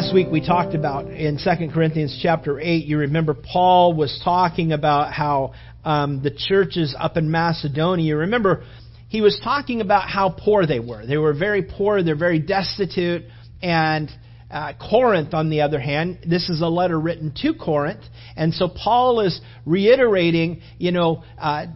Last 0.00 0.14
week 0.14 0.28
we 0.30 0.40
talked 0.40 0.76
about 0.76 1.08
in 1.08 1.36
2 1.38 1.70
Corinthians 1.74 2.20
chapter 2.22 2.60
8, 2.60 2.84
you 2.84 2.98
remember 2.98 3.34
Paul 3.34 3.94
was 3.94 4.20
talking 4.22 4.70
about 4.70 5.12
how 5.12 5.54
um, 5.84 6.22
the 6.22 6.30
churches 6.30 6.94
up 6.96 7.16
in 7.16 7.32
Macedonia, 7.32 8.14
remember 8.14 8.62
he 9.08 9.20
was 9.20 9.40
talking 9.42 9.80
about 9.80 10.08
how 10.08 10.30
poor 10.30 10.66
they 10.66 10.78
were. 10.78 11.04
They 11.04 11.16
were 11.16 11.34
very 11.34 11.64
poor, 11.64 12.00
they're 12.04 12.14
very 12.14 12.38
destitute, 12.38 13.24
and 13.60 14.08
uh, 14.52 14.74
Corinth, 14.74 15.34
on 15.34 15.50
the 15.50 15.62
other 15.62 15.80
hand, 15.80 16.20
this 16.24 16.48
is 16.48 16.60
a 16.60 16.68
letter 16.68 17.00
written 17.00 17.34
to 17.42 17.54
Corinth, 17.54 18.04
and 18.36 18.54
so 18.54 18.68
Paul 18.68 19.18
is 19.18 19.40
reiterating, 19.66 20.60
you 20.78 20.92
know, 20.92 21.24
uh, 21.36 21.66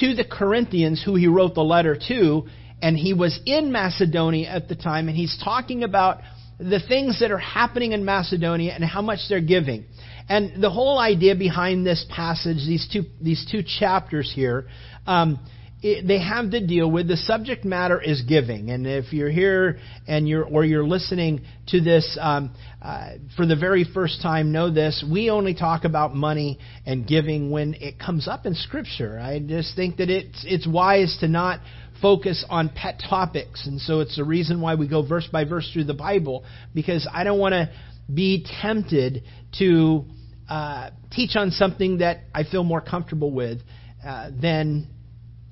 to 0.00 0.14
the 0.16 0.24
Corinthians 0.24 1.00
who 1.04 1.14
he 1.14 1.28
wrote 1.28 1.54
the 1.54 1.62
letter 1.62 1.96
to, 2.08 2.48
and 2.82 2.96
he 2.96 3.14
was 3.14 3.38
in 3.46 3.70
Macedonia 3.70 4.48
at 4.48 4.66
the 4.66 4.74
time, 4.74 5.06
and 5.06 5.16
he's 5.16 5.40
talking 5.44 5.84
about 5.84 6.18
the 6.58 6.80
things 6.80 7.20
that 7.20 7.30
are 7.30 7.38
happening 7.38 7.92
in 7.92 8.04
Macedonia 8.04 8.72
and 8.74 8.84
how 8.84 9.02
much 9.02 9.20
they're 9.28 9.40
giving. 9.40 9.84
And 10.28 10.62
the 10.62 10.70
whole 10.70 10.98
idea 10.98 11.34
behind 11.34 11.86
this 11.86 12.04
passage, 12.10 12.56
these 12.58 12.88
two, 12.92 13.04
these 13.20 13.46
two 13.50 13.62
chapters 13.62 14.30
here, 14.34 14.66
um, 15.06 15.38
it, 15.80 16.06
they 16.06 16.18
have 16.18 16.50
to 16.50 16.66
deal 16.66 16.90
with 16.90 17.06
the 17.06 17.16
subject 17.16 17.64
matter 17.64 18.00
is 18.00 18.22
giving. 18.22 18.70
And 18.70 18.86
if 18.86 19.12
you're 19.12 19.30
here 19.30 19.78
and 20.08 20.28
you're 20.28 20.44
or 20.44 20.64
you're 20.64 20.86
listening 20.86 21.42
to 21.68 21.80
this 21.80 22.18
um, 22.20 22.50
uh, 22.82 23.10
for 23.36 23.46
the 23.46 23.54
very 23.54 23.84
first 23.84 24.20
time, 24.20 24.50
know 24.50 24.72
this: 24.72 25.04
we 25.08 25.30
only 25.30 25.54
talk 25.54 25.84
about 25.84 26.14
money 26.14 26.58
and 26.84 27.06
giving 27.06 27.50
when 27.50 27.74
it 27.74 27.98
comes 27.98 28.26
up 28.26 28.44
in 28.44 28.54
Scripture. 28.54 29.20
I 29.20 29.38
just 29.38 29.76
think 29.76 29.98
that 29.98 30.10
it's 30.10 30.44
it's 30.46 30.66
wise 30.66 31.16
to 31.20 31.28
not 31.28 31.60
focus 32.02 32.44
on 32.48 32.70
pet 32.70 33.00
topics. 33.08 33.66
And 33.66 33.80
so 33.80 34.00
it's 34.00 34.16
the 34.16 34.24
reason 34.24 34.60
why 34.60 34.74
we 34.74 34.88
go 34.88 35.06
verse 35.06 35.28
by 35.30 35.44
verse 35.44 35.68
through 35.72 35.84
the 35.84 35.94
Bible, 35.94 36.44
because 36.74 37.08
I 37.12 37.24
don't 37.24 37.38
want 37.38 37.52
to 37.52 37.70
be 38.12 38.46
tempted 38.62 39.22
to 39.58 40.04
uh, 40.48 40.90
teach 41.12 41.36
on 41.36 41.50
something 41.52 41.98
that 41.98 42.18
I 42.34 42.42
feel 42.44 42.64
more 42.64 42.80
comfortable 42.80 43.30
with 43.30 43.60
uh, 44.04 44.30
than. 44.40 44.88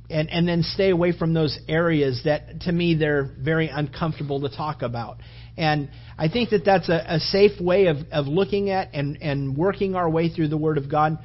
And, 0.09 0.31
and 0.31 0.47
then 0.47 0.63
stay 0.63 0.91
away 0.91 1.11
from 1.17 1.35
those 1.35 1.59
areas 1.69 2.23
that 2.25 2.61
to 2.63 2.73
me 2.73 2.95
they're 2.95 3.35
very 3.41 3.69
uncomfortable 3.69 4.41
to 4.43 4.49
talk 4.49 4.83
about. 4.83 5.19
And 5.57 5.91
I 6.19 6.29
think 6.29 6.51
that 6.51 6.65
that's 6.65 6.89
a, 6.89 7.05
a 7.09 7.19
safe 7.19 7.61
way 7.61 7.87
of, 7.87 7.97
of 8.13 8.27
looking 8.27 8.71
at 8.71 8.95
and, 8.95 9.19
and 9.21 9.57
working 9.57 9.95
our 9.95 10.09
way 10.09 10.29
through 10.29 10.49
the 10.49 10.57
Word 10.57 10.79
of 10.79 10.91
God. 10.91 11.19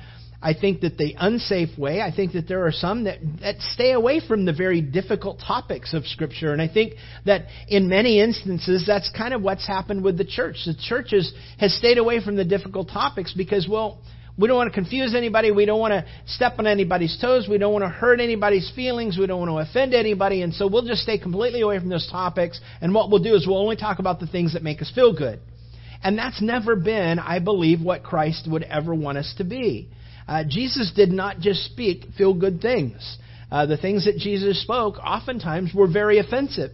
I 0.43 0.55
think 0.59 0.81
that 0.81 0.97
the 0.97 1.15
unsafe 1.19 1.77
way, 1.77 2.01
I 2.01 2.11
think 2.11 2.33
that 2.33 2.47
there 2.47 2.65
are 2.65 2.71
some 2.71 3.03
that, 3.03 3.19
that 3.41 3.59
stay 3.73 3.91
away 3.91 4.19
from 4.25 4.45
the 4.45 4.53
very 4.53 4.81
difficult 4.81 5.39
topics 5.45 5.93
of 5.93 6.05
Scripture. 6.07 6.51
And 6.51 6.61
I 6.61 6.67
think 6.67 6.93
that 7.25 7.45
in 7.67 7.87
many 7.87 8.19
instances, 8.19 8.83
that's 8.87 9.11
kind 9.15 9.35
of 9.35 9.43
what's 9.43 9.67
happened 9.67 10.03
with 10.03 10.17
the 10.17 10.25
church. 10.25 10.55
The 10.65 10.73
church 10.73 11.11
has, 11.11 11.31
has 11.59 11.75
stayed 11.75 11.99
away 11.99 12.23
from 12.23 12.37
the 12.37 12.45
difficult 12.45 12.89
topics 12.89 13.33
because, 13.33 13.67
well, 13.69 14.01
we 14.37 14.47
don't 14.47 14.57
want 14.57 14.71
to 14.71 14.73
confuse 14.73 15.13
anybody. 15.13 15.51
We 15.51 15.65
don't 15.65 15.79
want 15.79 15.91
to 15.91 16.05
step 16.25 16.53
on 16.57 16.67
anybody's 16.67 17.17
toes. 17.19 17.47
We 17.49 17.57
don't 17.57 17.73
want 17.73 17.83
to 17.83 17.89
hurt 17.89 18.19
anybody's 18.19 18.71
feelings. 18.75 19.17
We 19.17 19.27
don't 19.27 19.39
want 19.39 19.51
to 19.51 19.69
offend 19.69 19.93
anybody. 19.93 20.41
And 20.41 20.53
so 20.53 20.67
we'll 20.67 20.85
just 20.85 21.01
stay 21.01 21.17
completely 21.17 21.61
away 21.61 21.79
from 21.79 21.89
those 21.89 22.07
topics. 22.09 22.59
And 22.81 22.93
what 22.93 23.09
we'll 23.09 23.23
do 23.23 23.35
is 23.35 23.45
we'll 23.45 23.57
only 23.57 23.75
talk 23.75 23.99
about 23.99 24.19
the 24.19 24.27
things 24.27 24.53
that 24.53 24.63
make 24.63 24.81
us 24.81 24.91
feel 24.93 25.15
good. 25.15 25.39
And 26.03 26.17
that's 26.17 26.41
never 26.41 26.75
been, 26.75 27.19
I 27.19 27.39
believe, 27.39 27.81
what 27.81 28.03
Christ 28.03 28.47
would 28.49 28.63
ever 28.63 28.95
want 28.95 29.17
us 29.17 29.33
to 29.37 29.43
be. 29.43 29.89
Uh, 30.27 30.43
Jesus 30.47 30.91
did 30.95 31.09
not 31.09 31.39
just 31.39 31.65
speak 31.65 32.05
feel 32.17 32.33
good 32.33 32.61
things. 32.61 33.17
Uh, 33.51 33.65
the 33.65 33.77
things 33.77 34.05
that 34.05 34.17
Jesus 34.17 34.61
spoke 34.61 34.97
oftentimes 34.97 35.73
were 35.73 35.87
very 35.87 36.19
offensive. 36.19 36.71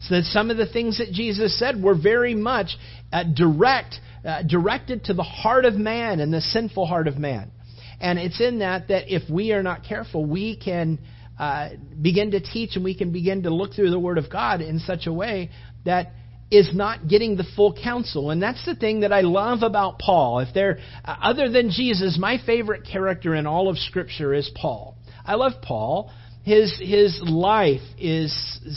So 0.00 0.14
that 0.16 0.24
some 0.24 0.50
of 0.50 0.56
the 0.56 0.66
things 0.66 0.98
that 0.98 1.10
Jesus 1.10 1.58
said 1.58 1.82
were 1.82 1.96
very 1.96 2.34
much 2.34 2.76
uh, 3.12 3.24
direct, 3.24 3.96
uh, 4.24 4.42
directed 4.42 5.04
to 5.04 5.14
the 5.14 5.22
heart 5.22 5.64
of 5.64 5.74
man 5.74 6.20
and 6.20 6.32
the 6.32 6.40
sinful 6.40 6.86
heart 6.86 7.08
of 7.08 7.18
man. 7.18 7.50
And 8.00 8.18
it's 8.18 8.40
in 8.40 8.60
that 8.60 8.88
that 8.88 9.12
if 9.12 9.28
we 9.28 9.52
are 9.52 9.62
not 9.62 9.84
careful, 9.84 10.24
we 10.24 10.56
can 10.56 10.98
uh, 11.38 11.70
begin 12.00 12.32
to 12.32 12.40
teach 12.40 12.76
and 12.76 12.84
we 12.84 12.96
can 12.96 13.12
begin 13.12 13.42
to 13.44 13.50
look 13.50 13.74
through 13.74 13.90
the 13.90 13.98
Word 13.98 14.18
of 14.18 14.30
God 14.30 14.60
in 14.60 14.78
such 14.78 15.06
a 15.06 15.12
way 15.12 15.50
that 15.84 16.12
is 16.50 16.70
not 16.74 17.08
getting 17.08 17.36
the 17.36 17.44
full 17.56 17.76
counsel. 17.80 18.30
And 18.30 18.42
that's 18.42 18.64
the 18.64 18.74
thing 18.74 19.00
that 19.00 19.12
I 19.12 19.20
love 19.20 19.62
about 19.62 19.98
Paul. 19.98 20.40
If 20.40 20.54
there, 20.54 20.78
uh, 21.04 21.16
other 21.22 21.50
than 21.50 21.70
Jesus, 21.70 22.18
my 22.18 22.38
favorite 22.44 22.84
character 22.90 23.34
in 23.34 23.46
all 23.46 23.68
of 23.68 23.78
Scripture 23.78 24.32
is 24.32 24.50
Paul. 24.54 24.96
I 25.24 25.34
love 25.34 25.60
Paul. 25.62 26.10
His, 26.44 26.78
his 26.82 27.20
life 27.22 27.82
is 27.98 28.34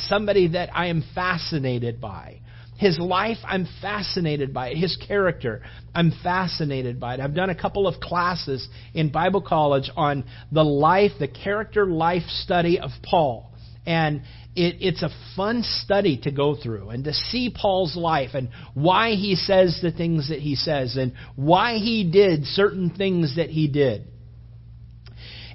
somebody 0.09 0.49
that 0.49 0.69
I 0.75 0.87
am 0.87 1.03
fascinated 1.15 2.01
by. 2.01 2.40
His 2.81 2.97
life, 2.97 3.37
I'm 3.43 3.67
fascinated 3.79 4.55
by 4.55 4.69
it. 4.69 4.77
His 4.77 4.97
character, 5.07 5.61
I'm 5.93 6.11
fascinated 6.23 6.99
by 6.99 7.13
it. 7.13 7.19
I've 7.19 7.35
done 7.35 7.51
a 7.51 7.55
couple 7.55 7.87
of 7.87 8.01
classes 8.01 8.67
in 8.95 9.11
Bible 9.11 9.43
college 9.43 9.91
on 9.95 10.23
the 10.51 10.63
life, 10.63 11.11
the 11.19 11.27
character 11.27 11.85
life 11.85 12.23
study 12.27 12.79
of 12.79 12.89
Paul. 13.03 13.53
And 13.85 14.23
it, 14.55 14.77
it's 14.79 15.03
a 15.03 15.11
fun 15.35 15.61
study 15.61 16.21
to 16.23 16.31
go 16.31 16.55
through 16.55 16.89
and 16.89 17.03
to 17.03 17.13
see 17.13 17.53
Paul's 17.55 17.95
life 17.95 18.31
and 18.33 18.49
why 18.73 19.11
he 19.11 19.35
says 19.35 19.77
the 19.83 19.91
things 19.91 20.29
that 20.29 20.39
he 20.39 20.55
says 20.55 20.97
and 20.97 21.13
why 21.35 21.75
he 21.75 22.09
did 22.11 22.45
certain 22.45 22.89
things 22.89 23.35
that 23.35 23.51
he 23.51 23.67
did. 23.67 24.07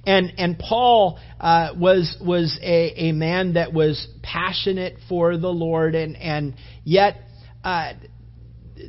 And 0.07 0.33
and 0.39 0.59
Paul 0.59 1.19
uh, 1.41 1.71
was 1.77 2.17
was 2.21 2.59
a, 2.63 3.09
a 3.09 3.13
man 3.13 3.55
that 3.55 3.73
was 3.73 4.07
passionate 4.23 4.99
for 5.09 5.37
the 5.37 5.49
Lord 5.49 5.95
and 5.95 6.17
and 6.17 6.55
yet 6.85 7.17
uh, 7.65 7.95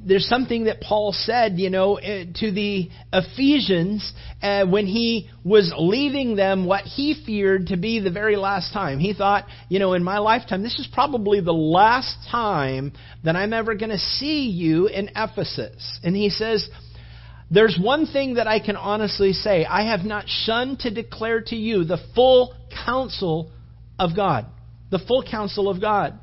there's 0.06 0.28
something 0.28 0.66
that 0.66 0.82
Paul 0.82 1.14
said, 1.14 1.60
you 1.60 1.70
know, 1.70 1.96
eh, 1.96 2.26
to 2.36 2.52
the 2.52 2.90
Ephesians 3.14 4.14
uh, 4.42 4.66
when 4.66 4.86
he 4.86 5.30
was 5.44 5.74
leaving 5.78 6.36
them 6.36 6.66
what 6.66 6.84
he 6.84 7.22
feared 7.26 7.68
to 7.68 7.78
be 7.78 8.00
the 8.00 8.12
very 8.12 8.36
last 8.36 8.74
time. 8.74 9.00
He 9.00 9.14
thought, 9.14 9.46
you 9.70 9.80
know, 9.80 9.94
in 9.94 10.04
my 10.04 10.20
lifetime, 10.20 10.62
this 10.62 10.78
is 10.80 10.88
probably 10.92 11.42
the 11.42 11.54
last 11.54 12.18
time 12.30 12.94
that 13.24 13.36
I'm 13.36 13.54
ever 13.54 13.76
going 13.76 13.92
to 13.92 13.98
see 13.98 14.50
you 14.50 14.88
in 14.88 15.10
Ephesus. 15.16 16.00
And 16.04 16.16
he 16.16 16.30
says, 16.30 16.70
there's 17.50 17.80
one 17.82 18.06
thing 18.06 18.36
that 18.36 18.48
I 18.48 18.60
can 18.60 18.76
honestly 18.76 19.34
say. 19.34 19.66
I 19.66 19.90
have 19.90 20.06
not 20.06 20.26
shunned 20.28 20.80
to 20.80 20.92
declare 20.94 21.42
to 21.48 21.56
you 21.56 21.86
the 21.86 22.00
full 22.14 22.54
counsel 22.86 23.52
of 23.98 24.16
God. 24.16 24.46
The 24.92 25.00
full 25.00 25.24
counsel 25.24 25.70
of 25.70 25.80
God. 25.80 26.20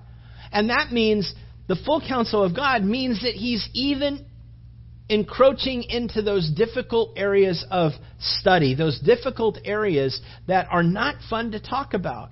And 0.52 0.70
that 0.70 0.92
means 0.92 1.32
the 1.66 1.76
full 1.76 2.02
counsel 2.06 2.42
of 2.42 2.54
God 2.54 2.84
means 2.84 3.22
that 3.22 3.34
He's 3.34 3.68
even 3.72 4.26
encroaching 5.08 5.82
into 5.84 6.22
those 6.22 6.50
difficult 6.50 7.12
areas 7.16 7.64
of 7.70 7.92
study, 8.18 8.74
those 8.74 8.98
difficult 9.00 9.58
areas 9.64 10.20
that 10.46 10.66
are 10.70 10.82
not 10.82 11.16
fun 11.28 11.52
to 11.52 11.60
talk 11.60 11.94
about. 11.94 12.30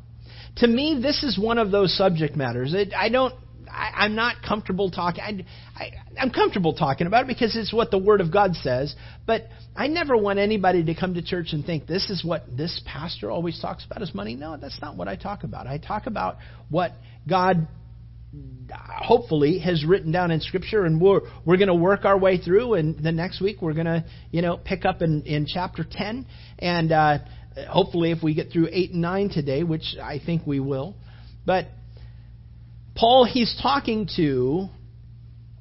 To 0.57 0.67
me, 0.67 1.01
this 1.03 1.23
is 1.23 1.39
one 1.39 1.59
of 1.59 1.71
those 1.71 1.97
subject 1.97 2.37
matters. 2.37 2.75
It, 2.75 2.93
I 2.95 3.09
don't. 3.09 3.35
I, 3.73 4.05
am 4.05 4.15
not 4.15 4.37
comfortable 4.47 4.91
talking. 4.91 5.23
I, 5.23 5.83
I, 5.83 5.91
I'm 6.21 6.31
comfortable 6.31 6.75
talking 6.75 7.07
about 7.07 7.25
it 7.25 7.29
because 7.29 7.57
it's 7.57 7.73
what 7.73 7.91
the 7.91 7.99
Word 7.99 8.21
of 8.21 8.33
God 8.33 8.55
says. 8.57 8.95
But 9.27 9.47
I 9.75 9.87
never 9.89 10.17
want 10.17 10.39
anybody 10.39 10.85
to 10.85 10.95
come 10.95 11.15
to 11.15 11.23
church 11.23 11.49
and 11.53 11.65
think 11.65 11.87
this 11.87 12.11
is 12.11 12.25
what 12.25 12.45
this 12.57 12.81
pastor 12.87 13.31
always 13.31 13.59
talks 13.61 13.85
about 13.85 14.03
is 14.03 14.15
money. 14.15 14.35
No, 14.35 14.57
that's 14.57 14.81
not 14.81 14.97
what 14.97 15.09
I 15.09 15.17
talk 15.17 15.45
about. 15.45 15.67
I 15.67 15.79
talk 15.79 16.07
about 16.07 16.37
what 16.69 16.93
God 17.29 17.67
hopefully 18.75 19.59
has 19.59 19.85
written 19.85 20.11
down 20.11 20.31
in 20.31 20.41
scripture 20.41 20.87
and 20.87 21.01
we're 21.01 21.21
we're 21.45 21.59
going 21.59 21.69
to 21.69 21.75
work 21.75 22.07
our 22.07 22.19
way 22.19 22.39
through 22.39 22.75
and 22.75 23.03
the 23.03 23.13
next 23.13 23.43
week 23.43 23.61
we're 23.61 23.75
going 23.75 23.87
to 23.87 24.03
you 24.31 24.41
know 24.41 24.57
pick 24.57 24.87
up 24.87 25.03
in 25.03 25.23
in 25.25 25.47
chapter 25.47 25.85
10 25.89 26.27
and 26.59 26.93
uh, 26.93 27.19
hopefully 27.69 28.11
if 28.11 28.23
we 28.23 28.33
get 28.33 28.51
through 28.51 28.69
8 28.73 28.93
and 28.93 29.03
9 29.03 29.29
today 29.29 29.63
which 29.65 29.97
I 30.03 30.19
think 30.25 30.47
we 30.47 30.61
will 30.61 30.95
but 31.45 31.67
Paul 32.95 33.25
he's 33.25 33.59
talking 33.63 34.09
to 34.17 34.69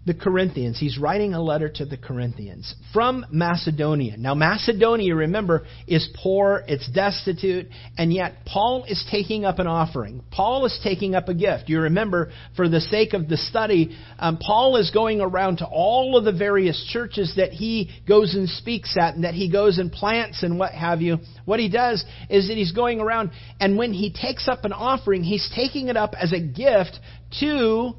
the 0.06 0.14
Corinthians. 0.16 0.80
He's 0.80 0.98
writing 0.98 1.36
a 1.36 1.42
letter 1.42 1.70
to 1.70 1.86
the 1.86 1.98
Corinthians 1.98 2.74
from 2.92 3.24
Macedonia. 3.30 4.18
Now, 4.18 4.34
Macedonia, 4.34 5.16
remember, 5.16 5.68
is 5.88 6.10
poor, 6.24 6.64
it's 6.68 6.90
destitute, 6.90 7.68
and 8.00 8.12
yet 8.12 8.38
Paul 8.46 8.84
is 8.88 9.06
taking 9.12 9.46
up 9.46 9.60
an 9.60 9.68
offering. 9.68 10.24
Paul 10.32 10.66
is 10.66 10.80
taking 10.84 11.14
up 11.14 11.30
a 11.30 11.36
gift. 11.36 11.66
You 11.68 11.82
remember, 11.82 12.32
for 12.56 12.68
the 12.68 12.82
sake 12.82 13.14
of 13.14 13.30
the 13.30 13.38
study, 13.38 13.96
um, 14.18 14.38
Paul 14.38 14.78
is 14.78 14.90
going 14.90 15.22
around 15.22 15.58
to 15.58 15.66
all 15.66 16.18
of 16.18 16.26
the 16.26 16.32
various 16.32 16.84
churches 16.92 17.34
that 17.38 17.52
he 17.52 17.92
goes 18.08 18.34
and 18.34 18.50
speaks 18.50 18.98
at 19.00 19.14
and 19.14 19.24
that 19.24 19.36
he 19.36 19.52
goes 19.52 19.78
and 19.78 19.92
plants 19.92 20.42
and 20.42 20.58
what 20.58 20.72
have 20.72 21.02
you. 21.02 21.20
What 21.46 21.60
he 21.60 21.70
does 21.70 22.04
is 22.28 22.48
that 22.48 22.58
he's 22.58 22.72
going 22.72 23.00
around, 23.00 23.32
and 23.60 23.78
when 23.78 23.94
he 23.94 24.12
takes 24.12 24.48
up 24.48 24.66
an 24.66 24.74
offering, 24.74 25.24
he's 25.24 25.48
taking 25.56 25.90
it 25.90 25.98
up 25.98 26.16
as 26.20 26.34
a 26.34 26.40
gift 26.40 27.00
to 27.40 27.94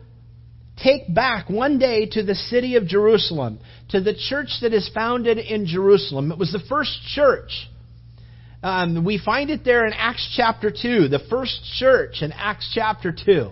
take 0.82 1.12
back 1.12 1.49
one 1.49 1.79
day 1.79 2.06
to 2.06 2.23
the 2.23 2.34
city 2.34 2.76
of 2.76 2.87
Jerusalem, 2.87 3.61
to 3.90 4.00
the 4.00 4.14
church 4.14 4.49
that 4.62 4.73
is 4.73 4.90
founded 4.94 5.38
in 5.38 5.67
Jerusalem. 5.67 6.32
It 6.32 6.38
was 6.38 6.52
the 6.52 6.62
first 6.69 6.99
church. 7.14 7.69
Um, 8.62 9.05
we 9.05 9.19
find 9.19 9.50
it 9.50 9.64
there 9.64 9.87
in 9.87 9.93
Acts 9.93 10.32
chapter 10.37 10.70
2, 10.70 11.08
the 11.08 11.20
first 11.29 11.61
church 11.79 12.23
in 12.23 12.32
Acts 12.32 12.70
chapter 12.75 13.12
2 13.12 13.50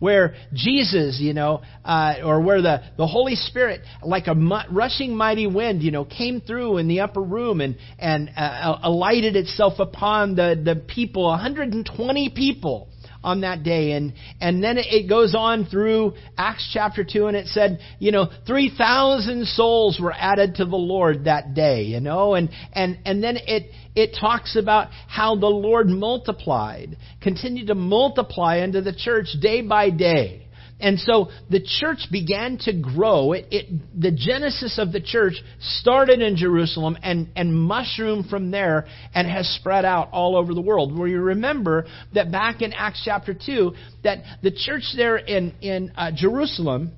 where 0.00 0.34
Jesus, 0.54 1.20
you 1.20 1.34
know, 1.34 1.60
uh, 1.84 2.14
or 2.24 2.40
where 2.40 2.60
the, 2.62 2.82
the 2.96 3.06
Holy 3.06 3.36
Spirit, 3.36 3.82
like 4.02 4.28
a 4.28 4.34
mu- 4.34 4.56
rushing 4.70 5.14
mighty 5.14 5.46
wind, 5.46 5.82
you 5.82 5.90
know, 5.90 6.06
came 6.06 6.40
through 6.40 6.78
in 6.78 6.88
the 6.88 7.00
upper 7.00 7.20
room 7.20 7.60
and, 7.60 7.76
and 7.98 8.30
uh, 8.34 8.78
alighted 8.82 9.36
itself 9.36 9.74
upon 9.78 10.34
the, 10.34 10.60
the 10.64 10.74
people, 10.74 11.24
120 11.24 12.30
people 12.34 12.88
on 13.22 13.42
that 13.42 13.62
day. 13.62 13.92
And, 13.92 14.14
and 14.40 14.62
then 14.62 14.76
it 14.78 15.08
goes 15.08 15.34
on 15.34 15.66
through 15.66 16.14
Acts 16.36 16.68
chapter 16.72 17.04
2 17.04 17.26
and 17.26 17.36
it 17.36 17.46
said, 17.48 17.80
you 17.98 18.12
know, 18.12 18.28
3,000 18.46 19.46
souls 19.46 19.98
were 20.00 20.12
added 20.12 20.56
to 20.56 20.64
the 20.64 20.76
Lord 20.76 21.24
that 21.24 21.54
day, 21.54 21.82
you 21.82 22.00
know, 22.00 22.34
and, 22.34 22.50
and, 22.72 22.98
and 23.04 23.22
then 23.22 23.36
it, 23.36 23.70
it 23.94 24.16
talks 24.18 24.56
about 24.56 24.88
how 25.08 25.36
the 25.36 25.46
Lord 25.46 25.88
multiplied, 25.88 26.96
continued 27.20 27.68
to 27.68 27.74
multiply 27.74 28.56
into 28.56 28.80
the 28.80 28.94
church 28.94 29.28
day 29.40 29.62
by 29.62 29.90
day. 29.90 30.46
And 30.80 30.98
so 30.98 31.28
the 31.50 31.60
church 31.80 32.08
began 32.10 32.58
to 32.62 32.72
grow. 32.72 33.32
It, 33.32 33.46
it, 33.50 34.00
the 34.00 34.10
genesis 34.10 34.78
of 34.78 34.92
the 34.92 35.00
church 35.00 35.34
started 35.60 36.20
in 36.20 36.36
Jerusalem 36.36 36.96
and, 37.02 37.28
and 37.36 37.54
mushroomed 37.54 38.26
from 38.26 38.50
there 38.50 38.86
and 39.14 39.28
has 39.28 39.48
spread 39.60 39.84
out 39.84 40.10
all 40.12 40.36
over 40.36 40.54
the 40.54 40.60
world. 40.60 40.96
Where 40.96 41.08
you 41.08 41.20
remember 41.20 41.86
that 42.14 42.32
back 42.32 42.62
in 42.62 42.72
Acts 42.72 43.02
chapter 43.04 43.34
2, 43.34 43.72
that 44.04 44.18
the 44.42 44.50
church 44.50 44.84
there 44.96 45.16
in, 45.16 45.54
in 45.60 45.92
uh, 45.96 46.10
Jerusalem, 46.14 46.92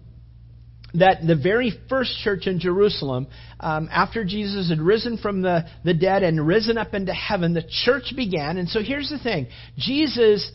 that 0.94 1.26
the 1.26 1.36
very 1.36 1.72
first 1.88 2.16
church 2.22 2.46
in 2.46 2.58
Jerusalem, 2.58 3.26
um, 3.60 3.88
after 3.90 4.24
Jesus 4.24 4.68
had 4.68 4.80
risen 4.80 5.16
from 5.16 5.42
the, 5.42 5.64
the 5.84 5.94
dead 5.94 6.22
and 6.22 6.46
risen 6.46 6.76
up 6.76 6.94
into 6.94 7.12
heaven, 7.14 7.54
the 7.54 7.64
church 7.84 8.12
began. 8.14 8.58
And 8.58 8.68
so 8.68 8.80
here's 8.82 9.08
the 9.08 9.18
thing 9.18 9.48
Jesus 9.78 10.50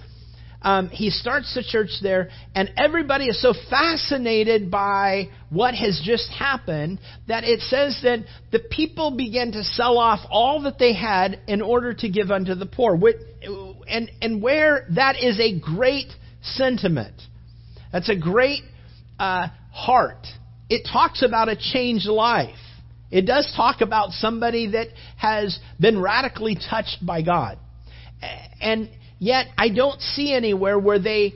um, 0.62 0.90
he 0.90 1.12
starts 1.12 1.54
the 1.54 1.64
church 1.64 1.92
there, 2.02 2.30
and 2.56 2.72
everybody 2.78 3.26
is 3.26 3.42
so 3.42 3.54
fascinated 3.70 4.72
by 4.72 5.30
what 5.50 5.76
has 5.76 6.02
just 6.04 6.30
happened 6.32 7.00
that 7.28 7.44
it 7.44 7.60
says 7.62 8.00
that 8.04 8.26
the 8.52 8.60
people 8.72 9.16
began 9.16 9.52
to 9.52 9.64
sell 9.64 9.98
off 10.00 10.20
all 10.32 10.64
that 10.64 10.80
they 10.80 10.94
had 10.94 11.40
in 11.48 11.62
order 11.62 11.94
to 11.94 12.10
give 12.10 12.32
unto 12.32 12.56
the 12.56 12.66
poor. 12.66 13.00
And, 13.88 14.12
and 14.22 14.42
where 14.42 14.88
that 14.96 15.16
is 15.22 15.40
a 15.40 15.60
great 15.60 16.12
sentiment, 16.42 17.22
that's 17.92 18.10
a 18.10 18.18
great 18.18 18.64
uh, 19.20 19.48
heart. 19.72 20.26
It 20.70 20.88
talks 20.92 21.22
about 21.22 21.50
a 21.50 21.56
changed 21.56 22.08
life. 22.08 22.56
It 23.12 23.26
does 23.26 23.52
talk 23.56 23.82
about 23.82 24.12
somebody 24.12 24.72
that 24.72 24.88
has 25.18 25.58
been 25.80 26.02
radically 26.02 26.56
touched 26.70 27.06
by 27.06 27.22
God. 27.22 27.58
And 28.60 28.90
Yet 29.20 29.48
I 29.58 29.70
don't 29.70 30.00
see 30.02 30.34
anywhere 30.34 30.78
where 30.78 31.00
they 31.00 31.34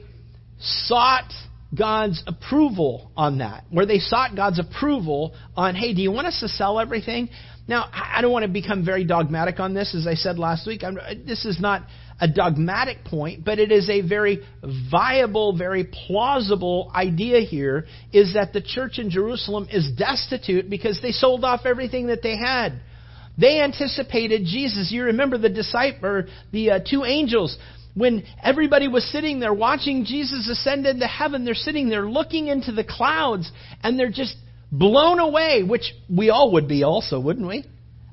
sought 0.60 1.32
God's 1.76 2.22
approval 2.28 3.12
on 3.16 3.40
that, 3.40 3.64
where 3.70 3.86
they 3.86 4.00
sought 4.00 4.36
God's 4.36 4.60
approval 4.60 5.34
on, 5.56 5.74
hey, 5.76 5.94
do 5.94 6.02
you 6.02 6.12
want 6.12 6.28
us 6.28 6.40
to 6.42 6.48
sell 6.48 6.80
everything? 6.80 7.30
Now, 7.68 7.90
I 7.92 8.22
don't 8.22 8.32
want 8.32 8.44
to 8.44 8.52
become 8.52 8.84
very 8.84 9.06
dogmatic 9.06 9.60
on 9.60 9.74
this, 9.74 9.96
as 9.96 10.06
I 10.06 10.16
said 10.16 10.38
last 10.38 10.68
week. 10.68 10.84
I'm, 10.84 10.98
this 11.26 11.46
is 11.46 11.60
not 11.60 11.84
a 12.20 12.28
dogmatic 12.28 13.04
point, 13.06 13.46
but 13.46 13.60
it 13.60 13.72
is 13.72 13.90
a 13.90 14.02
very 14.02 14.42
viable, 14.92 15.58
very 15.58 15.86
plausible 15.86 16.92
idea 16.94 17.40
here 17.42 17.86
is 18.12 18.34
that 18.34 18.54
the 18.54 18.62
church 18.62 19.00
in 19.00 19.10
Jerusalem 19.10 19.68
is 19.72 19.90
destitute 19.98 20.70
because 20.70 21.02
they 21.02 21.12
sold 21.12 21.44
off 21.44 21.62
everything 21.66 22.08
that 22.08 22.22
they 22.22 22.38
had. 22.38 22.82
They 23.42 23.60
anticipated 23.60 24.46
Jesus. 24.46 24.92
You 24.92 25.06
remember 25.06 25.40
the 25.40 25.50
disciple, 25.50 26.24
the 26.52 26.72
uh, 26.72 26.80
two 26.88 27.04
angels, 27.04 27.58
when 27.96 28.24
everybody 28.42 28.88
was 28.88 29.04
sitting 29.12 29.40
there 29.40 29.54
watching 29.54 30.06
Jesus 30.06 30.48
ascend 30.48 30.86
into 30.86 31.08
heaven, 31.08 31.44
they're 31.44 31.56
sitting 31.56 31.90
there 31.90 32.08
looking 32.08 32.48
into 32.48 32.72
the 32.72 32.84
clouds 32.84 33.52
and 33.84 34.00
they're 34.00 34.12
just 34.12 34.36
blown 34.72 35.20
away, 35.20 35.64
which 35.64 35.94
we 36.08 36.30
all 36.30 36.54
would 36.54 36.68
be 36.68 36.84
also, 36.84 37.20
wouldn't 37.20 37.48
we? 37.48 37.66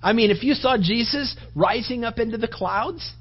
I 0.03 0.15
mean, 0.15 0.31
if 0.31 0.43
you 0.43 0.55
saw 0.55 0.79
Jesus 0.79 1.37
rising 1.55 2.05
up 2.05 2.19
into 2.19 2.39
the 2.39 2.49
clouds, 2.49 3.13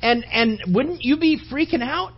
and 0.00 0.24
and 0.32 0.60
wouldn't 0.74 1.02
you 1.02 1.18
be 1.18 1.38
freaking 1.52 1.82
out? 1.82 2.12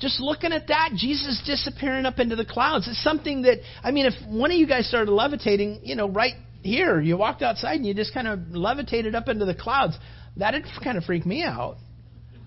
Just 0.00 0.20
looking 0.20 0.52
at 0.52 0.68
that, 0.68 0.90
Jesus 0.96 1.42
disappearing 1.46 2.04
up 2.04 2.18
into 2.18 2.36
the 2.36 2.44
clouds. 2.44 2.88
It's 2.88 3.02
something 3.02 3.42
that 3.42 3.58
I 3.82 3.90
mean, 3.90 4.06
if 4.06 4.14
one 4.28 4.50
of 4.50 4.56
you 4.56 4.66
guys 4.66 4.88
started 4.88 5.10
levitating, 5.10 5.80
you 5.84 5.94
know, 5.96 6.08
right 6.08 6.34
here. 6.64 7.00
You 7.00 7.16
walked 7.16 7.42
outside 7.42 7.76
and 7.76 7.86
you 7.86 7.94
just 7.94 8.14
kind 8.14 8.26
of 8.26 8.50
levitated 8.50 9.14
up 9.14 9.28
into 9.28 9.44
the 9.44 9.54
clouds. 9.54 9.96
That'd 10.36 10.64
kind 10.82 10.98
of 10.98 11.04
freak 11.04 11.24
me 11.26 11.42
out. 11.42 11.76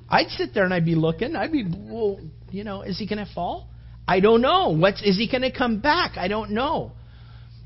I'd 0.09 0.29
sit 0.29 0.53
there 0.53 0.63
and 0.63 0.73
I'd 0.73 0.85
be 0.85 0.95
looking. 0.95 1.35
I'd 1.35 1.51
be, 1.51 1.65
well, 1.67 2.19
you 2.51 2.63
know, 2.63 2.81
is 2.81 2.97
he 2.97 3.07
going 3.07 3.25
to 3.25 3.33
fall? 3.33 3.69
I 4.07 4.19
don't 4.19 4.41
know. 4.41 4.69
What's 4.69 5.01
is 5.01 5.17
he 5.17 5.29
going 5.29 5.41
to 5.41 5.51
come 5.51 5.79
back? 5.79 6.17
I 6.17 6.27
don't 6.27 6.51
know. 6.51 6.93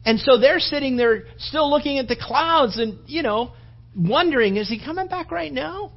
And 0.05 0.19
so 0.19 0.39
they're 0.39 0.59
sitting 0.59 0.97
there 0.97 1.25
still 1.37 1.69
looking 1.69 1.99
at 1.99 2.07
the 2.07 2.15
clouds 2.19 2.79
and, 2.79 2.97
you 3.07 3.21
know, 3.21 3.51
wondering, 3.95 4.57
is 4.57 4.67
he 4.67 4.83
coming 4.83 5.07
back 5.07 5.31
right 5.31 5.53
now? 5.53 5.91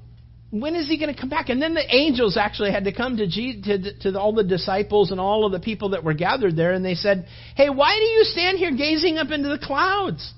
When 0.51 0.77
is 0.77 0.87
he 0.87 0.99
going 0.99 1.13
to 1.13 1.19
come 1.19 1.31
back? 1.31 1.49
And 1.49 1.61
then 1.61 1.75
the 1.75 1.95
angels 1.95 2.37
actually 2.37 2.71
had 2.71 2.85
to 2.85 2.93
come 2.93 3.17
to, 3.17 3.27
to, 3.27 3.99
to 4.01 4.21
all 4.21 4.35
the 4.35 4.45
disciples 4.45 5.11
and 5.11 5.19
all 5.19 5.47
of 5.47 5.53
the 5.53 5.59
people 5.59 5.91
that 5.91 6.05
were 6.05 6.15
gathered 6.15 6.55
there, 6.55 6.73
and 6.73 6.85
they 6.85 6.95
said, 6.95 7.27
Hey, 7.57 7.71
why 7.71 7.99
do 7.99 8.05
you 8.05 8.25
stand 8.25 8.59
here 8.59 8.71
gazing 8.71 9.19
up 9.19 9.31
into 9.31 9.49
the 9.49 9.59
clouds? 9.59 10.33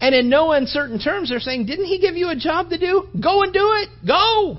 And 0.00 0.14
in 0.14 0.28
no 0.28 0.52
uncertain 0.52 1.00
terms, 1.00 1.30
they're 1.30 1.40
saying, 1.40 1.66
Didn't 1.66 1.86
he 1.86 1.98
give 1.98 2.14
you 2.14 2.30
a 2.30 2.36
job 2.36 2.70
to 2.70 2.78
do? 2.78 3.08
Go 3.20 3.42
and 3.42 3.52
do 3.52 3.72
it. 3.76 3.88
Go. 4.06 4.58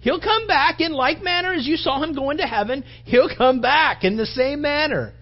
He'll 0.00 0.20
come 0.20 0.46
back 0.46 0.80
in 0.80 0.92
like 0.92 1.22
manner 1.22 1.52
as 1.52 1.66
you 1.66 1.76
saw 1.76 2.02
him 2.02 2.14
go 2.14 2.30
into 2.30 2.46
heaven. 2.46 2.84
He'll 3.04 3.34
come 3.36 3.60
back 3.60 4.04
in 4.04 4.16
the 4.16 4.26
same 4.26 4.62
manner. 4.62 5.12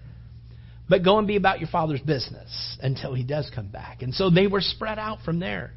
But 0.87 1.03
go 1.03 1.17
and 1.17 1.27
be 1.27 1.35
about 1.35 1.59
your 1.59 1.69
father's 1.69 2.01
business 2.01 2.77
until 2.81 3.13
he 3.13 3.23
does 3.23 3.51
come 3.53 3.67
back. 3.67 4.01
And 4.01 4.13
so 4.13 4.29
they 4.29 4.47
were 4.47 4.61
spread 4.61 4.97
out 4.97 5.19
from 5.23 5.39
there. 5.39 5.73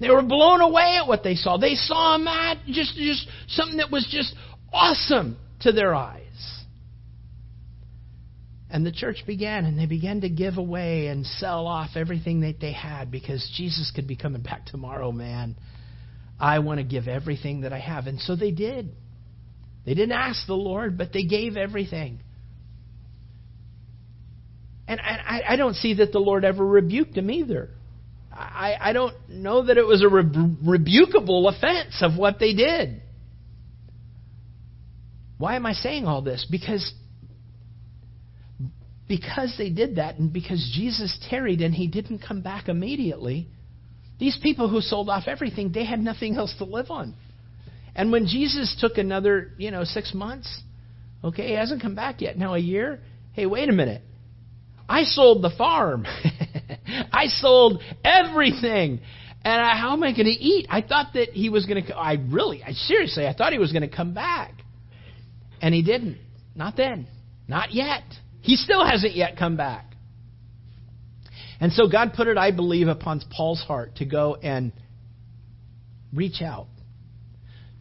They 0.00 0.10
were 0.10 0.22
blown 0.22 0.60
away 0.60 0.98
at 1.00 1.06
what 1.06 1.22
they 1.22 1.34
saw. 1.34 1.58
They 1.58 1.74
saw 1.74 2.16
him 2.16 2.26
just, 2.66 2.96
just 2.96 3.26
something 3.48 3.78
that 3.78 3.90
was 3.90 4.06
just 4.10 4.34
awesome 4.72 5.36
to 5.60 5.72
their 5.72 5.94
eyes. 5.94 6.24
And 8.72 8.86
the 8.86 8.92
church 8.92 9.24
began, 9.26 9.64
and 9.64 9.76
they 9.76 9.86
began 9.86 10.20
to 10.20 10.28
give 10.28 10.56
away 10.56 11.08
and 11.08 11.26
sell 11.26 11.66
off 11.66 11.90
everything 11.96 12.40
that 12.42 12.60
they 12.60 12.72
had 12.72 13.10
because 13.10 13.48
Jesus 13.56 13.90
could 13.94 14.06
be 14.06 14.14
coming 14.14 14.42
back 14.42 14.66
tomorrow, 14.66 15.10
man. 15.10 15.56
I 16.38 16.60
want 16.60 16.78
to 16.78 16.84
give 16.84 17.08
everything 17.08 17.62
that 17.62 17.72
I 17.72 17.80
have. 17.80 18.06
And 18.06 18.20
so 18.20 18.36
they 18.36 18.52
did. 18.52 18.90
They 19.84 19.94
didn't 19.94 20.12
ask 20.12 20.46
the 20.46 20.54
Lord, 20.54 20.96
but 20.96 21.12
they 21.12 21.24
gave 21.24 21.56
everything. 21.56 22.20
And 24.86 25.00
I, 25.00 25.42
I 25.48 25.56
don't 25.56 25.74
see 25.74 25.94
that 25.94 26.12
the 26.12 26.18
Lord 26.18 26.44
ever 26.44 26.64
rebuked 26.64 27.14
them 27.14 27.30
either. 27.30 27.70
I, 28.32 28.76
I 28.80 28.92
don't 28.92 29.14
know 29.28 29.66
that 29.66 29.78
it 29.78 29.86
was 29.86 30.02
a 30.02 30.06
rebukable 30.06 31.48
offense 31.48 32.02
of 32.02 32.16
what 32.16 32.38
they 32.38 32.54
did. 32.54 33.02
Why 35.38 35.56
am 35.56 35.66
I 35.66 35.72
saying 35.72 36.06
all 36.06 36.22
this? 36.22 36.46
Because 36.48 36.92
because 39.10 39.52
they 39.58 39.70
did 39.70 39.96
that 39.96 40.20
and 40.20 40.32
because 40.32 40.70
Jesus 40.72 41.18
tarried 41.28 41.62
and 41.62 41.74
he 41.74 41.88
didn't 41.88 42.20
come 42.20 42.42
back 42.42 42.68
immediately, 42.68 43.48
these 44.20 44.38
people 44.40 44.68
who 44.68 44.80
sold 44.80 45.08
off 45.08 45.24
everything, 45.26 45.72
they 45.72 45.84
had 45.84 45.98
nothing 45.98 46.36
else 46.36 46.54
to 46.58 46.64
live 46.64 46.92
on. 46.92 47.16
And 47.96 48.12
when 48.12 48.28
Jesus 48.28 48.76
took 48.80 48.98
another, 48.98 49.50
you 49.58 49.72
know, 49.72 49.82
six 49.82 50.14
months, 50.14 50.62
okay, 51.24 51.48
he 51.48 51.54
hasn't 51.54 51.82
come 51.82 51.96
back 51.96 52.20
yet. 52.20 52.38
Now 52.38 52.54
a 52.54 52.58
year, 52.58 53.00
hey, 53.32 53.46
wait 53.46 53.68
a 53.68 53.72
minute. 53.72 54.02
I 54.88 55.02
sold 55.02 55.42
the 55.42 55.50
farm. 55.58 56.06
I 57.12 57.26
sold 57.26 57.82
everything. 58.04 59.00
And 59.42 59.60
I, 59.60 59.76
how 59.76 59.92
am 59.94 60.04
I 60.04 60.12
going 60.12 60.26
to 60.26 60.30
eat? 60.30 60.68
I 60.70 60.82
thought 60.82 61.14
that 61.14 61.30
he 61.30 61.48
was 61.48 61.66
going 61.66 61.84
to. 61.84 61.96
I 61.96 62.12
really, 62.28 62.62
I 62.62 62.74
seriously, 62.74 63.26
I 63.26 63.32
thought 63.32 63.52
he 63.52 63.58
was 63.58 63.72
going 63.72 63.88
to 63.88 63.96
come 63.96 64.14
back, 64.14 64.52
and 65.60 65.74
he 65.74 65.82
didn't. 65.82 66.18
Not 66.54 66.76
then. 66.76 67.08
Not 67.48 67.72
yet. 67.72 68.04
He 68.42 68.56
still 68.56 68.84
hasn't 68.84 69.14
yet 69.14 69.36
come 69.36 69.56
back. 69.56 69.86
And 71.60 71.72
so 71.72 71.88
God 71.88 72.14
put 72.14 72.26
it, 72.26 72.38
I 72.38 72.52
believe, 72.52 72.88
upon 72.88 73.20
Paul's 73.30 73.60
heart 73.60 73.96
to 73.96 74.06
go 74.06 74.34
and 74.36 74.72
reach 76.12 76.40
out 76.42 76.66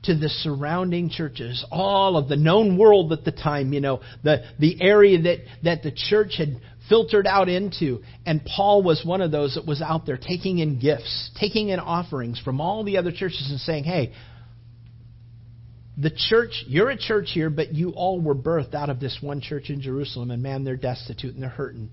to 0.03 0.15
the 0.15 0.29
surrounding 0.29 1.09
churches, 1.09 1.65
all 1.71 2.15
of 2.17 2.29
the 2.29 2.35
known 2.35 2.77
world 2.77 3.11
at 3.11 3.25
the 3.25 3.31
time, 3.31 3.73
you 3.73 3.81
know, 3.81 4.01
the, 4.23 4.43
the 4.57 4.81
area 4.81 5.21
that, 5.21 5.37
that 5.63 5.83
the 5.83 5.91
church 5.91 6.35
had 6.37 6.59
filtered 6.87 7.27
out 7.27 7.49
into. 7.49 8.01
And 8.25 8.41
Paul 8.45 8.81
was 8.81 9.03
one 9.05 9.21
of 9.21 9.31
those 9.31 9.55
that 9.55 9.65
was 9.65 9.81
out 9.81 10.05
there 10.05 10.17
taking 10.17 10.59
in 10.59 10.79
gifts, 10.79 11.31
taking 11.39 11.69
in 11.69 11.79
offerings 11.79 12.39
from 12.39 12.61
all 12.61 12.83
the 12.83 12.97
other 12.97 13.11
churches 13.11 13.47
and 13.49 13.59
saying, 13.59 13.83
hey, 13.83 14.13
the 15.99 16.09
church, 16.09 16.63
you're 16.65 16.89
a 16.89 16.97
church 16.97 17.31
here, 17.33 17.49
but 17.49 17.73
you 17.75 17.89
all 17.91 18.21
were 18.21 18.35
birthed 18.35 18.73
out 18.73 18.89
of 18.89 19.01
this 19.01 19.17
one 19.21 19.41
church 19.41 19.69
in 19.69 19.81
Jerusalem, 19.81 20.31
and 20.31 20.41
man, 20.41 20.63
they're 20.63 20.77
destitute 20.77 21.33
and 21.33 21.43
they're 21.43 21.49
hurting. 21.49 21.91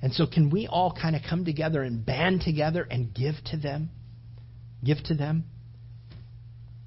And 0.00 0.12
so, 0.12 0.26
can 0.26 0.50
we 0.50 0.68
all 0.68 0.92
kind 0.92 1.16
of 1.16 1.22
come 1.28 1.44
together 1.44 1.82
and 1.82 2.06
band 2.06 2.42
together 2.42 2.86
and 2.88 3.12
give 3.12 3.34
to 3.46 3.56
them? 3.56 3.90
Give 4.84 5.02
to 5.04 5.14
them? 5.14 5.44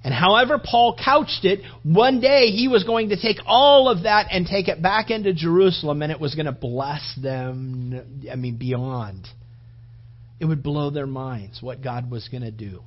And 0.02 0.14
however 0.14 0.58
Paul 0.58 0.96
couched 1.02 1.44
it, 1.44 1.60
one 1.82 2.20
day 2.20 2.46
he 2.46 2.68
was 2.68 2.84
going 2.84 3.10
to 3.10 3.20
take 3.20 3.38
all 3.44 3.88
of 3.88 4.04
that 4.04 4.28
and 4.30 4.46
take 4.46 4.68
it 4.68 4.80
back 4.80 5.10
into 5.10 5.34
Jerusalem 5.34 6.00
and 6.02 6.12
it 6.12 6.20
was 6.20 6.34
going 6.34 6.46
to 6.46 6.52
bless 6.52 7.18
them, 7.20 8.22
I 8.30 8.36
mean, 8.36 8.56
beyond. 8.56 9.26
It 10.38 10.44
would 10.44 10.62
blow 10.62 10.90
their 10.90 11.06
minds 11.06 11.60
what 11.60 11.82
God 11.82 12.10
was 12.10 12.28
going 12.28 12.44
to 12.44 12.52
do. 12.52 12.82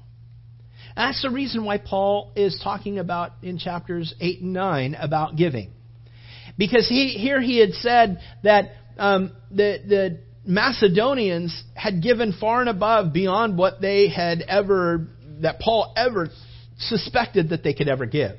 That's 0.95 1.21
the 1.21 1.29
reason 1.29 1.63
why 1.65 1.77
Paul 1.77 2.31
is 2.35 2.59
talking 2.63 2.99
about 2.99 3.31
in 3.41 3.57
chapters 3.57 4.13
8 4.19 4.41
and 4.41 4.53
9 4.53 4.95
about 4.95 5.35
giving. 5.35 5.71
Because 6.57 6.87
he, 6.87 7.09
here 7.09 7.41
he 7.41 7.59
had 7.59 7.73
said 7.73 8.19
that 8.43 8.71
um, 8.97 9.31
the, 9.49 9.79
the 9.87 10.19
Macedonians 10.45 11.63
had 11.75 12.01
given 12.01 12.33
far 12.33 12.61
and 12.61 12.69
above 12.69 13.13
beyond 13.13 13.57
what 13.57 13.79
they 13.81 14.09
had 14.09 14.41
ever, 14.41 15.07
that 15.41 15.59
Paul 15.59 15.93
ever 15.95 16.29
suspected 16.77 17.49
that 17.49 17.63
they 17.63 17.73
could 17.73 17.87
ever 17.87 18.05
give. 18.05 18.37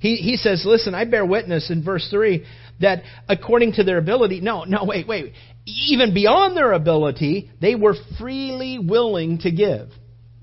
He, 0.00 0.16
he 0.16 0.36
says, 0.36 0.64
listen, 0.66 0.94
I 0.94 1.04
bear 1.04 1.24
witness 1.24 1.70
in 1.70 1.82
verse 1.82 2.06
3 2.10 2.44
that 2.80 3.02
according 3.28 3.74
to 3.74 3.84
their 3.84 3.98
ability, 3.98 4.40
no, 4.40 4.64
no, 4.64 4.84
wait, 4.84 5.08
wait, 5.08 5.32
even 5.64 6.12
beyond 6.12 6.56
their 6.56 6.72
ability, 6.72 7.50
they 7.60 7.74
were 7.74 7.94
freely 8.18 8.78
willing 8.78 9.38
to 9.38 9.50
give. 9.50 9.88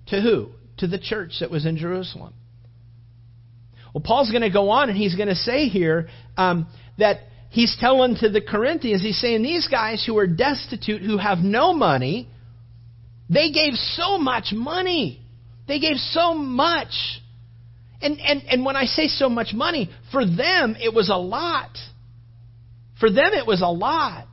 To 0.08 0.22
who? 0.22 0.50
To 0.78 0.88
the 0.88 0.98
church 0.98 1.34
that 1.40 1.52
was 1.52 1.66
in 1.66 1.78
Jerusalem. 1.78 2.34
Well, 3.94 4.04
Paul's 4.04 4.32
going 4.32 4.42
to 4.42 4.50
go 4.50 4.70
on 4.72 4.90
and 4.90 4.98
he's 4.98 5.16
going 5.16 5.30
to 5.30 5.36
say 5.36 5.68
here 5.68 6.10
um, 6.36 6.68
that 6.98 7.20
he's 7.50 7.78
telling 7.80 8.16
to 8.16 8.30
the 8.30 8.42
Corinthians, 8.42 9.04
he's 9.04 9.20
saying 9.20 9.44
these 9.44 9.68
guys 9.68 10.04
who 10.06 10.18
are 10.18 10.26
destitute, 10.26 11.02
who 11.02 11.18
have 11.18 11.40
no 11.40 11.74
money, 11.74 12.28
they 13.30 13.52
gave 13.52 13.74
so 13.76 14.18
much 14.18 14.52
money. 14.52 15.22
They 15.68 15.80
gave 15.80 15.98
so 15.98 16.34
much. 16.34 16.92
And, 18.02 18.20
and, 18.20 18.44
and 18.50 18.66
when 18.66 18.76
I 18.76 18.86
say 18.86 19.08
so 19.08 19.30
much 19.30 19.54
money, 19.54 19.90
for 20.12 20.26
them 20.26 20.76
it 20.82 20.94
was 20.94 21.10
a 21.10 21.16
lot. 21.16 21.78
For 23.00 23.10
them 23.10 23.32
it 23.34 23.46
was 23.46 23.62
a 23.62 23.68
lot. 23.68 24.33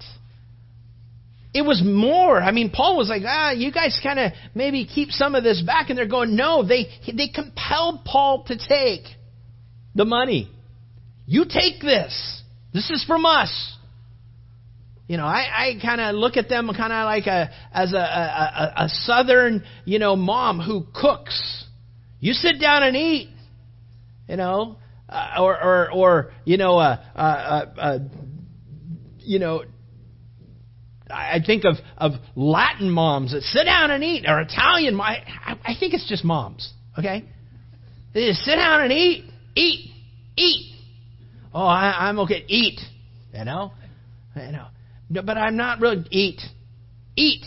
It 1.53 1.63
was 1.63 1.83
more. 1.85 2.41
I 2.41 2.53
mean, 2.53 2.71
Paul 2.71 2.97
was 2.97 3.09
like, 3.09 3.23
ah, 3.27 3.51
you 3.51 3.73
guys 3.73 3.99
kind 4.03 4.19
of 4.19 4.33
maybe 4.55 4.87
keep 4.87 5.11
some 5.11 5.35
of 5.35 5.43
this 5.43 5.63
back. 5.63 5.91
And 5.91 5.99
they're 5.99 6.07
going, 6.07 6.37
no, 6.37 6.67
they, 6.67 6.87
they 7.07 7.29
compelled 7.29 8.05
Paul 8.05 8.45
to 8.45 8.57
take 8.57 9.03
the 9.95 10.05
money. 10.05 10.49
You 11.27 11.45
take 11.45 11.81
this. 11.81 12.43
This 12.73 12.91
is 12.91 13.05
from 13.05 13.27
us. 13.27 13.77
You 15.09 15.17
know, 15.17 15.27
I, 15.27 15.75
I 15.77 15.79
kind 15.83 16.01
of 16.01 16.15
look 16.15 16.37
at 16.37 16.49
them 16.49 16.71
kind 16.77 16.93
of 16.93 17.05
like 17.05 17.27
a 17.27 17.51
as 17.73 17.93
a, 17.93 17.97
a, 17.97 18.01
a 18.01 18.85
a 18.85 18.89
southern, 18.89 19.65
you 19.85 19.99
know, 19.99 20.15
mom 20.15 20.61
who 20.61 20.87
cooks. 20.95 21.65
You 22.21 22.33
sit 22.33 22.61
down 22.61 22.85
and 22.85 22.97
eat 22.97 23.29
you 24.31 24.37
know, 24.37 24.77
uh, 25.09 25.35
or, 25.41 25.61
or, 25.61 25.93
or, 25.93 26.33
you 26.45 26.57
know, 26.57 26.79
uh, 26.79 26.97
uh, 27.17 27.67
uh, 27.77 27.99
you 29.19 29.41
know, 29.41 29.65
I 31.13 31.41
think 31.45 31.65
of, 31.65 31.77
of 31.97 32.13
Latin 32.37 32.91
moms 32.91 33.33
that 33.33 33.43
sit 33.43 33.65
down 33.65 33.91
and 33.91 34.03
eat, 34.03 34.25
or 34.27 34.41
Italian. 34.41 35.01
I, 35.01 35.59
I 35.65 35.75
think 35.79 35.95
it's 35.95 36.09
just 36.09 36.25
moms. 36.25 36.73
Okay, 36.99 37.25
they 38.15 38.29
just 38.29 38.41
sit 38.43 38.57
down 38.57 38.83
and 38.83 38.93
eat, 38.93 39.25
eat, 39.55 39.91
eat. 40.37 40.75
Oh, 41.53 41.65
I, 41.65 42.09
I'm 42.09 42.19
okay. 42.21 42.45
Eat, 42.47 42.81
you 43.35 43.45
know, 43.45 43.73
you 44.37 44.53
know. 44.53 44.67
No, 45.09 45.23
but 45.23 45.37
I'm 45.37 45.57
not 45.57 45.81
really 45.81 46.05
eat, 46.11 46.41
eat. 47.17 47.45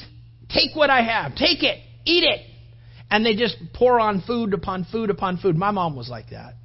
Take 0.50 0.75
what 0.75 0.89
I 0.89 1.01
have. 1.01 1.36
Take 1.36 1.63
it. 1.63 1.79
Eat 2.05 2.24
it. 2.24 2.41
And 3.10 3.25
they 3.25 3.36
just 3.36 3.58
pour 3.74 4.00
on 4.00 4.22
food 4.22 4.53
upon 4.53 4.86
food 4.91 5.10
upon 5.10 5.38
food. 5.38 5.55
My 5.55 5.72
mom 5.72 5.96
was 5.96 6.10
like 6.10 6.29
that. 6.29 6.55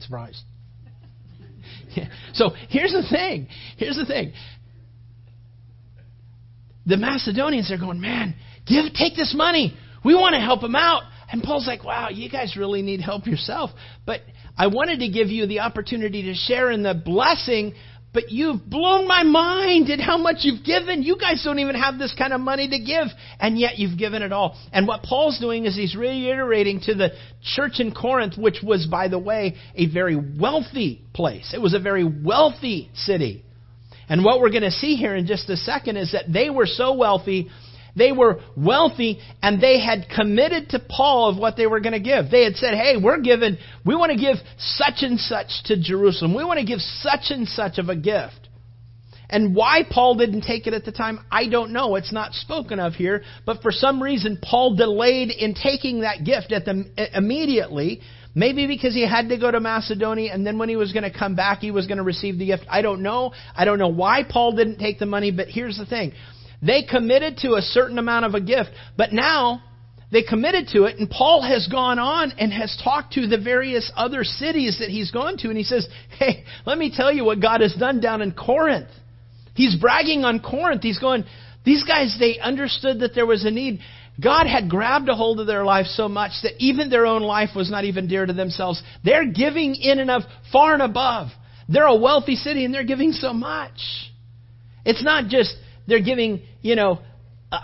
Surprise. 0.00 0.42
Yeah. 1.94 2.06
So 2.32 2.50
here's 2.68 2.92
the 2.92 3.02
thing. 3.10 3.48
Here's 3.76 3.96
the 3.96 4.06
thing. 4.06 4.32
The 6.90 6.96
Macedonians 6.96 7.70
are 7.70 7.78
going, 7.78 8.00
man, 8.00 8.34
give, 8.66 8.92
take 8.94 9.16
this 9.16 9.34
money. 9.36 9.76
We 10.04 10.14
want 10.14 10.34
to 10.34 10.40
help 10.40 10.60
them 10.60 10.76
out. 10.76 11.02
And 11.32 11.42
Paul's 11.42 11.66
like, 11.66 11.84
wow, 11.84 12.08
you 12.10 12.28
guys 12.28 12.56
really 12.56 12.82
need 12.82 13.00
help 13.00 13.26
yourself. 13.26 13.70
But 14.04 14.22
I 14.58 14.66
wanted 14.66 14.98
to 15.00 15.08
give 15.08 15.28
you 15.28 15.46
the 15.46 15.60
opportunity 15.60 16.24
to 16.24 16.34
share 16.34 16.70
in 16.70 16.82
the 16.82 16.94
blessing 16.94 17.74
but 18.12 18.30
you've 18.30 18.68
blown 18.68 19.06
my 19.06 19.22
mind 19.22 19.88
at 19.90 20.00
how 20.00 20.18
much 20.18 20.38
you've 20.40 20.64
given. 20.64 21.02
You 21.02 21.16
guys 21.16 21.42
don't 21.44 21.60
even 21.60 21.76
have 21.76 21.98
this 21.98 22.14
kind 22.18 22.32
of 22.32 22.40
money 22.40 22.68
to 22.68 22.78
give, 22.80 23.06
and 23.38 23.58
yet 23.58 23.78
you've 23.78 23.98
given 23.98 24.22
it 24.22 24.32
all. 24.32 24.58
And 24.72 24.86
what 24.88 25.02
Paul's 25.04 25.38
doing 25.38 25.64
is 25.64 25.76
he's 25.76 25.94
reiterating 25.94 26.80
to 26.86 26.94
the 26.94 27.10
church 27.54 27.78
in 27.78 27.92
Corinth, 27.92 28.36
which 28.36 28.58
was, 28.62 28.86
by 28.86 29.08
the 29.08 29.18
way, 29.18 29.54
a 29.76 29.86
very 29.86 30.16
wealthy 30.16 31.04
place. 31.14 31.52
It 31.54 31.60
was 31.60 31.74
a 31.74 31.78
very 31.78 32.04
wealthy 32.04 32.90
city. 32.94 33.44
And 34.10 34.22
what 34.24 34.40
we're 34.40 34.50
going 34.50 34.62
to 34.62 34.70
see 34.70 34.96
here 34.96 35.16
in 35.16 35.26
just 35.26 35.48
a 35.48 35.56
second 35.56 35.96
is 35.96 36.12
that 36.12 36.30
they 36.30 36.50
were 36.50 36.66
so 36.66 36.94
wealthy 36.94 37.48
they 37.96 38.12
were 38.12 38.40
wealthy 38.56 39.18
and 39.42 39.60
they 39.60 39.80
had 39.80 40.06
committed 40.14 40.70
to 40.70 40.78
Paul 40.78 41.30
of 41.30 41.38
what 41.38 41.56
they 41.56 41.66
were 41.66 41.80
going 41.80 41.92
to 41.92 42.00
give. 42.00 42.30
They 42.30 42.44
had 42.44 42.56
said, 42.56 42.74
hey, 42.74 42.94
we're 43.02 43.20
giving, 43.20 43.58
we 43.84 43.96
want 43.96 44.12
to 44.12 44.18
give 44.18 44.36
such 44.58 45.02
and 45.02 45.18
such 45.18 45.48
to 45.64 45.80
Jerusalem. 45.80 46.34
We 46.34 46.44
want 46.44 46.60
to 46.60 46.66
give 46.66 46.80
such 46.80 47.30
and 47.30 47.48
such 47.48 47.78
of 47.78 47.88
a 47.88 47.96
gift. 47.96 48.48
And 49.28 49.54
why 49.54 49.82
Paul 49.88 50.16
didn't 50.16 50.42
take 50.42 50.66
it 50.66 50.74
at 50.74 50.84
the 50.84 50.90
time, 50.90 51.24
I 51.30 51.48
don't 51.48 51.72
know. 51.72 51.94
It's 51.94 52.12
not 52.12 52.32
spoken 52.34 52.80
of 52.80 52.94
here. 52.94 53.22
But 53.46 53.62
for 53.62 53.70
some 53.70 54.02
reason, 54.02 54.38
Paul 54.42 54.74
delayed 54.74 55.30
in 55.30 55.54
taking 55.54 56.00
that 56.00 56.24
gift 56.24 56.50
at 56.50 56.64
the, 56.64 56.84
immediately. 57.14 58.00
Maybe 58.34 58.66
because 58.66 58.94
he 58.94 59.06
had 59.06 59.28
to 59.30 59.38
go 59.38 59.50
to 59.50 59.58
Macedonia 59.58 60.32
and 60.32 60.46
then 60.46 60.58
when 60.58 60.68
he 60.68 60.76
was 60.76 60.92
going 60.92 61.10
to 61.10 61.16
come 61.16 61.34
back, 61.34 61.58
he 61.60 61.70
was 61.70 61.86
going 61.86 61.98
to 61.98 62.04
receive 62.04 62.38
the 62.38 62.46
gift. 62.46 62.64
I 62.68 62.80
don't 62.82 63.02
know. 63.02 63.32
I 63.54 63.64
don't 63.64 63.78
know 63.78 63.88
why 63.88 64.22
Paul 64.28 64.52
didn't 64.52 64.78
take 64.78 64.98
the 64.98 65.06
money, 65.06 65.32
but 65.32 65.48
here's 65.48 65.76
the 65.76 65.86
thing. 65.86 66.12
They 66.62 66.82
committed 66.82 67.38
to 67.38 67.54
a 67.54 67.62
certain 67.62 67.98
amount 67.98 68.26
of 68.26 68.34
a 68.34 68.40
gift, 68.40 68.70
but 68.96 69.12
now 69.12 69.62
they 70.12 70.22
committed 70.22 70.68
to 70.72 70.84
it, 70.84 70.98
and 70.98 71.08
Paul 71.08 71.42
has 71.42 71.68
gone 71.68 71.98
on 71.98 72.32
and 72.32 72.52
has 72.52 72.76
talked 72.82 73.14
to 73.14 73.26
the 73.26 73.38
various 73.38 73.90
other 73.96 74.24
cities 74.24 74.78
that 74.80 74.88
he's 74.88 75.10
gone 75.10 75.36
to, 75.38 75.48
and 75.48 75.56
he 75.56 75.62
says, 75.62 75.88
Hey, 76.18 76.44
let 76.66 76.78
me 76.78 76.92
tell 76.94 77.12
you 77.12 77.24
what 77.24 77.40
God 77.40 77.60
has 77.60 77.74
done 77.74 78.00
down 78.00 78.20
in 78.20 78.32
Corinth. 78.32 78.88
He's 79.54 79.76
bragging 79.76 80.24
on 80.24 80.40
Corinth. 80.40 80.82
He's 80.82 80.98
going, 80.98 81.24
These 81.64 81.84
guys, 81.84 82.16
they 82.18 82.38
understood 82.38 83.00
that 83.00 83.14
there 83.14 83.26
was 83.26 83.44
a 83.44 83.50
need. 83.50 83.80
God 84.20 84.46
had 84.46 84.68
grabbed 84.68 85.08
a 85.08 85.14
hold 85.14 85.40
of 85.40 85.46
their 85.46 85.64
life 85.64 85.86
so 85.86 86.08
much 86.08 86.32
that 86.42 86.52
even 86.58 86.90
their 86.90 87.06
own 87.06 87.22
life 87.22 87.50
was 87.56 87.70
not 87.70 87.84
even 87.84 88.06
dear 88.06 88.26
to 88.26 88.32
themselves. 88.32 88.82
They're 89.04 89.26
giving 89.26 89.74
in 89.74 89.98
and 89.98 90.10
of 90.10 90.22
far 90.52 90.74
and 90.74 90.82
above. 90.82 91.28
They're 91.68 91.86
a 91.86 91.96
wealthy 91.96 92.36
city 92.36 92.64
and 92.64 92.74
they're 92.74 92.84
giving 92.84 93.12
so 93.12 93.32
much. 93.32 93.80
It's 94.84 95.02
not 95.02 95.28
just 95.28 95.54
they're 95.86 96.02
giving, 96.02 96.42
you 96.60 96.76
know, 96.76 96.98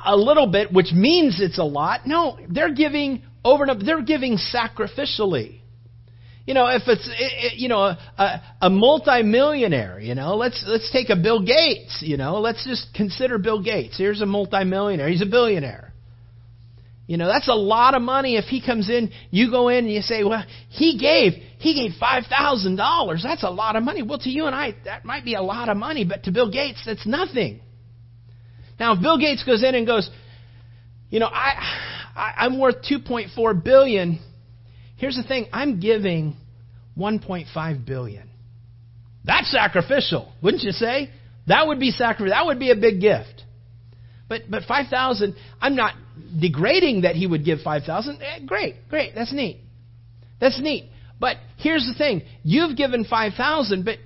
a 0.04 0.16
little 0.16 0.46
bit, 0.46 0.72
which 0.72 0.92
means 0.92 1.40
it's 1.40 1.58
a 1.58 1.64
lot. 1.64 2.06
No, 2.06 2.38
they're 2.48 2.74
giving 2.74 3.22
over 3.44 3.64
and 3.64 3.70
over. 3.70 3.84
They're 3.84 4.02
giving 4.02 4.36
sacrificially. 4.36 5.60
You 6.46 6.54
know, 6.54 6.66
if 6.68 6.82
it's 6.86 7.08
you 7.56 7.68
know 7.68 7.80
a, 7.80 7.98
a, 8.18 8.42
a 8.62 8.70
multimillionaire, 8.70 9.98
you 9.98 10.14
know, 10.14 10.36
let's 10.36 10.64
let's 10.66 10.90
take 10.92 11.10
a 11.10 11.16
Bill 11.16 11.44
Gates. 11.44 12.02
You 12.06 12.16
know, 12.16 12.40
let's 12.40 12.64
just 12.64 12.94
consider 12.94 13.38
Bill 13.38 13.62
Gates. 13.62 13.98
Here's 13.98 14.20
a 14.20 14.26
multimillionaire. 14.26 15.08
He's 15.08 15.22
a 15.22 15.26
billionaire. 15.26 15.92
You 17.06 17.16
know, 17.16 17.28
that's 17.28 17.48
a 17.48 17.54
lot 17.54 17.94
of 17.94 18.02
money. 18.02 18.36
If 18.36 18.46
he 18.46 18.60
comes 18.64 18.90
in, 18.90 19.12
you 19.30 19.50
go 19.50 19.68
in 19.68 19.84
and 19.84 19.92
you 19.92 20.02
say, 20.02 20.24
"Well, 20.24 20.44
he 20.70 20.98
gave 20.98 21.34
he 21.58 21.74
gave 21.74 21.98
five 21.98 22.24
thousand 22.26 22.76
dollars. 22.76 23.22
That's 23.22 23.44
a 23.44 23.50
lot 23.50 23.76
of 23.76 23.84
money." 23.84 24.02
Well, 24.02 24.18
to 24.18 24.28
you 24.28 24.46
and 24.46 24.54
I, 24.54 24.74
that 24.84 25.04
might 25.04 25.24
be 25.24 25.34
a 25.34 25.42
lot 25.42 25.68
of 25.68 25.76
money, 25.76 26.04
but 26.04 26.24
to 26.24 26.32
Bill 26.32 26.50
Gates, 26.50 26.82
that's 26.84 27.06
nothing. 27.06 27.60
Now, 28.80 28.94
if 28.94 29.00
Bill 29.00 29.18
Gates 29.18 29.44
goes 29.44 29.62
in 29.62 29.74
and 29.74 29.86
goes, 29.86 30.10
you 31.08 31.20
know, 31.20 31.28
I, 31.28 31.54
I 32.16 32.32
I'm 32.38 32.58
worth 32.58 32.82
2.4 32.82 33.62
billion. 33.62 34.18
Here's 34.96 35.16
the 35.16 35.22
thing: 35.22 35.46
I'm 35.52 35.78
giving 35.78 36.36
1.5 36.98 37.86
billion. 37.86 38.28
That's 39.24 39.50
sacrificial, 39.52 40.32
wouldn't 40.42 40.64
you 40.64 40.72
say? 40.72 41.10
That 41.46 41.68
would 41.68 41.78
be 41.78 41.92
sacrificial. 41.92 42.36
That 42.36 42.46
would 42.46 42.58
be 42.58 42.72
a 42.72 42.76
big 42.76 43.00
gift. 43.00 43.44
But 44.28 44.42
but 44.50 44.64
5,000, 44.64 45.36
I'm 45.60 45.76
not 45.76 45.94
degrading 46.40 47.02
that 47.02 47.14
he 47.16 47.26
would 47.26 47.44
give 47.44 47.60
5,000. 47.60 48.20
Eh, 48.20 48.38
great, 48.46 48.88
great. 48.88 49.14
That's 49.14 49.32
neat. 49.32 49.60
That's 50.40 50.60
neat. 50.60 50.90
But 51.18 51.36
here's 51.56 51.86
the 51.86 51.94
thing. 51.96 52.22
You've 52.42 52.76
given 52.76 53.04
5,000, 53.04 53.84
but 53.84 53.98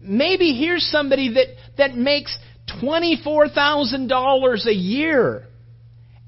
maybe 0.00 0.54
here's 0.54 0.84
somebody 0.90 1.34
that, 1.34 1.46
that 1.78 1.94
makes 1.94 2.36
$24,000 2.82 4.66
a 4.66 4.74
year. 4.74 5.44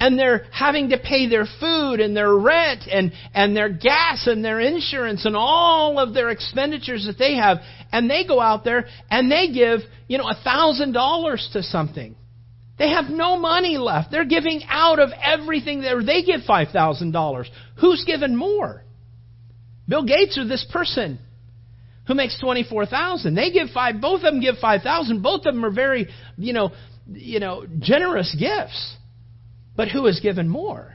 And 0.00 0.16
they're 0.16 0.44
having 0.52 0.90
to 0.90 0.98
pay 0.98 1.28
their 1.28 1.44
food 1.58 1.98
and 1.98 2.16
their 2.16 2.32
rent 2.32 2.84
and, 2.88 3.12
and 3.34 3.56
their 3.56 3.68
gas 3.68 4.28
and 4.28 4.44
their 4.44 4.60
insurance 4.60 5.26
and 5.26 5.34
all 5.34 5.98
of 5.98 6.14
their 6.14 6.30
expenditures 6.30 7.06
that 7.06 7.18
they 7.18 7.34
have. 7.34 7.58
And 7.90 8.08
they 8.08 8.24
go 8.24 8.40
out 8.40 8.62
there 8.62 8.86
and 9.10 9.28
they 9.28 9.50
give, 9.52 9.80
you 10.06 10.18
know, 10.18 10.28
a 10.28 10.36
$1,000 10.36 11.52
to 11.52 11.62
something. 11.64 12.14
They 12.78 12.90
have 12.90 13.06
no 13.10 13.38
money 13.38 13.76
left. 13.76 14.10
They're 14.10 14.24
giving 14.24 14.62
out 14.68 15.00
of 15.00 15.10
everything 15.22 15.80
there. 15.80 16.02
They 16.04 16.22
give 16.22 16.42
$5,000. 16.48 17.46
Who's 17.80 18.04
given 18.04 18.36
more? 18.36 18.84
Bill 19.88 20.04
Gates 20.04 20.38
or 20.38 20.46
this 20.46 20.66
person 20.70 21.18
who 22.06 22.14
makes 22.14 22.38
24,000. 22.40 23.34
They 23.34 23.50
give 23.50 23.70
5 23.70 24.00
both 24.00 24.22
of 24.22 24.32
them 24.32 24.40
give 24.40 24.56
5,000. 24.60 25.22
Both 25.22 25.46
of 25.46 25.54
them 25.54 25.64
are 25.64 25.72
very, 25.72 26.08
you 26.36 26.52
know, 26.52 26.70
you 27.06 27.40
know, 27.40 27.66
generous 27.80 28.34
gifts. 28.38 28.96
But 29.76 29.88
who 29.88 30.06
has 30.06 30.20
given 30.20 30.48
more? 30.48 30.94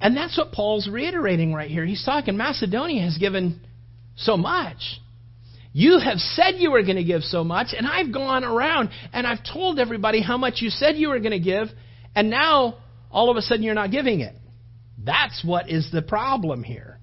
And 0.00 0.16
that's 0.16 0.36
what 0.36 0.52
Paul's 0.52 0.88
reiterating 0.88 1.54
right 1.54 1.70
here. 1.70 1.84
He's 1.84 2.04
talking 2.04 2.36
Macedonia 2.36 3.02
has 3.02 3.16
given 3.18 3.60
so 4.16 4.36
much. 4.36 5.00
You 5.78 5.98
have 5.98 6.16
said 6.16 6.54
you 6.56 6.70
were 6.70 6.82
going 6.84 6.96
to 6.96 7.04
give 7.04 7.22
so 7.22 7.44
much, 7.44 7.74
and 7.76 7.86
I've 7.86 8.10
gone 8.10 8.44
around 8.44 8.88
and 9.12 9.26
I've 9.26 9.44
told 9.44 9.78
everybody 9.78 10.22
how 10.22 10.38
much 10.38 10.62
you 10.62 10.70
said 10.70 10.96
you 10.96 11.10
were 11.10 11.18
going 11.18 11.32
to 11.32 11.38
give, 11.38 11.68
and 12.14 12.30
now 12.30 12.78
all 13.10 13.28
of 13.28 13.36
a 13.36 13.42
sudden 13.42 13.62
you're 13.62 13.74
not 13.74 13.90
giving 13.90 14.20
it. 14.20 14.34
That's 14.96 15.44
what 15.44 15.68
is 15.68 15.90
the 15.92 16.00
problem 16.00 16.62
here. 16.62 16.98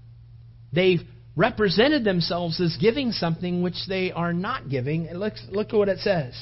They've 0.71 1.01
represented 1.35 2.03
themselves 2.03 2.59
as 2.59 2.75
giving 2.81 3.11
something 3.11 3.61
which 3.61 3.77
they 3.87 4.11
are 4.11 4.33
not 4.33 4.69
giving. 4.69 5.07
And 5.07 5.19
look, 5.19 5.33
look 5.51 5.67
at 5.67 5.75
what 5.75 5.87
it 5.87 5.99
says. 5.99 6.33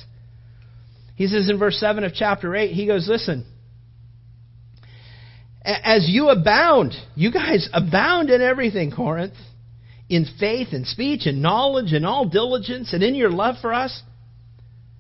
He 1.18 1.28
says 1.28 1.50
in 1.50 1.60
verse 1.60 1.78
7 1.82 2.06
of 2.06 2.14
chapter 2.14 2.56
8, 2.56 2.72
he 2.72 2.88
goes, 2.88 3.10
Listen, 3.10 3.46
as 5.66 6.06
you 6.08 6.30
abound, 6.30 6.94
you 7.14 7.30
guys 7.30 7.68
abound 7.74 8.30
in 8.30 8.42
everything, 8.42 8.90
Corinth 8.90 9.34
in 10.12 10.26
faith 10.38 10.68
and 10.74 10.86
speech 10.86 11.26
and 11.26 11.42
knowledge 11.42 11.94
and 11.94 12.06
all 12.06 12.28
diligence 12.28 12.92
and 12.92 13.02
in 13.02 13.16
your 13.16 13.30
love 13.30 13.56
for 13.62 13.74
us, 13.74 14.04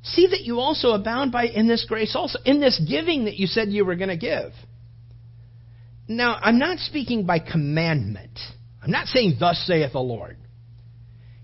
see 0.03 0.27
that 0.27 0.43
you 0.43 0.61
also 0.61 0.91
abound 0.91 1.33
by 1.33 1.47
in 1.47 1.67
this 1.67 1.85
grace 1.85 2.15
also, 2.15 2.39
in 2.45 2.61
this 2.61 2.81
giving 2.87 3.25
that 3.25 3.35
you 3.35 3.45
said 3.45 3.67
you 3.67 3.83
were 3.83 3.97
going 3.97 4.09
to 4.09 4.15
give. 4.15 4.53
Now, 6.07 6.39
I'm 6.41 6.59
not 6.59 6.79
speaking 6.79 7.25
by 7.25 7.39
commandment. 7.39 8.39
I'm 8.81 8.91
not 8.91 9.07
saying, 9.07 9.35
Thus 9.37 9.61
saith 9.67 9.91
the 9.91 9.99
Lord. 9.99 10.37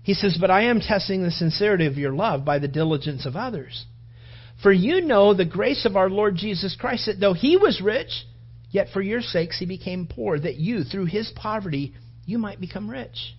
He 0.02 0.14
says, 0.14 0.38
But 0.40 0.50
I 0.50 0.62
am 0.62 0.80
testing 0.80 1.22
the 1.22 1.30
sincerity 1.30 1.84
of 1.84 1.98
your 1.98 2.12
love 2.12 2.46
by 2.46 2.58
the 2.58 2.68
diligence 2.68 3.26
of 3.26 3.36
others. 3.36 3.84
For 4.62 4.72
you 4.72 5.02
know 5.02 5.34
the 5.34 5.44
grace 5.44 5.84
of 5.84 5.94
our 5.94 6.08
Lord 6.08 6.36
Jesus 6.36 6.74
Christ, 6.74 7.04
that 7.04 7.20
though 7.20 7.34
he 7.34 7.58
was 7.58 7.82
rich, 7.82 8.24
yet 8.70 8.88
for 8.94 9.02
your 9.02 9.20
sakes 9.20 9.58
he 9.58 9.66
became 9.66 10.06
poor, 10.06 10.40
that 10.40 10.56
you, 10.56 10.84
through 10.84 11.04
his 11.04 11.30
poverty, 11.36 11.94
you 12.24 12.38
might 12.38 12.60
become 12.60 12.90
rich. 12.90 13.34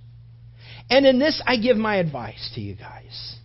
And 0.90 1.06
in 1.06 1.20
this, 1.20 1.42
I 1.46 1.58
give 1.58 1.78
my 1.78 1.98
advice 1.98 2.52
to 2.56 2.62
you 2.62 2.76
guys. 2.76 3.36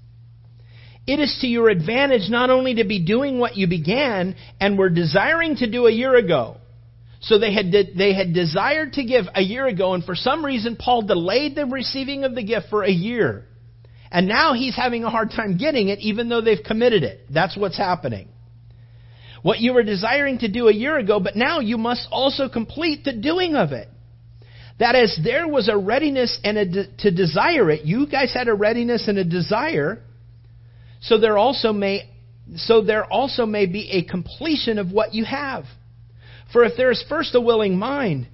It 1.07 1.21
is 1.21 1.37
to 1.43 1.47
your 1.47 1.69
advantage 1.69 2.31
not 2.31 2.49
only 2.49 2.77
to 2.77 2.85
be 2.85 3.05
doing 3.05 3.39
what 3.39 3.57
you 3.57 3.67
began 3.67 4.37
and 4.59 4.79
were 4.79 4.89
desiring 4.89 5.57
to 5.57 5.71
do 5.71 5.87
a 5.87 5.93
year 5.93 6.17
ago. 6.17 6.57
So 7.21 7.39
they 7.39 7.53
had, 7.53 7.71
de- 7.71 7.95
they 7.95 8.15
had 8.15 8.33
desired 8.33 8.95
to 8.95 9.05
give 9.05 9.25
a 9.35 9.43
year 9.43 9.67
ago, 9.67 9.95
and 9.95 10.05
for 10.05 10.15
some 10.15 10.45
reason, 10.45 10.77
Paul 10.77 11.03
delayed 11.03 11.55
the 11.55 11.67
receiving 11.67 12.25
of 12.25 12.35
the 12.35 12.43
gift 12.43 12.67
for 12.69 12.83
a 12.83 12.91
year. 12.91 13.45
And 14.11 14.29
now 14.29 14.53
he's 14.55 14.77
having 14.77 15.05
a 15.05 15.11
hard 15.11 15.31
time 15.31 15.57
getting 15.57 15.89
it, 15.89 15.99
even 16.01 16.29
though 16.29 16.41
they've 16.41 16.63
committed 16.63 17.03
it. 17.03 17.21
That's 17.31 17.57
what's 17.57 17.79
happening. 17.79 18.29
What 19.43 19.61
you 19.61 19.75
were 19.75 19.83
desiring 19.83 20.39
to 20.39 20.49
do 20.49 20.69
a 20.69 20.73
year 20.73 20.97
ago, 20.99 21.19
but 21.21 21.37
now 21.37 21.61
you 21.61 21.77
must 21.77 22.09
also 22.11 22.49
complete 22.49 23.05
the 23.05 23.13
doing 23.13 23.57
of 23.57 23.73
it. 23.73 23.89
That 24.79 24.97
as 24.97 25.17
there 25.23 25.47
was 25.47 25.69
a 25.69 25.77
readiness 25.77 26.39
and 26.43 26.59
a 26.59 26.65
de- 26.65 26.97
to 26.99 27.11
desire 27.11 27.71
it, 27.71 27.85
you 27.85 28.07
guys 28.07 28.33
had 28.35 28.49
a 28.49 28.55
readiness 28.55 29.07
and 29.07 29.19
a 29.19 29.25
desire, 29.25 30.03
so 31.01 31.19
there 31.19 31.39
also 31.39 31.73
may 31.73 32.11
so 32.57 32.83
there 32.83 33.05
also 33.05 33.47
may 33.47 33.67
be 33.67 33.91
a 33.93 34.03
completion 34.03 34.79
of 34.79 34.91
what 34.91 35.15
you 35.15 35.25
have. 35.25 35.65
For 36.53 36.65
if 36.65 36.77
there 36.77 36.91
is 36.91 37.03
first 37.09 37.35
a 37.35 37.41
willing 37.41 37.79
mind, 37.79 38.29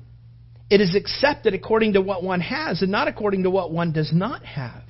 it 0.68 0.80
is 0.80 0.94
accepted 0.94 1.54
according 1.54 1.92
to 1.92 2.00
what 2.00 2.22
one 2.22 2.40
has 2.40 2.82
and 2.82 2.90
not 2.90 3.08
according 3.08 3.44
to 3.44 3.50
what 3.50 3.70
one 3.70 3.92
does 3.92 4.12
not 4.12 4.44
have. 4.44 4.82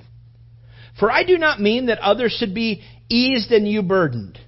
For 0.99 1.11
I 1.11 1.23
do 1.23 1.37
not 1.37 1.59
mean 1.59 1.87
that 1.87 1.99
others 1.99 2.35
should 2.37 2.53
be 2.53 2.83
eased 3.09 3.51
and 3.51 3.67
you 3.67 3.81
burdened, 3.81 4.39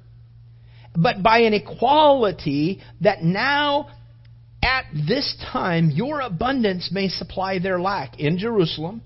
but 0.95 1.23
by 1.23 1.39
an 1.39 1.53
equality 1.53 2.81
that 3.01 3.23
now 3.23 3.87
at 4.63 4.85
this 5.07 5.35
time 5.51 5.91
your 5.91 6.21
abundance 6.21 6.89
may 6.91 7.09
supply 7.09 7.59
their 7.59 7.79
lack 7.79 8.19
in 8.19 8.37
Jerusalem, 8.37 9.01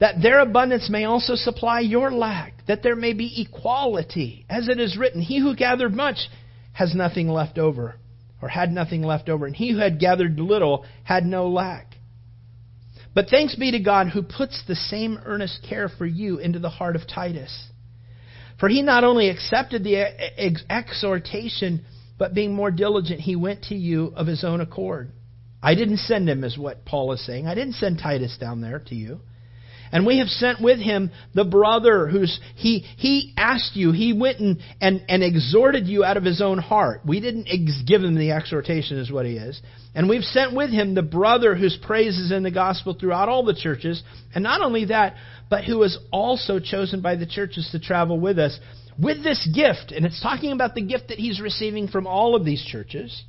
that 0.00 0.20
their 0.20 0.40
abundance 0.40 0.90
may 0.90 1.04
also 1.04 1.36
supply 1.36 1.80
your 1.80 2.10
lack, 2.10 2.54
that 2.66 2.82
there 2.82 2.96
may 2.96 3.12
be 3.12 3.42
equality. 3.42 4.44
As 4.50 4.68
it 4.68 4.80
is 4.80 4.96
written, 4.98 5.22
He 5.22 5.38
who 5.38 5.54
gathered 5.54 5.94
much 5.94 6.28
has 6.72 6.94
nothing 6.94 7.28
left 7.28 7.58
over, 7.58 7.94
or 8.40 8.48
had 8.48 8.72
nothing 8.72 9.02
left 9.02 9.28
over, 9.28 9.46
and 9.46 9.54
he 9.54 9.72
who 9.72 9.78
had 9.78 10.00
gathered 10.00 10.40
little 10.40 10.84
had 11.04 11.24
no 11.24 11.48
lack. 11.48 11.94
But 13.14 13.28
thanks 13.28 13.54
be 13.54 13.70
to 13.72 13.78
God 13.78 14.08
who 14.08 14.22
puts 14.22 14.62
the 14.66 14.74
same 14.74 15.20
earnest 15.24 15.64
care 15.68 15.88
for 15.88 16.06
you 16.06 16.38
into 16.38 16.58
the 16.58 16.70
heart 16.70 16.96
of 16.96 17.06
Titus. 17.06 17.68
For 18.58 18.68
he 18.68 18.82
not 18.82 19.04
only 19.04 19.28
accepted 19.28 19.84
the 19.84 19.96
exhortation, 20.70 21.84
but 22.18 22.34
being 22.34 22.54
more 22.54 22.70
diligent, 22.70 23.20
he 23.20 23.36
went 23.36 23.64
to 23.64 23.74
you 23.74 24.12
of 24.14 24.26
his 24.26 24.44
own 24.44 24.60
accord. 24.60 25.10
I 25.62 25.74
didn't 25.74 25.98
send 25.98 26.28
him, 26.28 26.44
is 26.44 26.58
what 26.58 26.84
Paul 26.84 27.12
is 27.12 27.24
saying. 27.24 27.46
I 27.46 27.54
didn't 27.54 27.74
send 27.74 27.98
Titus 27.98 28.36
down 28.38 28.60
there 28.60 28.80
to 28.88 28.94
you. 28.94 29.20
And 29.92 30.06
we 30.06 30.18
have 30.18 30.28
sent 30.28 30.60
with 30.60 30.80
him 30.80 31.10
the 31.34 31.44
brother 31.44 32.08
who's, 32.08 32.40
he, 32.54 32.78
he 32.96 33.34
asked 33.36 33.76
you, 33.76 33.92
he 33.92 34.14
went 34.14 34.40
and, 34.40 34.58
and, 34.80 35.04
and 35.06 35.22
exhorted 35.22 35.86
you 35.86 36.02
out 36.02 36.16
of 36.16 36.24
his 36.24 36.40
own 36.40 36.56
heart. 36.56 37.02
We 37.06 37.20
didn't 37.20 37.46
ex- 37.46 37.82
give 37.86 38.02
him 38.02 38.14
the 38.14 38.30
exhortation, 38.30 38.98
is 38.98 39.12
what 39.12 39.26
he 39.26 39.32
is. 39.32 39.60
And 39.94 40.08
we've 40.08 40.24
sent 40.24 40.54
with 40.54 40.70
him 40.70 40.94
the 40.94 41.02
brother 41.02 41.54
whose 41.54 41.78
praise 41.82 42.18
is 42.18 42.32
in 42.32 42.42
the 42.42 42.50
gospel 42.50 42.96
throughout 42.98 43.28
all 43.28 43.44
the 43.44 43.54
churches. 43.54 44.02
And 44.34 44.42
not 44.42 44.62
only 44.62 44.86
that, 44.86 45.14
but 45.50 45.64
who 45.64 45.78
was 45.78 45.98
also 46.10 46.58
chosen 46.58 47.02
by 47.02 47.16
the 47.16 47.26
churches 47.26 47.68
to 47.72 47.78
travel 47.78 48.18
with 48.18 48.38
us 48.38 48.58
with 48.98 49.22
this 49.22 49.48
gift, 49.54 49.92
and 49.92 50.04
it's 50.04 50.22
talking 50.22 50.52
about 50.52 50.74
the 50.74 50.82
gift 50.82 51.08
that 51.08 51.18
he's 51.18 51.40
receiving 51.40 51.88
from 51.88 52.06
all 52.06 52.34
of 52.34 52.44
these 52.44 52.64
churches, 52.64 53.24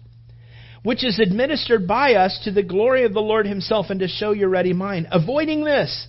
which 0.84 1.04
is 1.04 1.20
administered 1.20 1.88
by 1.88 2.16
us 2.16 2.42
to 2.44 2.52
the 2.52 2.64
glory 2.64 3.06
of 3.06 3.14
the 3.14 3.22
Lord 3.22 3.48
himself 3.48 3.88
and 3.90 4.00
to 4.02 4.08
show 4.08 4.32
your 4.32 4.50
ready 4.50 4.74
mind, 4.74 5.08
avoiding 5.12 5.64
this, 5.64 6.08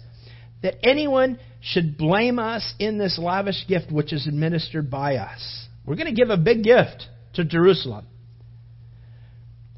that 0.62 0.76
anyone 0.82 1.38
should 1.60 1.96
blame 1.96 2.38
us 2.38 2.74
in 2.78 2.98
this 2.98 3.18
lavish 3.18 3.66
gift 3.68 3.92
which 3.92 4.12
is 4.12 4.26
administered 4.26 4.90
by 4.90 5.16
us. 5.16 5.66
We're 5.86 5.96
going 5.96 6.14
to 6.14 6.20
give 6.20 6.30
a 6.30 6.36
big 6.36 6.64
gift 6.64 7.06
to 7.34 7.44
Jerusalem. 7.44 8.06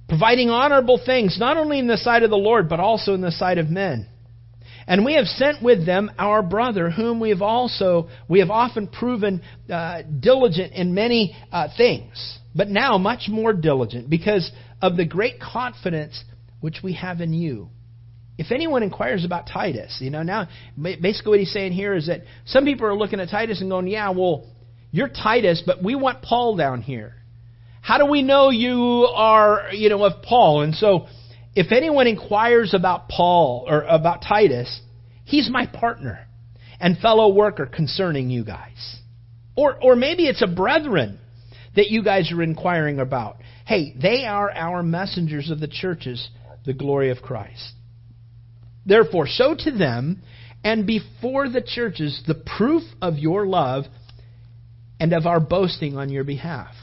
Providing 0.08 0.50
honorable 0.50 1.00
things, 1.04 1.36
not 1.38 1.56
only 1.56 1.78
in 1.78 1.88
the 1.88 1.96
sight 1.96 2.22
of 2.22 2.30
the 2.30 2.36
Lord, 2.36 2.68
but 2.68 2.80
also 2.80 3.12
in 3.14 3.20
the 3.20 3.32
sight 3.32 3.58
of 3.58 3.68
men. 3.68 4.08
And 4.86 5.04
we 5.04 5.14
have 5.14 5.26
sent 5.26 5.62
with 5.62 5.84
them 5.84 6.12
our 6.18 6.42
brother, 6.42 6.90
whom 6.90 7.18
we 7.18 7.30
have 7.30 7.42
also 7.42 8.08
we 8.28 8.38
have 8.38 8.50
often 8.50 8.86
proven 8.86 9.42
uh, 9.68 10.02
diligent 10.20 10.72
in 10.74 10.94
many 10.94 11.36
uh, 11.50 11.68
things, 11.76 12.38
but 12.54 12.68
now 12.68 12.96
much 12.96 13.28
more 13.28 13.52
diligent 13.52 14.08
because 14.08 14.50
of 14.80 14.96
the 14.96 15.04
great 15.04 15.40
confidence 15.40 16.22
which 16.60 16.80
we 16.84 16.92
have 16.94 17.20
in 17.20 17.32
you. 17.32 17.68
If 18.38 18.52
anyone 18.52 18.82
inquires 18.82 19.24
about 19.24 19.48
Titus, 19.48 19.98
you 20.00 20.10
know 20.10 20.22
now 20.22 20.48
basically 20.76 21.30
what 21.30 21.40
he's 21.40 21.52
saying 21.52 21.72
here 21.72 21.94
is 21.94 22.06
that 22.06 22.22
some 22.44 22.64
people 22.64 22.86
are 22.86 22.94
looking 22.94 23.18
at 23.18 23.28
Titus 23.28 23.60
and 23.60 23.70
going, 23.70 23.88
"Yeah, 23.88 24.10
well, 24.10 24.46
you're 24.92 25.08
Titus, 25.08 25.62
but 25.66 25.82
we 25.82 25.96
want 25.96 26.22
Paul 26.22 26.56
down 26.56 26.82
here." 26.82 27.14
How 27.80 27.98
do 27.98 28.06
we 28.06 28.22
know 28.22 28.50
you 28.50 29.08
are, 29.14 29.68
you 29.72 29.88
know, 29.88 30.02
of 30.04 30.20
Paul? 30.22 30.62
And 30.62 30.74
so 30.74 31.06
if 31.56 31.72
anyone 31.72 32.06
inquires 32.06 32.74
about 32.74 33.08
Paul 33.08 33.64
or 33.66 33.82
about 33.82 34.22
Titus, 34.22 34.80
he's 35.24 35.50
my 35.50 35.66
partner 35.66 36.26
and 36.78 36.98
fellow 36.98 37.32
worker 37.32 37.64
concerning 37.64 38.28
you 38.28 38.44
guys. 38.44 38.98
Or, 39.56 39.74
or 39.82 39.96
maybe 39.96 40.26
it's 40.26 40.42
a 40.42 40.46
brethren 40.46 41.18
that 41.74 41.88
you 41.88 42.04
guys 42.04 42.30
are 42.30 42.42
inquiring 42.42 43.00
about. 43.00 43.38
Hey, 43.64 43.94
they 44.00 44.26
are 44.26 44.50
our 44.50 44.82
messengers 44.82 45.50
of 45.50 45.58
the 45.58 45.66
churches, 45.66 46.28
the 46.66 46.74
glory 46.74 47.10
of 47.10 47.22
Christ. 47.22 47.72
Therefore, 48.84 49.26
show 49.26 49.56
to 49.58 49.70
them 49.70 50.22
and 50.62 50.86
before 50.86 51.48
the 51.48 51.62
churches 51.62 52.22
the 52.26 52.34
proof 52.34 52.82
of 53.00 53.16
your 53.16 53.46
love 53.46 53.84
and 55.00 55.14
of 55.14 55.24
our 55.26 55.40
boasting 55.40 55.96
on 55.96 56.10
your 56.10 56.24
behalf. 56.24 56.74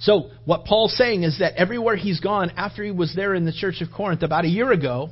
So, 0.00 0.30
what 0.44 0.64
Paul's 0.64 0.96
saying 0.96 1.22
is 1.22 1.38
that 1.38 1.54
everywhere 1.54 1.96
he's 1.96 2.20
gone 2.20 2.50
after 2.56 2.84
he 2.84 2.90
was 2.90 3.14
there 3.14 3.34
in 3.34 3.44
the 3.44 3.52
church 3.52 3.80
of 3.80 3.88
Corinth 3.94 4.22
about 4.22 4.44
a 4.44 4.48
year 4.48 4.72
ago, 4.72 5.10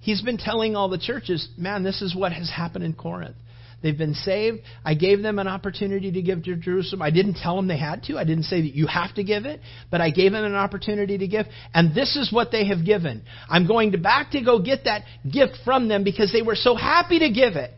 he's 0.00 0.22
been 0.22 0.38
telling 0.38 0.76
all 0.76 0.88
the 0.88 0.98
churches, 0.98 1.48
man, 1.56 1.82
this 1.82 2.02
is 2.02 2.14
what 2.14 2.32
has 2.32 2.50
happened 2.50 2.84
in 2.84 2.94
Corinth. 2.94 3.36
They've 3.82 3.98
been 3.98 4.14
saved. 4.14 4.60
I 4.84 4.94
gave 4.94 5.22
them 5.22 5.40
an 5.40 5.48
opportunity 5.48 6.12
to 6.12 6.22
give 6.22 6.44
to 6.44 6.54
Jerusalem. 6.54 7.02
I 7.02 7.10
didn't 7.10 7.34
tell 7.34 7.56
them 7.56 7.66
they 7.66 7.78
had 7.78 8.04
to. 8.04 8.16
I 8.16 8.22
didn't 8.22 8.44
say 8.44 8.62
that 8.62 8.74
you 8.74 8.86
have 8.86 9.12
to 9.16 9.24
give 9.24 9.44
it, 9.44 9.60
but 9.90 10.00
I 10.00 10.10
gave 10.10 10.32
them 10.32 10.44
an 10.44 10.54
opportunity 10.54 11.18
to 11.18 11.26
give. 11.26 11.46
And 11.74 11.92
this 11.92 12.14
is 12.14 12.32
what 12.32 12.52
they 12.52 12.66
have 12.68 12.84
given. 12.84 13.22
I'm 13.48 13.66
going 13.66 13.92
to 13.92 13.98
back 13.98 14.30
to 14.32 14.40
go 14.42 14.62
get 14.62 14.84
that 14.84 15.02
gift 15.28 15.58
from 15.64 15.88
them 15.88 16.04
because 16.04 16.32
they 16.32 16.42
were 16.42 16.54
so 16.54 16.76
happy 16.76 17.18
to 17.20 17.30
give 17.30 17.56
it. 17.56 17.72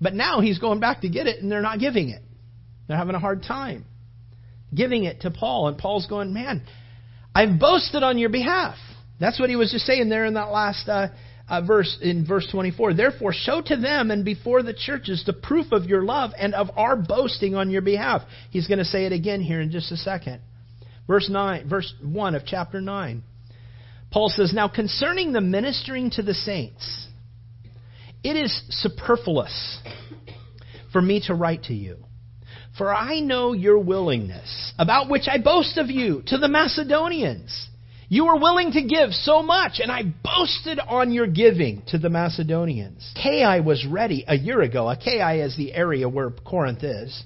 But 0.00 0.14
now 0.14 0.40
he's 0.40 0.58
going 0.58 0.80
back 0.80 1.02
to 1.02 1.10
get 1.10 1.26
it 1.26 1.42
and 1.42 1.52
they're 1.52 1.60
not 1.60 1.78
giving 1.78 2.08
it. 2.08 2.22
They're 2.88 2.96
having 2.96 3.14
a 3.14 3.20
hard 3.20 3.42
time 3.42 3.84
giving 4.74 5.04
it 5.04 5.22
to 5.22 5.30
Paul. 5.30 5.68
And 5.68 5.78
Paul's 5.78 6.06
going, 6.06 6.32
man, 6.32 6.62
I've 7.34 7.58
boasted 7.58 8.02
on 8.02 8.18
your 8.18 8.30
behalf. 8.30 8.76
That's 9.18 9.38
what 9.38 9.50
he 9.50 9.56
was 9.56 9.70
just 9.70 9.86
saying 9.86 10.08
there 10.08 10.24
in 10.24 10.34
that 10.34 10.50
last 10.50 10.88
uh, 10.88 11.08
uh, 11.48 11.60
verse 11.62 11.98
in 12.00 12.26
verse 12.26 12.48
24. 12.50 12.94
Therefore, 12.94 13.32
show 13.32 13.60
to 13.60 13.76
them 13.76 14.10
and 14.10 14.24
before 14.24 14.62
the 14.62 14.72
churches 14.72 15.24
the 15.26 15.32
proof 15.32 15.72
of 15.72 15.84
your 15.84 16.02
love 16.02 16.30
and 16.38 16.54
of 16.54 16.68
our 16.76 16.96
boasting 16.96 17.54
on 17.54 17.70
your 17.70 17.82
behalf. 17.82 18.22
He's 18.50 18.66
going 18.66 18.78
to 18.78 18.84
say 18.84 19.04
it 19.04 19.12
again 19.12 19.40
here 19.40 19.60
in 19.60 19.70
just 19.70 19.92
a 19.92 19.96
second. 19.96 20.40
Verse 21.06 21.28
9, 21.28 21.68
verse 21.68 21.92
1 22.02 22.34
of 22.34 22.42
chapter 22.46 22.80
9. 22.80 23.22
Paul 24.12 24.28
says, 24.28 24.52
Now 24.54 24.68
concerning 24.68 25.32
the 25.32 25.40
ministering 25.40 26.10
to 26.12 26.22
the 26.22 26.34
saints, 26.34 27.08
it 28.22 28.36
is 28.36 28.62
superfluous 28.70 29.80
for 30.92 31.02
me 31.02 31.22
to 31.26 31.34
write 31.34 31.64
to 31.64 31.74
you. 31.74 31.96
For 32.80 32.94
I 32.94 33.20
know 33.20 33.52
your 33.52 33.78
willingness, 33.78 34.72
about 34.78 35.10
which 35.10 35.28
I 35.28 35.36
boast 35.36 35.76
of 35.76 35.90
you, 35.90 36.22
to 36.28 36.38
the 36.38 36.48
Macedonians 36.48 37.68
you 38.08 38.24
were 38.24 38.38
willing 38.38 38.72
to 38.72 38.82
give 38.82 39.12
so 39.12 39.40
much, 39.40 39.78
and 39.80 39.90
I 39.90 40.02
boasted 40.02 40.80
on 40.80 41.12
your 41.12 41.28
giving 41.28 41.82
to 41.88 41.98
the 41.98 42.10
Macedonians. 42.10 43.12
Achaia 43.14 43.62
was 43.62 43.86
ready 43.86 44.24
a 44.26 44.34
year 44.34 44.62
ago. 44.62 44.90
Achaia 44.90 45.44
is 45.44 45.56
the 45.56 45.72
area 45.72 46.08
where 46.08 46.30
Corinth 46.30 46.82
is. 46.82 47.22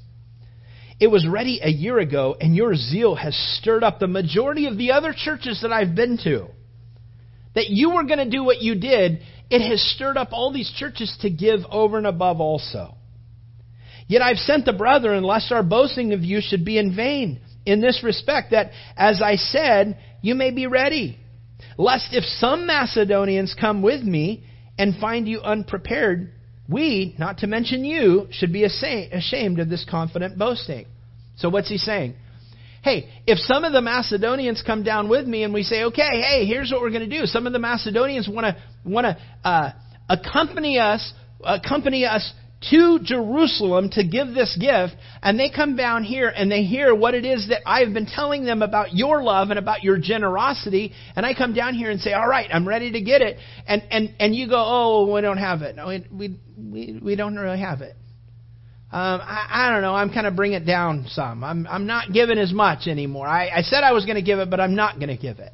It 1.01 1.07
was 1.07 1.27
ready 1.27 1.61
a 1.63 1.71
year 1.71 1.99
ago, 2.01 2.37
and 2.39 2.55
your 2.55 2.75
zeal 2.75 3.15
has 3.15 3.35
stirred 3.59 3.83
up 3.83 3.99
the 3.99 4.07
majority 4.07 4.67
of 4.67 4.77
the 4.77 4.93
other 4.93 5.15
churches 5.17 5.61
that 5.63 5.73
I've 5.73 5.95
been 5.95 6.19
to. 6.25 6.49
That 7.55 7.71
you 7.71 7.95
were 7.95 8.05
going 8.05 8.19
to 8.19 8.29
do 8.29 8.45
what 8.45 8.61
you 8.61 8.75
did, 8.75 9.21
it 9.49 9.67
has 9.67 9.81
stirred 9.95 10.19
up 10.19 10.33
all 10.33 10.53
these 10.53 10.71
churches 10.77 11.17
to 11.23 11.31
give 11.31 11.61
over 11.71 11.97
and 11.97 12.07
above 12.07 12.41
also. 12.41 12.97
Yet 14.07 14.23
I've 14.23 14.37
sent 14.37 14.65
the 14.65 14.73
brethren, 14.73 15.25
lest 15.25 15.51
our 15.53 15.63
boasting 15.63 16.13
of 16.13 16.23
you 16.23 16.41
should 16.43 16.65
be 16.65 16.79
in 16.79 16.95
vain 16.95 17.41
in 17.65 17.81
this 17.81 18.03
respect 18.03 18.51
that, 18.51 18.71
as 18.97 19.23
I 19.23 19.37
said, 19.37 19.99
you 20.21 20.35
may 20.35 20.51
be 20.51 20.67
ready. 20.67 21.19
Lest 21.79 22.09
if 22.13 22.25
some 22.25 22.67
Macedonians 22.67 23.55
come 23.59 23.83
with 23.83 24.03
me 24.03 24.45
and 24.79 24.97
find 24.97 25.27
you 25.27 25.41
unprepared, 25.41 26.33
we, 26.69 27.15
not 27.19 27.39
to 27.39 27.47
mention 27.47 27.85
you, 27.85 28.29
should 28.31 28.53
be 28.53 28.65
ashamed 28.65 29.61
of 29.61 29.69
this 29.69 29.87
confident 29.89 30.39
boasting. 30.39 30.87
So 31.37 31.49
what's 31.49 31.69
he 31.69 31.79
saying? 31.79 32.15
Hey, 32.83 33.09
if 33.27 33.39
some 33.39 33.65
of 33.65 33.73
the 33.73 33.81
Macedonians 33.81 34.63
come 34.65 34.83
down 34.83 35.09
with 35.09 35.27
me 35.27 35.43
and 35.43 35.55
we 35.55 35.63
say, 35.63 35.85
okay, 35.85 36.21
hey, 36.21 36.45
here's 36.45 36.71
what 36.71 36.83
we're 36.83 36.91
going 36.91 37.09
to 37.09 37.19
do. 37.19 37.25
Some 37.25 37.47
of 37.47 37.55
the 37.55 37.59
Macedonians 37.59 38.29
want 38.29 38.47
to 38.47 38.63
want 38.85 39.07
to 39.07 39.49
uh, 39.49 39.73
accompany 40.09 40.79
us, 40.79 41.13
accompany 41.43 42.05
us 42.05 42.31
to 42.71 42.99
Jerusalem 43.03 43.91
to 43.91 44.05
give 44.05 44.29
this 44.29 44.57
gift, 44.59 44.95
and 45.23 45.39
they 45.39 45.51
come 45.51 45.77
down 45.77 46.05
here 46.05 46.29
and 46.29 46.51
they 46.51 46.63
hear 46.63 46.95
what 46.95 47.15
it 47.15 47.25
is 47.25 47.49
that 47.49 47.61
I've 47.67 47.93
been 47.93 48.07
telling 48.07 48.45
them 48.45 48.63
about 48.63 48.95
your 48.95 49.23
love 49.23 49.51
and 49.51 49.59
about 49.59 49.83
your 49.83 49.99
generosity, 49.99 50.93
and 51.17 51.27
I 51.27 51.35
come 51.35 51.55
down 51.55 51.75
here 51.75 51.91
and 51.91 52.01
say, 52.01 52.13
"All 52.13 52.29
right, 52.29 52.49
I'm 52.53 52.67
ready 52.67 52.93
to 52.93 53.01
get 53.01 53.23
it," 53.23 53.39
and 53.67 53.83
and 53.91 54.15
and 54.19 54.35
you 54.35 54.49
go, 54.49 54.63
"Oh, 54.65 55.13
we 55.13 55.21
don't 55.21 55.39
have 55.39 55.63
it. 55.63 55.77
We 56.13 56.39
we 56.57 57.01
we 57.03 57.17
don't 57.17 57.37
really 57.37 57.61
have 57.61 57.83
it." 57.83 57.97
Um, 58.93 59.21
I, 59.23 59.49
I 59.51 59.73
don't 59.73 59.83
know. 59.83 59.95
I'm 59.95 60.13
kind 60.13 60.27
of 60.27 60.37
bring 60.37 60.53
it 60.53 60.65
down 60.65 61.07
some. 61.09 61.43
I'm 61.43 61.67
I'm 61.67 61.87
not 61.87 62.13
giving 62.13 62.39
as 62.39 62.53
much 62.53 62.87
anymore. 62.87 63.27
I, 63.27 63.49
I 63.49 63.63
said 63.63 63.83
I 63.83 63.93
was 63.93 64.05
going 64.05 64.17
to 64.17 64.23
give 64.23 64.39
it, 64.39 64.49
but 64.51 64.61
I'm 64.61 64.77
not 64.77 65.01
going 65.01 65.09
to 65.09 65.17
give 65.17 65.41
it. 65.41 65.53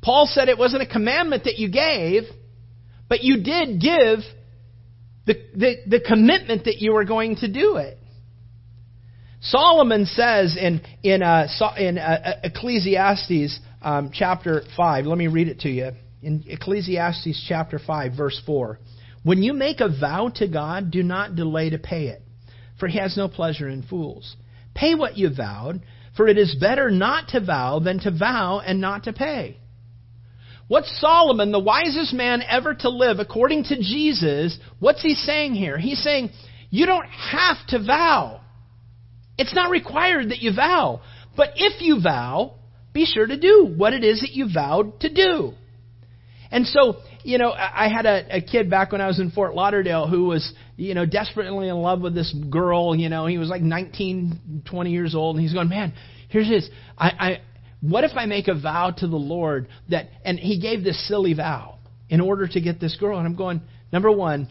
Paul 0.00 0.26
said 0.30 0.48
it 0.48 0.58
wasn't 0.58 0.82
a 0.82 0.86
commandment 0.86 1.44
that 1.44 1.58
you 1.58 1.68
gave, 1.70 2.24
but 3.08 3.24
you 3.24 3.42
did 3.42 3.80
give 3.80 4.20
the, 5.26 5.34
the, 5.54 5.76
the 5.86 6.00
commitment 6.00 6.64
that 6.64 6.76
you 6.78 6.96
are 6.96 7.04
going 7.04 7.36
to 7.36 7.50
do 7.50 7.76
it. 7.76 7.98
Solomon 9.40 10.06
says 10.06 10.56
in, 10.58 10.80
in, 11.02 11.22
uh, 11.22 11.46
in 11.76 11.98
uh, 11.98 12.40
Ecclesiastes 12.44 13.60
um, 13.82 14.10
chapter 14.12 14.62
5, 14.76 15.04
let 15.04 15.18
me 15.18 15.26
read 15.26 15.48
it 15.48 15.60
to 15.60 15.68
you. 15.68 15.90
In 16.22 16.44
Ecclesiastes 16.46 17.44
chapter 17.46 17.78
5, 17.78 18.12
verse 18.16 18.40
4. 18.46 18.78
When 19.22 19.42
you 19.42 19.52
make 19.52 19.80
a 19.80 19.88
vow 19.88 20.30
to 20.36 20.48
God, 20.48 20.90
do 20.90 21.02
not 21.02 21.36
delay 21.36 21.70
to 21.70 21.78
pay 21.78 22.06
it, 22.08 22.22
for 22.78 22.88
he 22.88 22.98
has 22.98 23.16
no 23.16 23.28
pleasure 23.28 23.68
in 23.68 23.82
fools. 23.82 24.36
Pay 24.74 24.94
what 24.94 25.16
you 25.16 25.30
vowed, 25.34 25.82
for 26.16 26.26
it 26.26 26.38
is 26.38 26.56
better 26.58 26.90
not 26.90 27.28
to 27.28 27.40
vow 27.40 27.78
than 27.78 28.00
to 28.00 28.10
vow 28.10 28.60
and 28.60 28.80
not 28.80 29.04
to 29.04 29.12
pay. 29.12 29.58
What's 30.66 31.00
Solomon, 31.00 31.52
the 31.52 31.60
wisest 31.60 32.14
man 32.14 32.42
ever 32.42 32.74
to 32.74 32.88
live, 32.88 33.18
according 33.18 33.64
to 33.64 33.76
Jesus, 33.76 34.58
what's 34.78 35.02
he 35.02 35.14
saying 35.14 35.54
here? 35.54 35.76
He's 35.76 36.02
saying, 36.02 36.30
you 36.70 36.86
don't 36.86 37.06
have 37.06 37.56
to 37.68 37.84
vow. 37.84 38.40
It's 39.36 39.54
not 39.54 39.70
required 39.70 40.30
that 40.30 40.40
you 40.40 40.54
vow. 40.54 41.02
But 41.36 41.50
if 41.56 41.82
you 41.82 42.00
vow, 42.02 42.54
be 42.92 43.04
sure 43.04 43.26
to 43.26 43.38
do 43.38 43.74
what 43.76 43.92
it 43.92 44.04
is 44.04 44.20
that 44.20 44.30
you 44.30 44.48
vowed 44.52 45.00
to 45.00 45.12
do. 45.12 45.52
And 46.50 46.66
so, 46.66 46.96
you 47.24 47.38
know, 47.38 47.50
I 47.52 47.88
had 47.88 48.06
a, 48.06 48.36
a 48.36 48.40
kid 48.40 48.70
back 48.70 48.92
when 48.92 49.00
I 49.00 49.08
was 49.08 49.18
in 49.18 49.32
Fort 49.32 49.54
Lauderdale 49.54 50.06
who 50.06 50.26
was, 50.26 50.52
you 50.76 50.94
know, 50.94 51.04
desperately 51.04 51.68
in 51.68 51.76
love 51.76 52.00
with 52.00 52.14
this 52.14 52.32
girl. 52.48 52.94
You 52.94 53.08
know, 53.08 53.26
he 53.26 53.38
was 53.38 53.48
like 53.48 53.62
19, 53.62 54.62
20 54.64 54.90
years 54.90 55.14
old, 55.14 55.36
and 55.36 55.42
he's 55.42 55.52
going, 55.52 55.68
man, 55.68 55.92
here's 56.28 56.48
this. 56.48 56.70
I, 56.96 57.08
I, 57.08 57.40
what 57.84 58.04
if 58.04 58.12
I 58.16 58.26
make 58.26 58.48
a 58.48 58.58
vow 58.58 58.92
to 58.98 59.06
the 59.06 59.16
Lord 59.16 59.68
that, 59.90 60.08
and 60.24 60.38
he 60.38 60.58
gave 60.58 60.82
this 60.82 61.06
silly 61.06 61.34
vow 61.34 61.78
in 62.08 62.20
order 62.20 62.46
to 62.46 62.60
get 62.60 62.80
this 62.80 62.96
girl. 62.96 63.18
And 63.18 63.26
I'm 63.26 63.36
going, 63.36 63.60
number 63.92 64.10
one, 64.10 64.50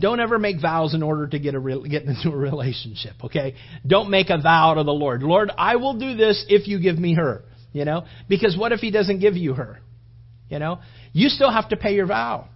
don't 0.00 0.20
ever 0.20 0.38
make 0.38 0.60
vows 0.60 0.94
in 0.94 1.02
order 1.02 1.26
to 1.26 1.38
get 1.38 1.54
a 1.54 1.60
get 1.88 2.04
into 2.04 2.30
a 2.30 2.36
relationship. 2.36 3.12
Okay, 3.24 3.56
don't 3.86 4.10
make 4.10 4.30
a 4.30 4.40
vow 4.40 4.74
to 4.74 4.84
the 4.84 4.92
Lord. 4.92 5.22
Lord, 5.22 5.50
I 5.56 5.76
will 5.76 5.98
do 5.98 6.16
this 6.16 6.44
if 6.48 6.66
you 6.66 6.80
give 6.80 6.98
me 6.98 7.14
her. 7.14 7.44
You 7.72 7.84
know, 7.84 8.04
because 8.28 8.56
what 8.56 8.72
if 8.72 8.80
He 8.80 8.90
doesn't 8.90 9.20
give 9.20 9.36
you 9.36 9.54
her? 9.54 9.80
You 10.48 10.58
know, 10.58 10.80
you 11.12 11.28
still 11.28 11.50
have 11.50 11.70
to 11.70 11.76
pay 11.76 11.94
your 11.94 12.06
vow. 12.06 12.48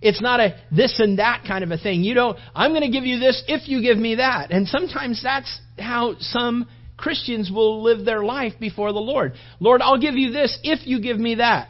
It's 0.00 0.20
not 0.22 0.40
a 0.40 0.56
this 0.70 0.98
and 0.98 1.18
that 1.18 1.44
kind 1.46 1.62
of 1.62 1.70
a 1.70 1.78
thing. 1.78 2.02
You 2.02 2.14
don't. 2.14 2.38
I'm 2.54 2.70
going 2.72 2.82
to 2.82 2.90
give 2.90 3.04
you 3.04 3.18
this 3.18 3.42
if 3.48 3.68
you 3.68 3.82
give 3.82 3.98
me 3.98 4.16
that. 4.16 4.50
And 4.50 4.66
sometimes 4.68 5.22
that's 5.22 5.60
how 5.78 6.16
some 6.18 6.68
Christians 6.96 7.50
will 7.50 7.82
live 7.82 8.04
their 8.04 8.24
life 8.24 8.54
before 8.58 8.92
the 8.92 9.00
Lord. 9.00 9.34
Lord, 9.60 9.82
I'll 9.82 10.00
give 10.00 10.14
you 10.14 10.32
this 10.32 10.58
if 10.62 10.86
you 10.86 11.00
give 11.00 11.18
me 11.18 11.36
that. 11.36 11.68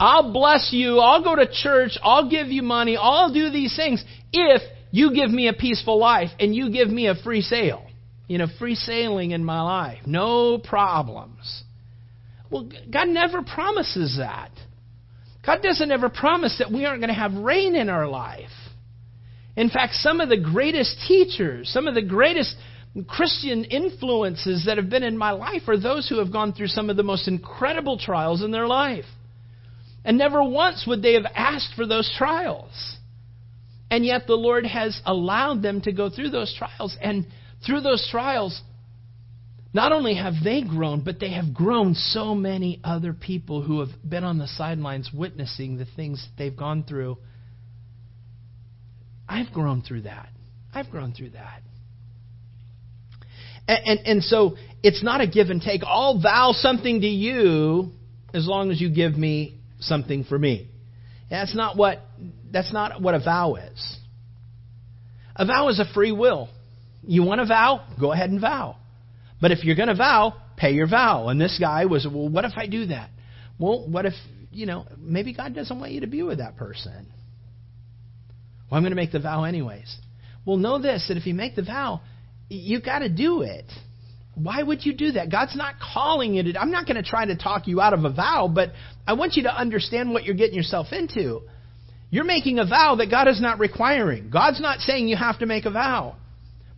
I'll 0.00 0.32
bless 0.32 0.70
you. 0.72 0.98
I'll 0.98 1.22
go 1.22 1.36
to 1.36 1.46
church. 1.50 1.98
I'll 2.02 2.28
give 2.28 2.48
you 2.48 2.62
money. 2.62 2.96
I'll 2.96 3.32
do 3.32 3.50
these 3.50 3.76
things 3.76 4.04
if 4.32 4.62
you 4.90 5.14
give 5.14 5.30
me 5.30 5.48
a 5.48 5.52
peaceful 5.52 5.98
life 5.98 6.30
and 6.38 6.54
you 6.54 6.70
give 6.70 6.88
me 6.88 7.08
a 7.08 7.14
free 7.14 7.42
sail. 7.42 7.86
You 8.26 8.38
know, 8.38 8.46
free 8.58 8.74
sailing 8.74 9.32
in 9.32 9.44
my 9.44 9.60
life. 9.60 9.98
No 10.06 10.58
problems. 10.58 11.62
Well, 12.50 12.68
God 12.90 13.08
never 13.08 13.42
promises 13.42 14.16
that. 14.18 14.50
God 15.44 15.62
doesn't 15.62 15.90
ever 15.90 16.08
promise 16.08 16.56
that 16.58 16.72
we 16.72 16.86
aren't 16.86 17.00
going 17.00 17.08
to 17.08 17.14
have 17.14 17.34
rain 17.34 17.74
in 17.74 17.90
our 17.90 18.08
life. 18.08 18.50
In 19.56 19.68
fact, 19.68 19.94
some 19.94 20.20
of 20.20 20.28
the 20.28 20.40
greatest 20.40 20.96
teachers, 21.06 21.68
some 21.68 21.86
of 21.86 21.94
the 21.94 22.02
greatest 22.02 22.56
Christian 23.02 23.64
influences 23.64 24.66
that 24.66 24.76
have 24.76 24.88
been 24.88 25.02
in 25.02 25.18
my 25.18 25.32
life 25.32 25.62
are 25.66 25.78
those 25.78 26.08
who 26.08 26.18
have 26.18 26.32
gone 26.32 26.52
through 26.52 26.68
some 26.68 26.90
of 26.90 26.96
the 26.96 27.02
most 27.02 27.26
incredible 27.26 27.98
trials 27.98 28.42
in 28.42 28.52
their 28.52 28.68
life. 28.68 29.06
And 30.04 30.16
never 30.16 30.42
once 30.44 30.84
would 30.86 31.02
they 31.02 31.14
have 31.14 31.26
asked 31.34 31.72
for 31.74 31.86
those 31.86 32.12
trials. 32.16 32.96
And 33.90 34.04
yet 34.04 34.26
the 34.26 34.34
Lord 34.34 34.64
has 34.66 35.00
allowed 35.04 35.62
them 35.62 35.80
to 35.82 35.92
go 35.92 36.08
through 36.08 36.30
those 36.30 36.54
trials. 36.56 36.96
And 37.00 37.26
through 37.66 37.80
those 37.80 38.06
trials, 38.10 38.60
not 39.72 39.90
only 39.90 40.14
have 40.14 40.34
they 40.44 40.62
grown, 40.62 41.02
but 41.02 41.18
they 41.18 41.32
have 41.32 41.52
grown 41.52 41.94
so 41.94 42.32
many 42.32 42.80
other 42.84 43.12
people 43.12 43.60
who 43.60 43.80
have 43.80 43.90
been 44.08 44.22
on 44.22 44.38
the 44.38 44.46
sidelines 44.46 45.10
witnessing 45.12 45.78
the 45.78 45.86
things 45.96 46.24
they've 46.38 46.56
gone 46.56 46.84
through. 46.84 47.18
I've 49.28 49.52
grown 49.52 49.82
through 49.82 50.02
that. 50.02 50.28
I've 50.72 50.90
grown 50.90 51.12
through 51.12 51.30
that. 51.30 51.62
And, 53.66 53.78
and, 53.84 54.06
and 54.06 54.24
so 54.24 54.56
it's 54.82 55.02
not 55.02 55.20
a 55.20 55.26
give 55.26 55.50
and 55.50 55.60
take. 55.60 55.82
I'll 55.84 56.20
vow 56.20 56.52
something 56.52 57.00
to 57.00 57.06
you 57.06 57.90
as 58.32 58.46
long 58.46 58.70
as 58.70 58.80
you 58.80 58.90
give 58.90 59.16
me 59.16 59.58
something 59.80 60.24
for 60.24 60.38
me. 60.38 60.68
That's 61.30 61.54
not 61.54 61.76
what 61.76 62.00
that's 62.50 62.72
not 62.72 63.00
what 63.00 63.14
a 63.14 63.18
vow 63.18 63.56
is. 63.56 63.98
A 65.36 65.46
vow 65.46 65.68
is 65.68 65.80
a 65.80 65.84
free 65.92 66.12
will. 66.12 66.48
You 67.06 67.22
want 67.24 67.40
to 67.40 67.46
vow? 67.46 67.86
Go 68.00 68.12
ahead 68.12 68.30
and 68.30 68.40
vow. 68.40 68.76
But 69.40 69.50
if 69.50 69.64
you're 69.64 69.76
going 69.76 69.88
to 69.88 69.94
vow, 69.94 70.34
pay 70.56 70.72
your 70.72 70.88
vow. 70.88 71.28
And 71.28 71.40
this 71.40 71.58
guy 71.60 71.86
was, 71.86 72.06
well, 72.06 72.28
what 72.28 72.44
if 72.44 72.52
I 72.56 72.66
do 72.66 72.86
that? 72.86 73.10
Well, 73.58 73.88
what 73.88 74.06
if, 74.06 74.14
you 74.52 74.66
know, 74.66 74.86
maybe 74.98 75.34
God 75.34 75.54
doesn't 75.54 75.78
want 75.78 75.92
you 75.92 76.00
to 76.00 76.06
be 76.06 76.22
with 76.22 76.38
that 76.38 76.56
person? 76.56 77.12
Well, 78.70 78.78
I'm 78.78 78.82
going 78.82 78.92
to 78.92 78.96
make 78.96 79.12
the 79.12 79.20
vow 79.20 79.44
anyways. 79.44 79.96
Well, 80.46 80.56
know 80.56 80.80
this 80.80 81.06
that 81.08 81.16
if 81.16 81.26
you 81.26 81.34
make 81.34 81.56
the 81.56 81.62
vow, 81.62 82.00
you've 82.48 82.84
got 82.84 83.00
to 83.00 83.08
do 83.08 83.42
it. 83.42 83.70
Why 84.34 84.62
would 84.62 84.84
you 84.84 84.94
do 84.94 85.12
that? 85.12 85.30
God's 85.30 85.56
not 85.56 85.74
calling 85.78 86.34
you 86.34 86.52
to. 86.52 86.60
I'm 86.60 86.70
not 86.70 86.86
going 86.86 86.96
to 86.96 87.08
try 87.08 87.24
to 87.24 87.36
talk 87.36 87.68
you 87.68 87.80
out 87.80 87.92
of 87.92 88.04
a 88.04 88.12
vow, 88.12 88.50
but 88.52 88.72
I 89.06 89.12
want 89.12 89.34
you 89.34 89.44
to 89.44 89.54
understand 89.54 90.12
what 90.12 90.24
you're 90.24 90.34
getting 90.34 90.56
yourself 90.56 90.88
into. 90.92 91.42
You're 92.10 92.24
making 92.24 92.58
a 92.58 92.64
vow 92.64 92.96
that 92.96 93.10
God 93.10 93.28
is 93.28 93.40
not 93.40 93.58
requiring. 93.58 94.30
God's 94.30 94.60
not 94.60 94.80
saying 94.80 95.08
you 95.08 95.16
have 95.16 95.38
to 95.38 95.46
make 95.46 95.66
a 95.66 95.70
vow. 95.70 96.16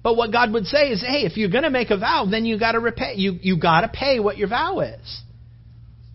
But 0.02 0.16
what 0.16 0.32
God 0.32 0.52
would 0.52 0.66
say 0.66 0.90
is, 0.90 1.00
hey, 1.00 1.24
if 1.24 1.36
you're 1.36 1.50
going 1.50 1.64
to 1.64 1.70
make 1.70 1.90
a 1.90 1.96
vow, 1.96 2.26
then 2.30 2.44
you 2.44 2.58
got 2.58 2.72
to 2.72 2.80
repay. 2.80 3.14
You 3.16 3.38
you 3.40 3.58
got 3.58 3.80
to 3.80 3.88
pay 3.88 4.20
what 4.20 4.36
your 4.36 4.48
vow 4.48 4.80
is. 4.80 5.22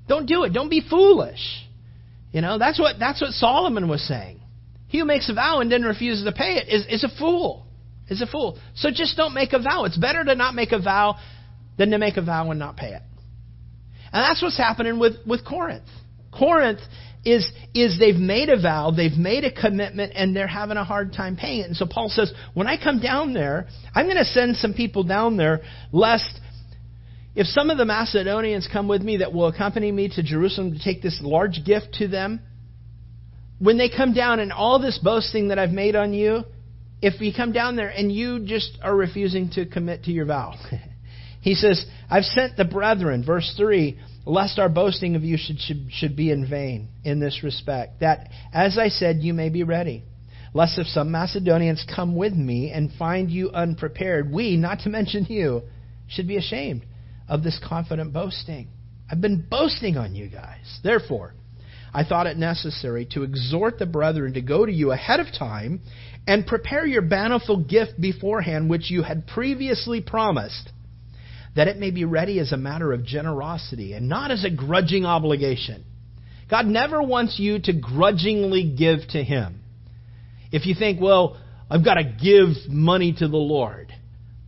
Don't 0.08 0.28
do 0.28 0.44
it. 0.44 0.54
Don't 0.54 0.70
be 0.70 0.82
foolish. 0.88 1.66
You 2.32 2.42
know 2.42 2.58
that's 2.58 2.80
what 2.80 2.98
that's 3.00 3.20
what 3.20 3.32
Solomon 3.32 3.90
was 3.90 4.02
saying. 4.08 4.40
He 4.88 5.00
who 5.00 5.06
makes 5.06 5.30
a 5.30 5.34
vow 5.34 5.60
and 5.60 5.72
then 5.72 5.84
refuses 5.84 6.24
to 6.26 6.32
pay 6.32 6.56
it 6.56 6.70
is, 6.70 6.86
is 6.88 7.04
a 7.04 7.18
fool 7.18 7.66
is 8.12 8.22
a 8.22 8.28
fool. 8.28 8.60
So 8.76 8.90
just 8.94 9.18
don't 9.18 9.34
make 9.34 9.54
a 9.54 9.60
vow. 9.60 9.86
It's 9.86 9.98
better 9.98 10.24
to 10.24 10.36
not 10.36 10.54
make 10.54 10.74
a 10.74 10.80
vow 10.80 11.16
than 11.78 11.92
to 11.92 11.98
make 11.98 12.18
a 12.18 12.22
vow 12.22 12.52
and 12.52 12.60
not 12.60 12.76
pay 12.76 12.90
it. 12.90 13.02
And 14.14 14.22
that's 14.22 14.42
what's 14.42 14.58
happening 14.58 15.00
with, 15.00 15.14
with 15.26 15.46
Corinth. 15.46 15.88
Corinth 16.38 16.82
is, 17.24 17.50
is 17.74 17.98
they've 17.98 18.16
made 18.16 18.50
a 18.50 18.62
vow, 18.62 18.92
they've 18.92 19.18
made 19.18 19.46
a 19.46 19.52
commitment, 19.52 20.12
and 20.16 20.36
they're 20.36 20.48
having 20.48 20.76
a 20.76 20.84
hard 20.84 21.14
time 21.14 21.38
paying 21.38 21.62
it. 21.62 21.68
And 21.68 21.78
so 21.78 21.86
Paul 21.90 22.10
says, 22.10 22.34
when 22.54 22.68
I 22.68 22.82
come 22.82 23.00
down 23.00 23.34
there, 23.34 23.68
I'm 23.96 24.06
going 24.06 24.18
to 24.18 24.26
send 24.26 24.58
some 24.58 24.74
people 24.74 25.04
down 25.04 25.38
there, 25.38 25.62
lest 25.94 26.40
if 27.36 27.48
some 27.48 27.70
of 27.70 27.78
the 27.78 27.86
Macedonians 27.86 28.68
come 28.72 28.90
with 28.90 29.02
me 29.02 29.18
that 29.18 29.32
will 29.32 29.48
accompany 29.48 29.92
me 29.92 30.10
to 30.10 30.24
Jerusalem 30.24 30.74
to 30.74 30.84
take 30.84 31.02
this 31.02 31.20
large 31.22 31.64
gift 31.66 31.94
to 32.00 32.10
them, 32.10 32.42
when 33.60 33.78
they 33.78 33.90
come 33.90 34.14
down 34.14 34.40
and 34.42 34.52
all 34.52 34.80
this 34.80 35.00
boasting 35.02 35.50
that 35.50 35.60
I've 35.60 35.72
made 35.72 35.96
on 35.96 36.14
you, 36.14 36.44
if 37.02 37.20
you 37.20 37.34
come 37.36 37.52
down 37.52 37.76
there 37.76 37.90
and 37.90 38.12
you 38.12 38.46
just 38.46 38.78
are 38.82 38.96
refusing 38.96 39.50
to 39.52 39.66
commit 39.66 40.04
to 40.04 40.12
your 40.12 40.26
vow. 40.26 40.54
he 41.42 41.56
says, 41.56 41.86
I've 42.10 42.26
sent 42.26 42.58
the 42.58 42.66
brethren, 42.66 43.24
verse 43.26 43.54
3, 43.58 44.00
lest 44.26 44.60
our 44.60 44.70
boasting 44.70 45.16
of 45.16 45.24
you 45.24 45.38
should, 45.38 45.60
should, 45.60 45.88
should 45.92 46.16
be 46.16 46.32
in 46.32 46.48
vain 46.50 46.90
in 47.04 47.20
this 47.20 47.42
respect, 47.44 48.02
that, 48.02 48.30
as 48.54 48.78
I 48.78 48.90
said, 48.90 49.18
you 49.18 49.34
may 49.34 49.50
be 49.50 49.64
ready. 49.64 50.04
Lest 50.54 50.78
if 50.78 50.88
some 50.88 51.12
Macedonians 51.12 51.86
come 51.94 52.16
with 52.16 52.34
me 52.34 52.72
and 52.72 52.92
find 53.00 53.32
you 53.32 53.50
unprepared, 53.52 54.32
we, 54.32 54.58
not 54.58 54.80
to 54.82 54.90
mention 54.90 55.26
you, 55.30 55.64
should 56.08 56.28
be 56.28 56.38
ashamed 56.38 56.86
of 57.30 57.42
this 57.42 57.60
confident 57.66 58.12
boasting. 58.12 58.68
I've 59.10 59.22
been 59.22 59.46
boasting 59.50 59.98
on 59.98 60.14
you 60.14 60.28
guys. 60.28 60.80
Therefore, 60.84 61.34
I 61.94 62.04
thought 62.06 62.28
it 62.28 62.38
necessary 62.38 63.06
to 63.12 63.24
exhort 63.24 63.80
the 63.80 63.86
brethren 63.86 64.34
to 64.34 64.42
go 64.42 64.66
to 64.66 64.72
you 64.72 64.92
ahead 64.92 65.20
of 65.20 65.28
time 65.38 65.82
and 66.28 66.46
prepare 66.46 66.86
your 66.86 67.02
bountiful 67.02 67.58
gift 67.64 68.00
beforehand, 68.00 68.70
which 68.70 68.92
you 68.92 69.04
had 69.04 69.28
previously 69.28 70.02
promised, 70.02 70.70
that 71.56 71.68
it 71.68 71.78
may 71.78 71.92
be 71.92 72.06
ready 72.06 72.40
as 72.40 72.52
a 72.52 72.58
matter 72.58 72.94
of 72.94 73.04
generosity 73.04 73.94
and 73.94 74.08
not 74.08 74.32
as 74.32 74.46
a 74.46 74.50
grudging 74.50 75.06
obligation. 75.06 75.84
God 76.50 76.66
never 76.66 77.02
wants 77.02 77.40
you 77.40 77.60
to 77.60 77.74
grudgingly 77.74 78.76
give 78.78 79.00
to 79.10 79.24
Him. 79.24 79.62
If 80.52 80.66
you 80.66 80.76
think, 80.76 81.02
well, 81.02 81.38
I've 81.70 81.84
got 81.84 81.96
to 81.96 82.04
give 82.04 82.70
money 82.70 83.14
to 83.14 83.28
the 83.28 83.38
Lord. 83.38 83.94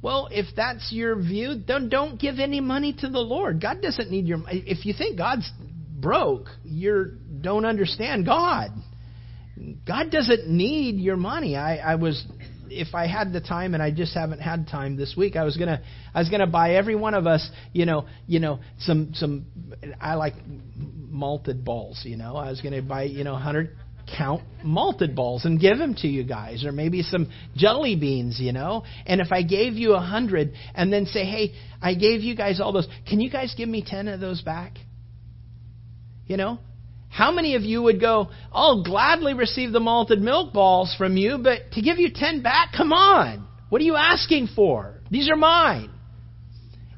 Well, 0.02 0.28
if 0.30 0.48
that's 0.54 0.92
your 0.92 1.16
view, 1.16 1.56
then 1.66 1.88
don't 1.88 2.20
give 2.20 2.40
any 2.40 2.60
money 2.60 2.94
to 3.00 3.08
the 3.08 3.20
Lord. 3.20 3.62
God 3.62 3.82
doesn't 3.82 4.12
need 4.12 4.28
your 4.28 4.40
if 4.50 4.86
you 4.86 4.94
think 4.94 5.18
God's 5.18 5.50
broke, 5.98 6.48
you 6.66 7.18
don't 7.40 7.64
understand 7.64 8.26
God. 8.26 8.72
God 9.86 10.12
doesn't 10.12 10.48
need 10.48 10.96
your 10.96 11.18
money. 11.18 11.56
I, 11.56 11.78
I 11.78 11.96
was 11.96 12.26
if 12.70 12.96
I 12.96 13.08
had 13.08 13.34
the 13.34 13.42
time 13.42 13.74
and 13.74 13.84
I 13.84 13.92
just 13.92 14.14
haven't 14.14 14.40
had 14.40 14.68
time 14.68 14.96
this 14.96 15.16
week, 15.16 15.36
I 15.36 15.44
was 15.44 15.58
gonna 15.58 15.82
I 16.14 16.20
was 16.20 16.30
gonna 16.30 16.48
buy 16.48 16.76
every 16.76 16.96
one 16.96 17.14
of 17.14 17.28
us, 17.28 17.48
you 17.72 17.86
know, 17.86 18.08
you 18.28 18.40
know, 18.40 18.60
some 18.80 19.12
some 19.14 19.46
I 20.02 20.16
like 20.16 20.34
malted 20.46 21.64
balls, 21.64 22.02
you 22.04 22.18
know. 22.18 22.36
I 22.36 22.50
was 22.50 22.62
gonna 22.62 22.82
buy, 22.82 23.04
you 23.04 23.24
know, 23.24 23.36
hundred 23.36 23.78
count 24.18 24.44
malted 24.64 25.16
balls 25.16 25.46
and 25.46 25.60
give 25.60 25.78
them 25.78 25.96
to 25.96 26.08
you 26.08 26.24
guys, 26.24 26.66
or 26.66 26.72
maybe 26.72 27.04
some 27.04 27.30
jelly 27.56 27.96
beans, 27.96 28.40
you 28.40 28.52
know. 28.52 28.84
And 29.06 29.22
if 29.22 29.32
I 29.32 29.44
gave 29.44 29.74
you 29.74 29.94
a 29.94 30.02
hundred 30.02 30.54
and 30.74 30.92
then 30.92 31.06
say, 31.06 31.26
hey, 31.26 31.54
I 31.82 31.94
gave 31.94 32.22
you 32.22 32.36
guys 32.36 32.60
all 32.60 32.74
those, 32.74 32.88
can 33.08 33.20
you 33.20 33.30
guys 33.30 33.54
give 33.56 33.70
me 33.70 33.84
ten 33.86 34.08
of 34.08 34.20
those 34.20 34.42
back? 34.42 34.74
You 36.26 36.38
know, 36.38 36.60
how 37.14 37.32
many 37.32 37.54
of 37.54 37.62
you 37.62 37.84
would 37.84 38.02
go, 38.02 38.30
I'll 38.52 38.84
gladly 38.84 39.36
receive 39.36 39.72
the 39.72 39.80
malted 39.80 40.20
milk 40.20 40.52
balls 40.52 40.96
from 40.98 41.16
you, 41.16 41.38
but 41.38 41.72
to 41.74 41.82
give 41.84 42.00
you 42.00 42.10
10 42.12 42.42
back, 42.42 42.70
come 42.76 42.92
on. 42.92 43.48
What 43.70 43.82
are 43.82 43.86
you 43.86 43.96
asking 43.96 44.48
for? 44.56 44.96
These 45.12 45.30
are 45.30 45.36
mine. 45.36 45.92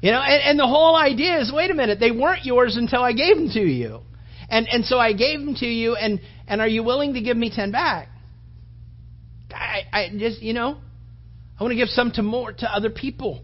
You 0.00 0.12
know, 0.12 0.20
and, 0.20 0.42
and 0.42 0.58
the 0.58 0.66
whole 0.66 0.96
idea 0.96 1.38
is, 1.40 1.52
wait 1.54 1.70
a 1.70 1.74
minute, 1.74 2.00
they 2.00 2.12
weren't 2.12 2.46
yours 2.46 2.76
until 2.76 3.02
I 3.02 3.12
gave 3.12 3.36
them 3.36 3.50
to 3.50 3.60
you. 3.60 4.00
And, 4.48 4.66
and 4.72 4.86
so 4.86 4.98
I 4.98 5.12
gave 5.12 5.40
them 5.40 5.54
to 5.56 5.66
you, 5.66 5.96
and, 5.96 6.18
and 6.48 6.62
are 6.62 6.68
you 6.68 6.82
willing 6.82 7.12
to 7.12 7.20
give 7.20 7.36
me 7.36 7.50
10 7.54 7.70
back? 7.70 8.08
I, 9.52 9.82
I 9.92 10.08
just, 10.16 10.40
you 10.40 10.54
know, 10.54 10.78
I 11.60 11.62
want 11.62 11.72
to 11.72 11.76
give 11.76 11.88
some 11.88 12.10
to 12.12 12.22
more 12.22 12.52
to 12.52 12.74
other 12.74 12.88
people. 12.88 13.42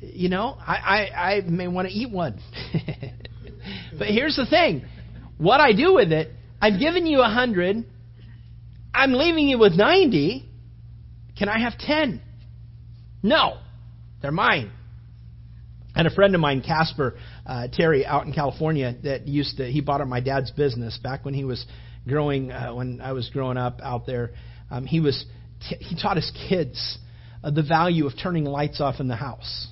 You 0.00 0.30
know, 0.30 0.56
I, 0.58 0.74
I, 0.74 1.32
I 1.36 1.40
may 1.42 1.68
want 1.68 1.86
to 1.86 1.94
eat 1.94 2.10
one. 2.10 2.40
but 3.98 4.08
here's 4.08 4.34
the 4.34 4.46
thing 4.46 4.86
what 5.38 5.60
I 5.60 5.72
do 5.72 5.94
with 5.94 6.12
it, 6.12 6.30
I've 6.60 6.78
given 6.78 7.06
you 7.06 7.20
a 7.20 7.28
hundred. 7.28 7.84
I'm 8.94 9.12
leaving 9.12 9.48
you 9.48 9.58
with 9.58 9.72
90. 9.72 10.48
Can 11.36 11.48
I 11.48 11.58
have 11.58 11.78
10? 11.78 12.22
No. 13.22 13.58
They're 14.22 14.30
mine. 14.30 14.70
And 15.96 16.06
a 16.06 16.10
friend 16.10 16.34
of 16.34 16.40
mine, 16.40 16.62
Casper 16.62 17.16
uh, 17.46 17.68
Terry, 17.72 18.04
out 18.04 18.26
in 18.26 18.32
California, 18.32 18.96
that 19.04 19.28
used 19.28 19.58
to, 19.58 19.70
he 19.70 19.80
bought 19.80 20.00
up 20.00 20.08
my 20.08 20.20
dad's 20.20 20.50
business 20.50 20.98
back 21.02 21.24
when 21.24 21.34
he 21.34 21.44
was 21.44 21.64
growing, 22.06 22.50
uh, 22.50 22.74
when 22.74 23.00
I 23.00 23.12
was 23.12 23.30
growing 23.30 23.56
up 23.56 23.80
out 23.82 24.06
there. 24.06 24.30
Um, 24.70 24.86
he 24.86 25.00
was, 25.00 25.24
t- 25.68 25.76
he 25.76 26.00
taught 26.00 26.16
his 26.16 26.32
kids 26.48 26.98
uh, 27.44 27.50
the 27.50 27.62
value 27.62 28.06
of 28.06 28.14
turning 28.20 28.44
lights 28.44 28.80
off 28.80 29.00
in 29.00 29.08
the 29.08 29.16
house. 29.16 29.68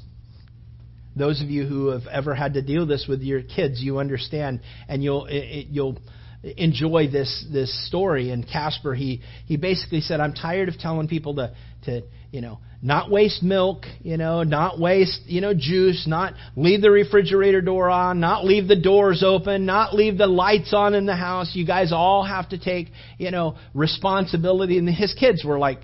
Those 1.15 1.43
of 1.43 1.51
you 1.51 1.67
who 1.67 1.89
have 1.89 2.07
ever 2.11 2.35
had 2.35 2.55
to 2.55 2.63
deal 2.63 2.87
this 2.87 3.07
with 3.09 3.23
your 3.23 3.43
kids, 3.43 3.83
you 3.83 3.99
understand, 3.99 4.61
and 4.89 5.03
you'll 5.03 5.27
it, 5.27 5.69
you'll 5.71 5.99
enjoy 6.43 7.09
this 7.09 7.47
this 7.53 7.87
story. 7.87 8.31
And 8.31 8.47
Casper, 8.47 8.95
he 8.95 9.21
he 9.47 9.57
basically 9.57 10.01
said, 10.01 10.21
"I'm 10.21 10.33
tired 10.33 10.69
of 10.69 10.79
telling 10.79 11.09
people 11.09 11.37
to 11.37 11.55
to 11.85 12.03
you 12.31 12.41
know 12.41 12.59
not 12.83 13.11
waste 13.11 13.43
milk, 13.43 13.85
you 14.01 14.17
know, 14.17 14.43
not 14.43 14.81
waste 14.81 15.23
you 15.27 15.41
know 15.41 15.55
juice, 15.55 16.07
not 16.07 16.35
leave 16.57 16.81
the 16.81 16.91
refrigerator 16.91 17.61
door 17.61 17.91
on, 17.91 18.19
not 18.19 18.45
leave 18.45 18.67
the 18.67 18.81
doors 18.81 19.23
open, 19.23 19.67
not 19.67 19.95
leave 19.95 20.19
the 20.19 20.27
lights 20.27 20.73
on 20.75 20.95
in 20.95 21.07
the 21.07 21.15
house. 21.15 21.55
You 21.55 21.67
guys 21.67 21.93
all 21.93 22.25
have 22.25 22.49
to 22.51 22.59
take 22.59 22.89
you 23.19 23.31
know 23.31 23.57
responsibility." 23.75 24.79
And 24.79 24.89
his 24.89 25.15
kids 25.15 25.45
were 25.45 25.59
like 25.59 25.81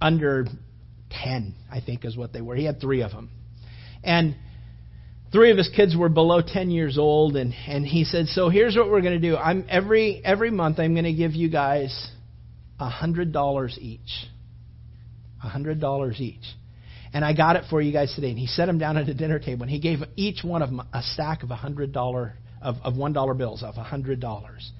under 0.00 0.46
ten, 1.10 1.54
I 1.70 1.80
think, 1.80 2.04
is 2.04 2.16
what 2.16 2.32
they 2.32 2.40
were. 2.40 2.54
He 2.54 2.64
had 2.64 2.80
three 2.80 3.02
of 3.02 3.10
them, 3.10 3.30
and 4.04 4.36
three 5.32 5.50
of 5.50 5.58
his 5.58 5.68
kids 5.68 5.96
were 5.96 6.08
below 6.08 6.40
10 6.40 6.70
years 6.70 6.98
old 6.98 7.36
and, 7.36 7.54
and 7.66 7.84
he 7.84 8.04
said 8.04 8.26
so 8.26 8.48
here's 8.48 8.76
what 8.76 8.90
we're 8.90 9.00
going 9.00 9.20
to 9.20 9.30
do. 9.30 9.36
I'm 9.36 9.64
every 9.68 10.22
every 10.24 10.50
month 10.50 10.78
i'm 10.78 10.94
going 10.94 11.04
to 11.04 11.12
give 11.12 11.32
you 11.32 11.50
guys 11.50 12.10
a 12.80 12.88
hundred 12.88 13.32
dollars 13.32 13.78
each. 13.80 14.26
A 15.42 15.48
hundred 15.48 15.80
dollars 15.80 16.20
each. 16.20 16.44
And 17.12 17.24
i 17.24 17.32
got 17.32 17.56
it 17.56 17.64
for 17.70 17.80
you 17.80 17.92
guys 17.92 18.12
today. 18.14 18.30
And 18.30 18.38
he 18.38 18.46
set 18.46 18.66
them 18.66 18.78
down 18.78 18.96
at 18.96 19.08
a 19.08 19.14
dinner 19.14 19.38
table 19.38 19.62
and 19.62 19.70
he 19.70 19.80
gave 19.80 20.00
each 20.16 20.42
one 20.42 20.62
of 20.62 20.70
them 20.70 20.80
a 20.92 21.02
stack 21.02 21.42
of 21.42 21.50
a 21.50 21.56
hundred 21.56 21.92
dollar 21.92 22.34
of, 22.62 22.76
of 22.82 22.96
one 22.96 23.12
dollar 23.12 23.34
bills 23.34 23.62
of 23.62 23.76
a 23.76 23.82
hundred 23.82 24.20
dollars 24.20 24.70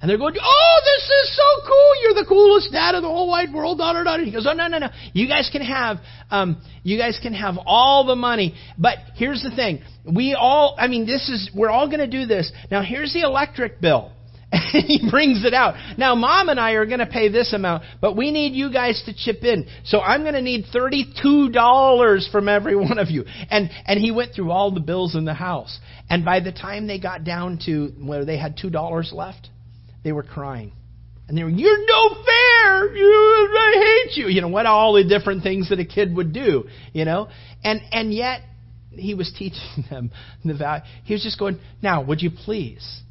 and 0.00 0.08
they're 0.08 0.18
going, 0.18 0.34
oh, 0.40 0.80
this 0.84 1.04
is 1.04 1.36
so 1.36 1.66
cool. 1.66 2.02
You're 2.02 2.22
the 2.22 2.26
coolest 2.28 2.70
dad 2.70 2.94
in 2.94 3.02
the 3.02 3.08
whole 3.08 3.28
wide 3.28 3.52
world. 3.52 3.78
Da, 3.78 3.92
da, 3.92 4.04
da. 4.04 4.18
He 4.18 4.32
goes, 4.32 4.46
oh, 4.48 4.52
no, 4.52 4.68
no, 4.68 4.78
no. 4.78 4.88
You 5.12 5.26
guys 5.26 5.48
can 5.50 5.62
have, 5.62 5.98
um, 6.30 6.62
you 6.84 6.98
guys 6.98 7.18
can 7.20 7.34
have 7.34 7.56
all 7.66 8.06
the 8.06 8.14
money. 8.14 8.54
But 8.78 8.98
here's 9.16 9.42
the 9.42 9.50
thing. 9.50 9.82
We 10.04 10.36
all, 10.38 10.76
I 10.78 10.86
mean, 10.86 11.06
this 11.06 11.28
is, 11.28 11.50
we're 11.54 11.70
all 11.70 11.88
going 11.88 11.98
to 12.00 12.06
do 12.06 12.26
this. 12.26 12.50
Now, 12.70 12.82
here's 12.82 13.12
the 13.12 13.22
electric 13.22 13.80
bill. 13.80 14.12
And 14.52 14.84
he 14.86 15.10
brings 15.10 15.44
it 15.44 15.52
out. 15.52 15.74
Now, 15.98 16.14
mom 16.14 16.48
and 16.48 16.58
I 16.58 16.72
are 16.72 16.86
going 16.86 17.00
to 17.00 17.06
pay 17.06 17.28
this 17.28 17.52
amount, 17.52 17.84
but 18.00 18.16
we 18.16 18.30
need 18.30 18.54
you 18.54 18.72
guys 18.72 19.02
to 19.04 19.14
chip 19.14 19.42
in. 19.42 19.66
So 19.84 20.00
I'm 20.00 20.22
going 20.22 20.34
to 20.34 20.42
need 20.42 20.66
$32 20.74 22.32
from 22.32 22.48
every 22.48 22.76
one 22.76 22.98
of 22.98 23.10
you. 23.10 23.24
And, 23.50 23.70
and 23.86 24.00
he 24.00 24.10
went 24.10 24.34
through 24.34 24.50
all 24.50 24.70
the 24.70 24.80
bills 24.80 25.14
in 25.14 25.24
the 25.24 25.34
house. 25.34 25.78
And 26.08 26.24
by 26.24 26.40
the 26.40 26.52
time 26.52 26.86
they 26.86 26.98
got 26.98 27.24
down 27.24 27.58
to 27.66 27.88
where 28.00 28.24
they 28.24 28.38
had 28.38 28.56
$2 28.56 29.12
left, 29.12 29.48
they 30.08 30.12
were 30.12 30.22
crying. 30.22 30.72
And 31.28 31.36
they 31.36 31.44
were, 31.44 31.50
you're 31.50 31.86
no 31.86 32.08
fair. 32.24 32.96
You, 32.96 33.54
I 33.58 34.06
hate 34.06 34.16
you. 34.16 34.28
You 34.28 34.40
know, 34.40 34.48
what 34.48 34.64
all 34.64 34.94
the 34.94 35.04
different 35.04 35.42
things 35.42 35.68
that 35.68 35.78
a 35.78 35.84
kid 35.84 36.16
would 36.16 36.32
do, 36.32 36.64
you 36.94 37.04
know? 37.04 37.28
And, 37.62 37.82
and 37.92 38.14
yet, 38.14 38.40
he 38.90 39.12
was 39.12 39.30
teaching 39.38 39.84
them 39.90 40.10
the 40.46 40.54
value. 40.54 40.82
He 41.04 41.12
was 41.12 41.22
just 41.22 41.38
going, 41.38 41.60
now, 41.82 42.02
would 42.04 42.22
you 42.22 42.30
please, 42.30 43.02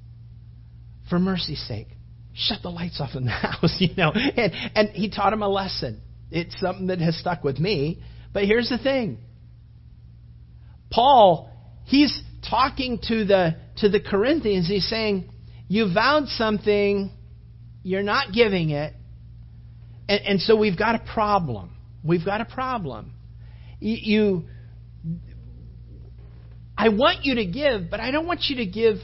for 1.08 1.20
mercy's 1.20 1.64
sake, 1.68 1.90
shut 2.34 2.64
the 2.64 2.70
lights 2.70 3.00
off 3.00 3.12
in 3.14 3.26
the 3.26 3.30
house, 3.48 3.76
you 3.78 3.94
know? 3.96 4.12
And, 4.12 4.54
and 4.74 4.90
he 4.90 5.12
taught 5.12 5.34
him 5.34 5.44
a 5.44 5.48
lesson. 5.48 6.02
It's 6.32 6.60
something 6.60 6.88
that 6.88 6.98
has 6.98 7.16
stuck 7.16 7.44
with 7.44 7.60
me. 7.60 8.02
But 8.34 8.46
here's 8.46 8.70
the 8.70 8.80
thing. 8.80 9.20
Paul, 10.90 11.52
he's 11.86 12.20
talking 12.50 12.98
to 13.08 13.24
the, 13.24 13.56
to 13.82 13.90
the 13.90 14.00
Corinthians. 14.00 14.68
He's 14.68 14.90
saying, 14.90 15.30
you 15.68 15.94
vowed 15.94 16.28
something 16.30 17.12
you're 17.84 18.04
not 18.04 18.34
giving 18.34 18.72
it. 18.72 18.94
And, 20.10 20.22
and 20.26 20.42
so 20.42 20.58
we've 20.58 20.78
got 20.78 20.96
a 20.96 21.14
problem. 21.14 21.76
We've 22.04 22.24
got 22.26 22.42
a 22.42 22.46
problem. 22.46 23.14
You, 23.80 23.98
you, 24.02 24.44
I 26.78 26.90
want 26.90 27.24
you 27.24 27.36
to 27.36 27.46
give, 27.46 27.90
but 27.90 28.00
I 28.00 28.12
don't 28.12 28.28
want 28.28 28.42
you 28.50 28.58
to 28.58 28.66
give 28.66 28.98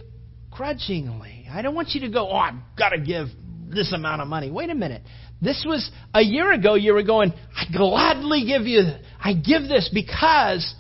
grudgingly. 0.52 1.48
I 1.52 1.62
don't 1.62 1.76
want 1.76 1.90
you 1.90 2.02
to 2.02 2.10
go, 2.10 2.30
oh, 2.30 2.36
I've 2.36 2.56
got 2.78 2.90
to 2.90 3.00
give 3.00 3.28
this 3.70 3.92
amount 3.94 4.22
of 4.22 4.28
money. 4.28 4.52
Wait 4.52 4.70
a 4.70 4.76
minute. 4.76 5.04
This 5.42 5.66
was 5.68 5.90
a 6.14 6.22
year 6.22 6.52
ago, 6.54 6.76
you 6.76 6.94
were 6.94 7.04
going, 7.04 7.34
I 7.56 7.66
gladly 7.72 8.46
give 8.46 8.64
you, 8.64 8.82
I 9.20 9.34
give 9.34 9.64
this 9.64 9.90
because 9.94 10.74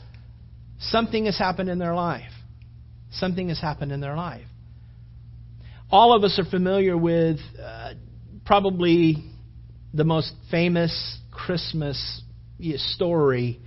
something 0.80 1.26
has 1.26 1.38
happened 1.38 1.69
in 1.69 1.80
their 1.80 1.93
life. 1.93 2.32
Something 3.12 3.50
has 3.50 3.60
happened 3.60 3.91
in 3.91 4.00
their 4.00 4.15
life 4.15 4.46
all 5.91 6.15
of 6.15 6.24
us 6.24 6.39
are 6.39 6.50
familiar 6.50 6.98
with 6.98 7.38
uh, 7.62 7.93
probably 8.46 9.24
the 9.93 10.04
most 10.04 10.34
famous 10.50 11.19
Christmas 11.32 12.22
story, 12.96 13.60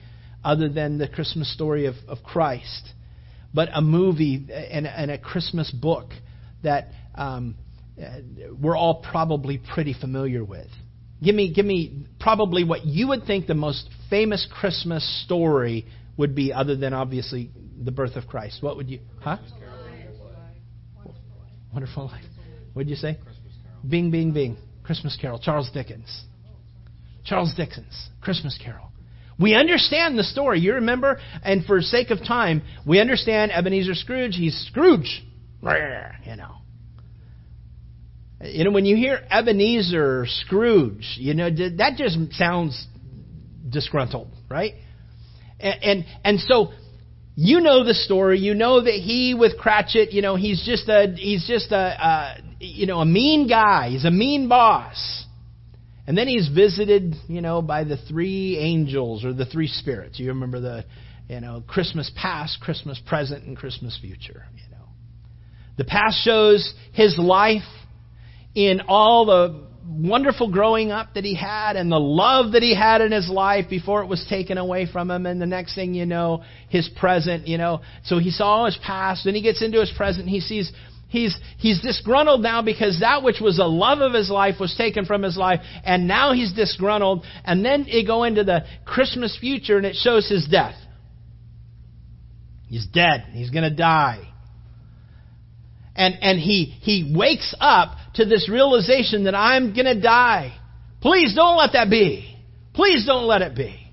other 0.45 0.69
than 0.69 0.99
the 0.99 1.09
Christmas 1.09 1.53
story 1.53 1.87
of, 1.87 1.95
of 2.09 2.23
Christ, 2.23 2.89
but 3.53 3.69
a 3.73 3.81
movie 3.81 4.49
and, 4.51 4.87
and 4.87 5.11
a 5.11 5.19
Christmas 5.19 5.71
book 5.71 6.11
that 6.63 6.89
um, 7.15 7.57
we're 8.61 8.77
all 8.77 9.03
probably 9.11 9.59
pretty 9.59 9.95
familiar 9.95 10.45
with. 10.45 10.69
Give 11.23 11.35
me, 11.35 11.53
give 11.53 11.65
me 11.65 12.07
probably 12.21 12.65
what 12.65 12.85
you 12.85 13.09
would 13.09 13.25
think 13.25 13.47
the 13.47 13.55
most 13.55 13.89
famous 14.11 14.47
Christmas 14.61 15.25
story 15.25 15.87
would 16.17 16.35
be, 16.35 16.53
other 16.53 16.77
than 16.77 16.93
obviously 16.93 17.51
the 17.83 17.91
birth 17.91 18.17
of 18.17 18.27
Christ. 18.27 18.63
What 18.63 18.77
would 18.77 18.91
you? 18.91 19.01
Huh? 19.21 19.39
Wonderful 21.73 22.07
Life. 22.07 22.25
What 22.73 22.85
did 22.85 22.91
you 22.91 22.97
say? 22.97 23.19
Bing, 23.89 24.11
bing, 24.11 24.33
bing. 24.33 24.57
Christmas 24.83 25.17
Carol. 25.21 25.39
Charles 25.39 25.71
Dickens. 25.73 26.25
Charles 27.25 27.53
Dickens. 27.57 28.09
Christmas 28.21 28.59
Carol. 28.63 28.91
We 29.39 29.55
understand 29.55 30.19
the 30.19 30.25
story. 30.25 30.61
You 30.61 30.75
remember? 30.75 31.19
And 31.43 31.65
for 31.65 31.81
sake 31.81 32.11
of 32.11 32.19
time, 32.21 32.63
we 32.87 33.01
understand 33.01 33.53
Ebenezer 33.53 33.95
Scrooge. 33.95 34.37
He's 34.37 34.57
Scrooge. 34.69 35.25
You 36.25 36.37
know. 36.37 36.57
You 38.43 38.65
know, 38.65 38.71
when 38.71 38.85
you 38.85 38.97
hear 38.97 39.21
Ebenezer 39.31 40.27
Scrooge, 40.27 41.17
you 41.19 41.35
know, 41.35 41.49
that 41.51 41.95
just 41.97 42.19
sounds 42.33 42.87
disgruntled, 43.69 44.29
right? 44.51 44.75
And, 45.59 45.83
and, 45.83 46.05
and 46.23 46.41
so 46.41 46.73
you 47.37 47.61
know 47.61 47.85
the 47.85 47.95
story. 47.95 48.41
You 48.41 48.55
know 48.55 48.81
that 48.81 48.95
he 48.95 49.35
with 49.39 49.59
Cratchit, 49.59 50.13
you 50.13 50.23
know, 50.23 50.37
he's 50.37 50.65
just 50.65 50.89
a 50.89 51.15
he's 51.15 51.47
just 51.47 51.71
a, 51.71 51.77
a 51.77 52.37
you 52.59 52.87
know 52.87 52.99
a 53.01 53.05
mean 53.05 53.47
guy. 53.47 53.91
He's 53.91 54.07
a 54.07 54.11
mean 54.11 54.49
boss. 54.49 55.25
And 56.09 56.17
then 56.17 56.29
he's 56.29 56.49
visited, 56.49 57.17
you 57.27 57.41
know, 57.41 57.63
by 57.63 57.83
the 57.85 57.97
three 57.97 58.59
angels 58.59 59.25
or 59.25 59.33
the 59.33 59.45
three 59.45 59.67
spirits. 59.67 60.21
You 60.21 60.29
remember 60.29 60.61
the, 60.61 60.85
you 61.29 61.41
know, 61.41 61.65
Christmas 61.67 62.11
past, 62.15 62.61
Christmas 62.61 63.01
present, 63.05 63.45
and 63.45 63.57
Christmas 63.57 63.99
future. 64.01 64.47
You 64.55 64.71
know, 64.71 64.85
the 65.77 65.85
past 65.85 66.23
shows 66.25 66.75
his 66.93 67.19
life 67.19 67.65
in 68.55 68.83
all 68.87 69.27
the 69.27 69.66
wonderful 69.89 70.51
growing 70.51 70.91
up 70.91 71.15
that 71.15 71.25
he 71.25 71.35
had 71.35 71.77
and 71.77 71.91
the 71.91 72.01
love 72.01 72.53
that 72.53 72.63
he 72.63 72.75
had 72.75 73.01
in 73.01 73.13
his 73.13 73.29
life 73.29 73.67
before 73.71 74.03
it 74.03 74.07
was 74.07 74.25
taken 74.29 74.59
away 74.59 74.87
from 74.91 75.11
him. 75.11 75.27
And 75.27 75.41
the 75.41 75.47
next 75.47 75.75
thing 75.75 75.95
you 75.95 76.07
know, 76.07 76.43
his 76.69 76.89
present, 76.89 77.47
you 77.47 77.59
know. 77.59 77.83
So 78.05 78.19
he 78.19 78.31
saw 78.31 78.67
his 78.67 78.79
past, 78.85 79.25
then 79.25 79.35
he 79.35 79.43
gets 79.43 79.63
into 79.63 79.81
his 79.81 79.93
present, 79.97 80.29
he 80.29 80.41
sees 80.41 80.73
he's 81.09 81.39
he's 81.59 81.81
disgruntled 81.81 82.43
now 82.43 82.63
because 82.63 83.01
that 83.01 83.23
which 83.23 83.41
was 83.41 83.59
the 83.59 83.65
love 83.65 84.01
of 84.01 84.13
his 84.13 84.31
life 84.31 84.57
was 84.59 84.75
taken 84.77 85.05
from 85.05 85.23
his 85.23 85.37
life. 85.37 85.61
And 85.85 86.09
now 86.09 86.33
he's 86.33 86.53
disgruntled. 86.53 87.25
And 87.45 87.65
then 87.65 87.87
they 87.91 88.05
go 88.05 88.25
into 88.25 88.45
the 88.45 88.65
christmas 88.85 89.37
future 89.39 89.77
and 89.77 89.87
it 89.87 89.97
shows 89.97 90.29
his 90.29 90.47
death. 90.47 90.77
He's 92.69 92.87
dead. 92.87 93.27
He's 93.33 93.51
going 93.51 93.63
to 93.63 93.75
die 93.75 94.33
and 95.97 96.17
and 96.21 96.39
he 96.39 96.65
he 96.65 97.15
wakes 97.17 97.55
up 97.61 97.97
to 98.15 98.25
this 98.25 98.49
realization 98.49 99.25
that 99.25 99.35
I'm 99.35 99.75
going 99.75 99.87
to 99.87 100.01
die. 100.01 100.57
Please 101.01 101.35
don't 101.35 101.57
let 101.57 101.73
that 101.73 101.91
be. 101.91 102.37
Please 102.75 103.07
don't 103.07 103.27
let 103.27 103.43
it 103.43 103.55
be. 103.55 103.93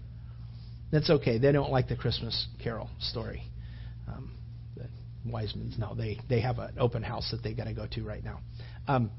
That's 0.91 1.09
okay. 1.09 1.37
They 1.37 1.51
don't 1.51 1.71
like 1.71 1.87
the 1.87 1.95
Christmas 1.95 2.47
Carol 2.63 2.89
story. 2.99 3.43
Um, 4.07 4.31
the 4.75 4.87
Wisemans, 5.27 5.77
no, 5.79 5.95
they 5.95 6.19
they 6.29 6.41
have 6.41 6.59
an 6.59 6.75
open 6.79 7.01
house 7.01 7.31
that 7.31 7.41
they 7.41 7.53
got 7.53 7.65
to 7.65 7.73
go 7.73 7.87
to 7.93 8.03
right 8.03 8.23
now. 8.23 8.39
Um, 8.87 9.11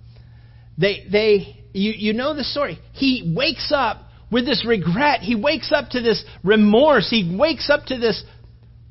they 0.78 1.06
they 1.10 1.64
you 1.72 1.92
you 1.92 2.12
know 2.12 2.34
the 2.34 2.44
story. 2.44 2.78
He 2.92 3.34
wakes 3.36 3.72
up 3.74 4.02
with 4.30 4.46
this 4.46 4.64
regret. 4.66 5.20
He 5.20 5.34
wakes 5.34 5.72
up 5.72 5.90
to 5.90 6.00
this 6.00 6.24
remorse. 6.42 7.08
He 7.10 7.36
wakes 7.36 7.70
up 7.70 7.86
to 7.86 7.98
this 7.98 8.22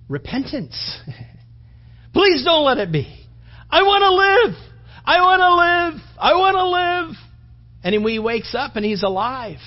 repentance. 0.10 0.76
Please 2.14 2.44
don't 2.44 2.64
let 2.64 2.78
it 2.78 2.92
be. 2.92 3.23
I 3.74 3.82
want 3.82 4.04
to 4.04 4.14
live. 4.14 4.56
I 5.04 5.22
want 5.22 5.40
to 5.42 5.96
live. 5.96 6.02
I 6.20 6.34
want 6.36 6.56
to 6.56 6.68
live. 6.70 7.18
And 7.84 8.08
he 8.08 8.20
wakes 8.20 8.54
up 8.54 8.76
and 8.76 8.86
he's 8.86 9.02
alive, 9.02 9.58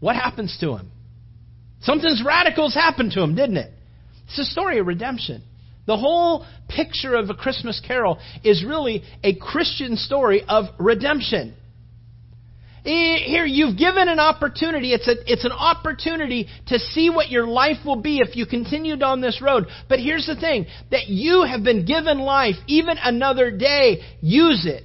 what 0.00 0.16
happens 0.16 0.56
to 0.60 0.74
him? 0.74 0.90
Something's 1.82 2.22
radical's 2.24 2.72
happened 2.72 3.12
to 3.12 3.22
him, 3.22 3.34
didn't 3.34 3.58
it? 3.58 3.70
It's 4.24 4.38
a 4.38 4.44
story 4.44 4.78
of 4.78 4.86
redemption. 4.86 5.42
The 5.86 5.98
whole 5.98 6.46
picture 6.66 7.14
of 7.14 7.28
a 7.28 7.34
Christmas 7.34 7.78
carol 7.86 8.18
is 8.42 8.64
really 8.64 9.02
a 9.22 9.34
Christian 9.34 9.96
story 9.96 10.44
of 10.48 10.66
redemption. 10.78 11.54
Here, 12.84 13.44
you've 13.44 13.78
given 13.78 14.08
an 14.08 14.18
opportunity. 14.18 14.92
It's, 14.92 15.06
a, 15.06 15.14
it's 15.26 15.44
an 15.44 15.52
opportunity 15.52 16.48
to 16.66 16.78
see 16.78 17.10
what 17.10 17.30
your 17.30 17.46
life 17.46 17.76
will 17.84 18.00
be 18.00 18.18
if 18.18 18.34
you 18.34 18.44
continued 18.44 19.04
on 19.04 19.20
this 19.20 19.40
road. 19.40 19.66
But 19.88 20.00
here's 20.00 20.26
the 20.26 20.34
thing 20.34 20.66
that 20.90 21.06
you 21.06 21.44
have 21.44 21.62
been 21.62 21.86
given 21.86 22.18
life, 22.18 22.56
even 22.66 22.96
another 23.00 23.52
day. 23.52 24.00
Use 24.20 24.66
it 24.66 24.84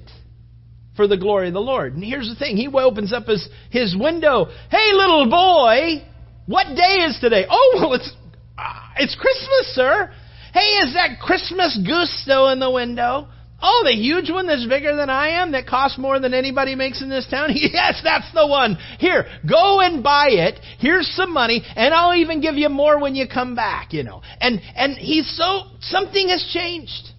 for 0.95 1.07
the 1.07 1.17
glory 1.17 1.47
of 1.47 1.55
the 1.55 1.59
Lord. 1.59 1.95
And 1.95 2.03
here's 2.03 2.29
the 2.29 2.35
thing 2.35 2.55
He 2.55 2.67
opens 2.67 3.13
up 3.13 3.25
his, 3.25 3.47
his 3.71 3.95
window. 3.97 4.45
Hey, 4.69 4.91
little 4.93 5.29
boy, 5.29 6.05
what 6.45 6.67
day 6.75 7.03
is 7.07 7.17
today? 7.19 7.45
Oh, 7.49 7.79
well, 7.81 7.93
it's, 7.93 8.11
uh, 8.59 8.79
it's 8.97 9.15
Christmas, 9.15 9.73
sir. 9.73 10.11
Hey, 10.53 10.85
is 10.85 10.93
that 10.93 11.19
Christmas 11.19 11.79
goose 11.85 12.21
still 12.21 12.49
in 12.49 12.59
the 12.59 12.69
window? 12.69 13.27
Oh, 13.59 13.81
the 13.85 13.93
huge 13.93 14.29
one 14.29 14.45
that's 14.45 14.67
bigger 14.67 14.95
than 14.95 15.09
I 15.09 15.41
am 15.41 15.53
that 15.53 15.65
costs 15.65 15.97
more 15.97 16.19
than 16.19 16.35
anybody 16.35 16.75
makes 16.75 17.01
in 17.01 17.09
this 17.09 17.27
town? 17.29 17.49
yes, 17.55 17.99
that's 18.03 18.31
the 18.33 18.45
one. 18.45 18.77
Here, 18.99 19.25
go 19.49 19.79
and 19.81 20.03
buy 20.03 20.27
it. 20.29 20.59
Here's 20.77 21.07
some 21.15 21.33
money, 21.33 21.63
and 21.75 21.93
I'll 21.93 22.15
even 22.15 22.39
give 22.39 22.55
you 22.55 22.69
more 22.69 22.99
when 22.99 23.15
you 23.15 23.27
come 23.27 23.55
back, 23.55 23.93
you 23.93 24.03
know. 24.03 24.21
And 24.39 24.61
and 24.75 24.93
he's 24.93 25.35
so 25.35 25.61
something 25.79 26.29
has 26.29 26.47
changed. 26.53 27.09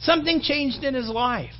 Something 0.00 0.40
changed 0.42 0.84
in 0.84 0.94
his 0.94 1.08
life. 1.08 1.52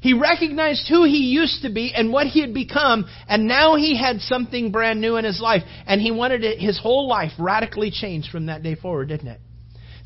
He 0.00 0.14
recognized 0.14 0.88
who 0.88 1.04
he 1.04 1.32
used 1.32 1.62
to 1.62 1.70
be 1.70 1.92
and 1.94 2.12
what 2.12 2.28
he 2.28 2.40
had 2.40 2.54
become, 2.54 3.06
and 3.28 3.46
now 3.46 3.76
he 3.76 3.96
had 3.96 4.20
something 4.20 4.70
brand 4.70 5.00
new 5.00 5.16
in 5.16 5.24
his 5.24 5.40
life, 5.40 5.62
and 5.86 6.00
he 6.00 6.10
wanted 6.12 6.44
it, 6.44 6.60
his 6.60 6.78
whole 6.78 7.08
life 7.08 7.32
radically 7.38 7.90
changed 7.90 8.30
from 8.30 8.46
that 8.46 8.62
day 8.62 8.76
forward, 8.76 9.08
didn't 9.08 9.28
it? 9.28 9.40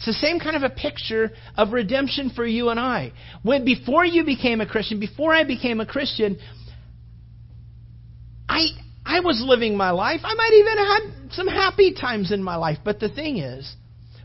It's 0.04 0.20
the 0.20 0.26
same 0.26 0.40
kind 0.40 0.56
of 0.56 0.64
a 0.64 0.70
picture 0.70 1.30
of 1.56 1.72
redemption 1.72 2.30
for 2.30 2.44
you 2.44 2.70
and 2.70 2.80
I. 2.80 3.12
When 3.44 3.64
before 3.64 4.04
you 4.04 4.24
became 4.24 4.60
a 4.60 4.66
Christian, 4.66 4.98
before 4.98 5.32
I 5.32 5.44
became 5.44 5.78
a 5.78 5.86
Christian, 5.86 6.38
I 8.48 8.64
I 9.06 9.20
was 9.20 9.40
living 9.46 9.76
my 9.76 9.90
life. 9.90 10.22
I 10.24 10.34
might 10.34 10.52
even 10.54 10.76
have 10.76 10.88
had 10.88 11.32
some 11.34 11.46
happy 11.46 11.94
times 11.94 12.32
in 12.32 12.42
my 12.42 12.56
life, 12.56 12.78
but 12.84 12.98
the 12.98 13.10
thing 13.10 13.38
is, 13.38 13.76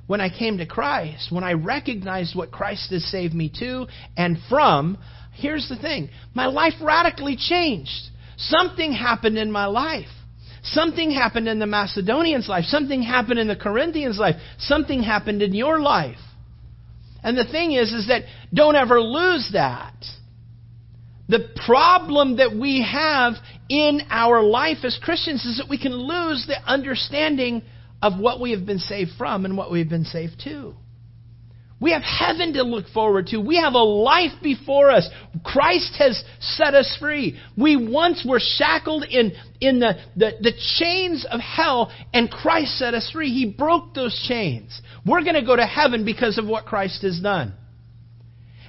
when 0.07 0.19
I 0.19 0.30
came 0.36 0.57
to 0.57 0.65
Christ, 0.65 1.32
when 1.32 1.43
I 1.43 1.53
recognized 1.53 2.36
what 2.36 2.49
Christ 2.49 2.89
has 2.89 3.05
saved 3.05 3.36
me 3.36 3.51
to 3.59 3.86
and 4.17 4.39
from, 4.49 4.97
here's 5.34 5.69
the 5.69 5.78
thing. 5.78 6.09
My 6.34 6.47
life 6.47 6.73
radically 6.82 7.38
changed. 7.38 8.09
Something 8.38 8.93
happened 8.93 9.38
in 9.38 9.51
my 9.51 9.67
life. 9.67 10.07
Something 10.72 11.11
happened 11.11 11.47
in 11.47 11.59
the 11.59 11.65
Macedonians' 11.65 12.49
life. 12.49 12.65
Something 12.65 13.01
happened 13.01 13.39
in 13.39 13.47
the 13.47 13.55
Corinthians' 13.55 14.20
life. 14.20 14.36
Something 14.57 15.01
happened 15.01 15.41
in 15.41 15.53
your 15.53 15.80
life. 15.80 16.20
And 17.24 17.38
the 17.38 17.45
thing 17.45 17.72
is, 17.72 17.91
is 17.91 18.07
that 18.07 18.24
don't 18.53 18.76
ever 18.76 19.01
lose 19.01 19.49
that. 19.53 19.95
The 21.30 21.49
problem 21.65 22.38
that 22.38 22.55
we 22.55 22.82
have 22.89 23.34
in 23.70 24.01
our 24.09 24.41
life 24.41 24.78
as 24.84 24.97
Christians 25.01 25.45
is 25.45 25.57
that 25.57 25.70
we 25.70 25.78
can 25.78 25.93
lose 25.93 26.45
the 26.47 26.57
understanding 26.65 27.63
of 28.01 28.20
what 28.20 28.39
we 28.39 28.51
have 28.51 28.65
been 28.65 28.80
saved 28.80 29.11
from 29.18 29.45
and 29.45 29.57
what 29.57 29.72
we've 29.72 29.89
been 29.89 30.05
saved 30.05 30.41
to. 30.45 30.74
We 31.80 31.91
have 31.91 32.01
heaven 32.01 32.53
to 32.53 32.63
look 32.63 32.88
forward 32.88 33.28
to. 33.28 33.38
We 33.38 33.57
have 33.57 33.73
a 33.73 33.84
life 33.84 34.32
before 34.41 34.89
us. 34.89 35.07
Christ 35.43 35.95
has 35.99 36.23
set 36.39 36.73
us 36.73 36.97
free. 36.99 37.39
We 37.55 37.75
once 37.75 38.25
were 38.28 38.39
shackled 38.41 39.03
in, 39.03 39.34
in 39.61 39.80
the, 39.80 39.93
the, 40.15 40.32
the 40.41 40.53
chains 40.80 41.23
of 41.30 41.39
hell, 41.39 41.91
and 42.13 42.32
Christ 42.32 42.80
set 42.80 42.95
us 42.95 43.11
free. 43.11 43.30
He 43.30 43.45
broke 43.45 43.93
those 43.93 44.25
chains. 44.28 44.82
We're 45.05 45.21
going 45.21 45.36
to 45.36 45.45
go 45.45 45.55
to 45.55 45.67
heaven 45.67 46.03
because 46.03 46.39
of 46.39 46.47
what 46.47 46.65
Christ 46.65 47.03
has 47.03 47.19
done. 47.19 47.53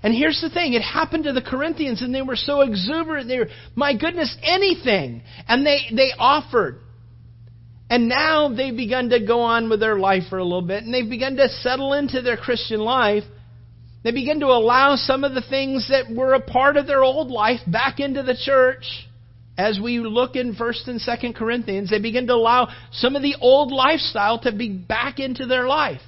And 0.02 0.14
here's 0.14 0.40
the 0.40 0.50
thing, 0.50 0.74
it 0.74 0.82
happened 0.82 1.24
to 1.24 1.32
the 1.32 1.42
Corinthians 1.42 2.02
and 2.02 2.14
they 2.14 2.22
were 2.22 2.36
so 2.36 2.60
exuberant. 2.60 3.26
They 3.26 3.38
were, 3.38 3.48
my 3.74 3.96
goodness, 3.96 4.36
anything. 4.42 5.22
And 5.48 5.66
they, 5.66 5.80
they 5.92 6.12
offered. 6.16 6.80
And 7.90 8.08
now 8.08 8.48
they've 8.54 8.76
begun 8.76 9.10
to 9.10 9.24
go 9.24 9.40
on 9.40 9.70
with 9.70 9.80
their 9.80 9.98
life 9.98 10.24
for 10.28 10.38
a 10.38 10.44
little 10.44 10.62
bit 10.62 10.84
and 10.84 10.92
they've 10.92 11.08
begun 11.08 11.36
to 11.36 11.48
settle 11.48 11.94
into 11.94 12.20
their 12.20 12.36
Christian 12.36 12.80
life. 12.80 13.24
They 14.04 14.12
begin 14.12 14.40
to 14.40 14.46
allow 14.46 14.96
some 14.96 15.24
of 15.24 15.34
the 15.34 15.42
things 15.42 15.88
that 15.88 16.14
were 16.14 16.34
a 16.34 16.40
part 16.40 16.76
of 16.76 16.86
their 16.86 17.02
old 17.02 17.30
life 17.30 17.60
back 17.66 17.98
into 17.98 18.22
the 18.22 18.36
church. 18.36 18.84
As 19.56 19.80
we 19.82 19.98
look 19.98 20.36
in 20.36 20.54
1st 20.54 20.86
and 20.86 21.00
2nd 21.00 21.34
Corinthians, 21.34 21.90
they 21.90 22.00
begin 22.00 22.28
to 22.28 22.34
allow 22.34 22.68
some 22.92 23.16
of 23.16 23.22
the 23.22 23.34
old 23.40 23.72
lifestyle 23.72 24.38
to 24.40 24.52
be 24.52 24.68
back 24.68 25.18
into 25.18 25.46
their 25.46 25.66
life. 25.66 26.00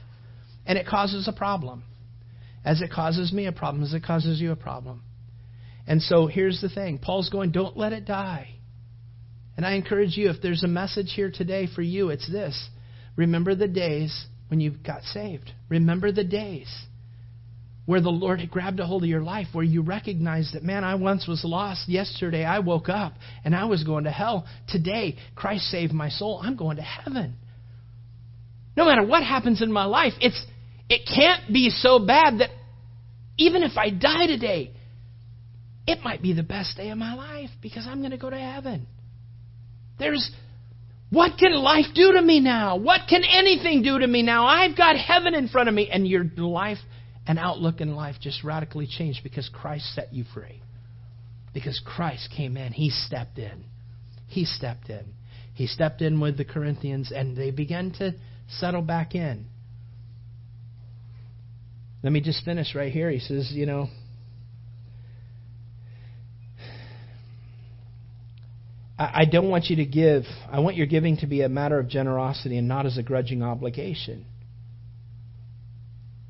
And 0.67 0.79
it 0.79 0.87
causes 0.87 1.27
a 1.27 1.33
problem. 1.33 1.83
As 2.65 2.81
it 2.81 2.93
causes 2.93 3.33
me 3.33 3.47
a 3.47 3.53
problem, 3.53 3.83
as 3.83 3.93
it 3.93 4.05
causes 4.05 4.41
you 4.41 4.53
a 4.53 4.57
problem. 4.57 5.03
And 5.89 6.01
so 6.01 6.29
here's 6.29 6.61
the 6.61 6.69
thing 6.69 6.99
Paul's 6.99 7.31
going, 7.31 7.51
don't 7.51 7.77
let 7.77 7.93
it 7.93 8.05
die. 8.05 8.51
And 9.61 9.67
I 9.67 9.73
encourage 9.73 10.17
you, 10.17 10.31
if 10.31 10.41
there's 10.41 10.65
a 10.65 10.69
message 10.69 11.13
here 11.15 11.31
today 11.31 11.67
for 11.75 11.83
you, 11.83 12.09
it's 12.09 12.27
this. 12.27 12.71
Remember 13.15 13.55
the 13.55 13.69
days 13.69 14.25
when 14.49 14.59
you 14.59 14.71
got 14.71 15.03
saved. 15.03 15.53
Remember 15.69 16.11
the 16.11 16.25
days 16.25 16.67
where 17.85 18.01
the 18.01 18.09
Lord 18.09 18.41
had 18.41 18.51
grabbed 18.51 18.81
a 18.81 18.87
hold 18.87 19.03
of 19.03 19.09
your 19.11 19.21
life, 19.21 19.49
where 19.53 19.63
you 19.63 19.83
recognized 19.83 20.55
that, 20.55 20.63
man, 20.63 20.83
I 20.83 20.95
once 20.95 21.29
was 21.29 21.45
lost. 21.45 21.91
Yesterday 21.91 22.43
I 22.43 22.61
woke 22.61 22.89
up 22.89 23.13
and 23.45 23.55
I 23.55 23.67
was 23.67 23.85
going 23.85 24.05
to 24.05 24.11
hell. 24.11 24.47
Today, 24.67 25.17
Christ 25.35 25.65
saved 25.65 25.93
my 25.93 26.09
soul. 26.09 26.41
I'm 26.43 26.57
going 26.57 26.79
to 26.79 26.83
heaven. 26.83 27.37
No 28.79 28.87
matter 28.87 29.05
what 29.05 29.23
happens 29.23 29.61
in 29.61 29.71
my 29.71 29.85
life, 29.85 30.15
it's 30.23 30.43
it 30.89 31.03
can't 31.07 31.53
be 31.53 31.69
so 31.69 31.99
bad 31.99 32.39
that 32.39 32.49
even 33.37 33.63
if 33.63 33.77
I 33.77 33.91
die 33.91 34.27
today, 34.27 34.73
it 35.87 35.99
might 36.03 36.23
be 36.23 36.33
the 36.33 36.43
best 36.43 36.79
day 36.79 36.89
of 36.89 36.97
my 36.97 37.13
life 37.13 37.51
because 37.61 37.87
I'm 37.87 37.99
going 37.99 38.13
to 38.13 38.17
go 38.17 38.31
to 38.31 38.39
heaven. 38.39 38.87
There's 40.01 40.31
what 41.11 41.39
can 41.39 41.53
life 41.53 41.87
do 41.95 42.13
to 42.13 42.23
me 42.23 42.41
now? 42.41 42.77
What 42.77 43.03
can 43.09 43.23
anything 43.25 43.83
do 43.83 43.99
to 43.99 44.07
me 44.07 44.23
now? 44.23 44.47
I've 44.47 44.77
got 44.77 44.97
heaven 44.97 45.35
in 45.35 45.49
front 45.49 45.69
of 45.69 45.75
me. 45.75 45.91
And 45.91 46.07
your 46.07 46.25
life 46.37 46.79
and 47.27 47.39
outlook 47.39 47.81
in 47.81 47.95
life 47.97 48.17
just 48.21 48.45
radically 48.45 48.87
changed 48.87 49.21
because 49.25 49.49
Christ 49.53 49.93
set 49.95 50.13
you 50.15 50.25
free. 50.33 50.63
Because 51.53 51.81
Christ 51.85 52.33
came 52.37 52.57
in. 52.57 52.73
He 52.73 52.91
stepped 52.91 53.39
in. 53.39 53.65
He 54.29 54.45
stepped 54.45 54.89
in. 54.89 55.05
He 55.55 55.67
stepped 55.67 56.01
in 56.01 56.21
with 56.21 56.37
the 56.37 56.45
Corinthians 56.45 57.13
and 57.15 57.37
they 57.37 57.51
began 57.51 57.91
to 57.99 58.15
settle 58.49 58.83
back 58.83 59.17
in. 59.17 59.47
Let 62.05 62.13
me 62.13 62.21
just 62.21 62.45
finish 62.45 62.75
right 62.77 62.93
here. 62.93 63.11
He 63.11 63.19
says, 63.19 63.51
you 63.53 63.67
know, 63.67 63.89
I 69.03 69.25
don't 69.25 69.49
want 69.49 69.71
you 69.71 69.77
to 69.77 69.87
give, 69.87 70.25
I 70.53 70.61
want 70.61 70.77
your 70.77 70.87
giving 70.87 71.17
to 71.19 71.27
be 71.27 71.41
a 71.41 71.49
matter 71.49 71.79
of 71.79 71.89
generosity 71.89 72.59
and 72.59 72.69
not 72.69 72.85
as 72.85 72.99
a 72.99 73.03
grudging 73.03 73.43
obligation. 73.43 74.27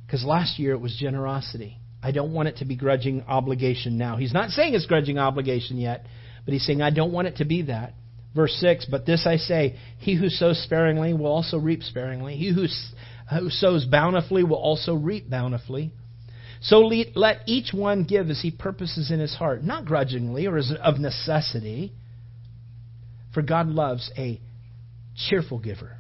Because 0.07 0.25
last 0.25 0.61
year 0.61 0.73
it 0.73 0.81
was 0.81 0.97
generosity. 0.97 1.79
I 2.01 2.13
don't 2.13 2.33
want 2.33 2.49
it 2.49 2.59
to 2.59 2.65
be 2.65 2.77
grudging 2.77 3.25
obligation 3.27 3.99
now. 3.99 4.17
He's 4.17 4.33
not 4.33 4.51
saying 4.51 4.75
it's 4.75 4.87
grudging 4.87 5.19
obligation 5.19 5.79
yet, 5.79 6.07
but 6.45 6.53
he's 6.55 6.65
saying, 6.65 6.81
I 6.81 6.91
don't 6.91 7.13
want 7.13 7.27
it 7.27 7.37
to 7.39 7.45
be 7.45 7.63
that. 7.63 7.95
Verse 8.37 8.57
6 8.61 8.87
But 8.89 9.05
this 9.05 9.27
I 9.27 9.37
say, 9.37 9.77
he 9.99 10.15
who 10.15 10.29
sows 10.29 10.63
sparingly 10.63 11.13
will 11.13 11.27
also 11.27 11.59
reap 11.59 11.83
sparingly. 11.83 12.37
He 12.37 12.55
who 12.55 12.67
who 13.37 13.51
sows 13.51 13.85
bountifully 13.85 14.45
will 14.45 14.57
also 14.57 14.95
reap 14.95 15.29
bountifully. 15.29 15.91
So 16.61 16.79
let 17.15 17.41
each 17.47 17.73
one 17.73 18.05
give 18.05 18.31
as 18.31 18.41
he 18.41 18.53
purposes 18.53 19.11
in 19.11 19.19
his 19.19 19.35
heart, 19.35 19.65
not 19.65 19.87
grudgingly 19.87 20.47
or 20.47 20.57
as 20.57 20.73
of 20.83 21.01
necessity, 21.01 21.93
for 23.33 23.43
God 23.43 23.69
loves 23.69 24.11
a 24.17 24.41
cheerful 25.29 25.59
giver. 25.59 25.97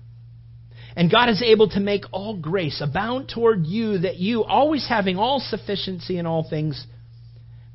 And 0.96 1.10
God 1.10 1.28
is 1.28 1.42
able 1.42 1.68
to 1.70 1.80
make 1.80 2.04
all 2.12 2.36
grace 2.36 2.80
abound 2.80 3.30
toward 3.32 3.66
you, 3.66 3.98
that 3.98 4.16
you, 4.16 4.42
always 4.42 4.86
having 4.88 5.16
all 5.16 5.40
sufficiency 5.40 6.18
in 6.18 6.26
all 6.26 6.48
things, 6.48 6.84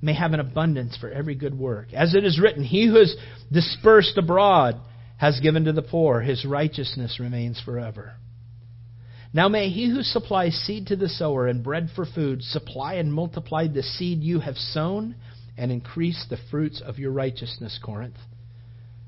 may 0.01 0.13
have 0.13 0.33
an 0.33 0.39
abundance 0.39 0.97
for 0.97 1.09
every 1.09 1.35
good 1.35 1.57
work. 1.57 1.93
As 1.93 2.13
it 2.13 2.25
is 2.25 2.39
written, 2.39 2.63
He 2.63 2.87
who 2.87 2.97
is 2.97 3.15
dispersed 3.51 4.17
abroad 4.17 4.75
has 5.17 5.39
given 5.39 5.65
to 5.65 5.73
the 5.73 5.81
poor, 5.81 6.21
his 6.21 6.45
righteousness 6.45 7.19
remains 7.19 7.61
forever. 7.63 8.13
Now 9.33 9.49
may 9.49 9.69
he 9.69 9.89
who 9.89 10.01
supplies 10.01 10.53
seed 10.53 10.87
to 10.87 10.95
the 10.95 11.09
sower 11.09 11.47
and 11.47 11.63
bread 11.63 11.89
for 11.95 12.05
food 12.05 12.41
supply 12.41 12.95
and 12.95 13.13
multiply 13.13 13.67
the 13.67 13.83
seed 13.83 14.23
you 14.23 14.39
have 14.39 14.55
sown 14.55 15.15
and 15.57 15.71
increase 15.71 16.25
the 16.29 16.37
fruits 16.51 16.81
of 16.85 16.99
your 16.99 17.11
righteousness, 17.11 17.79
Corinth, 17.83 18.15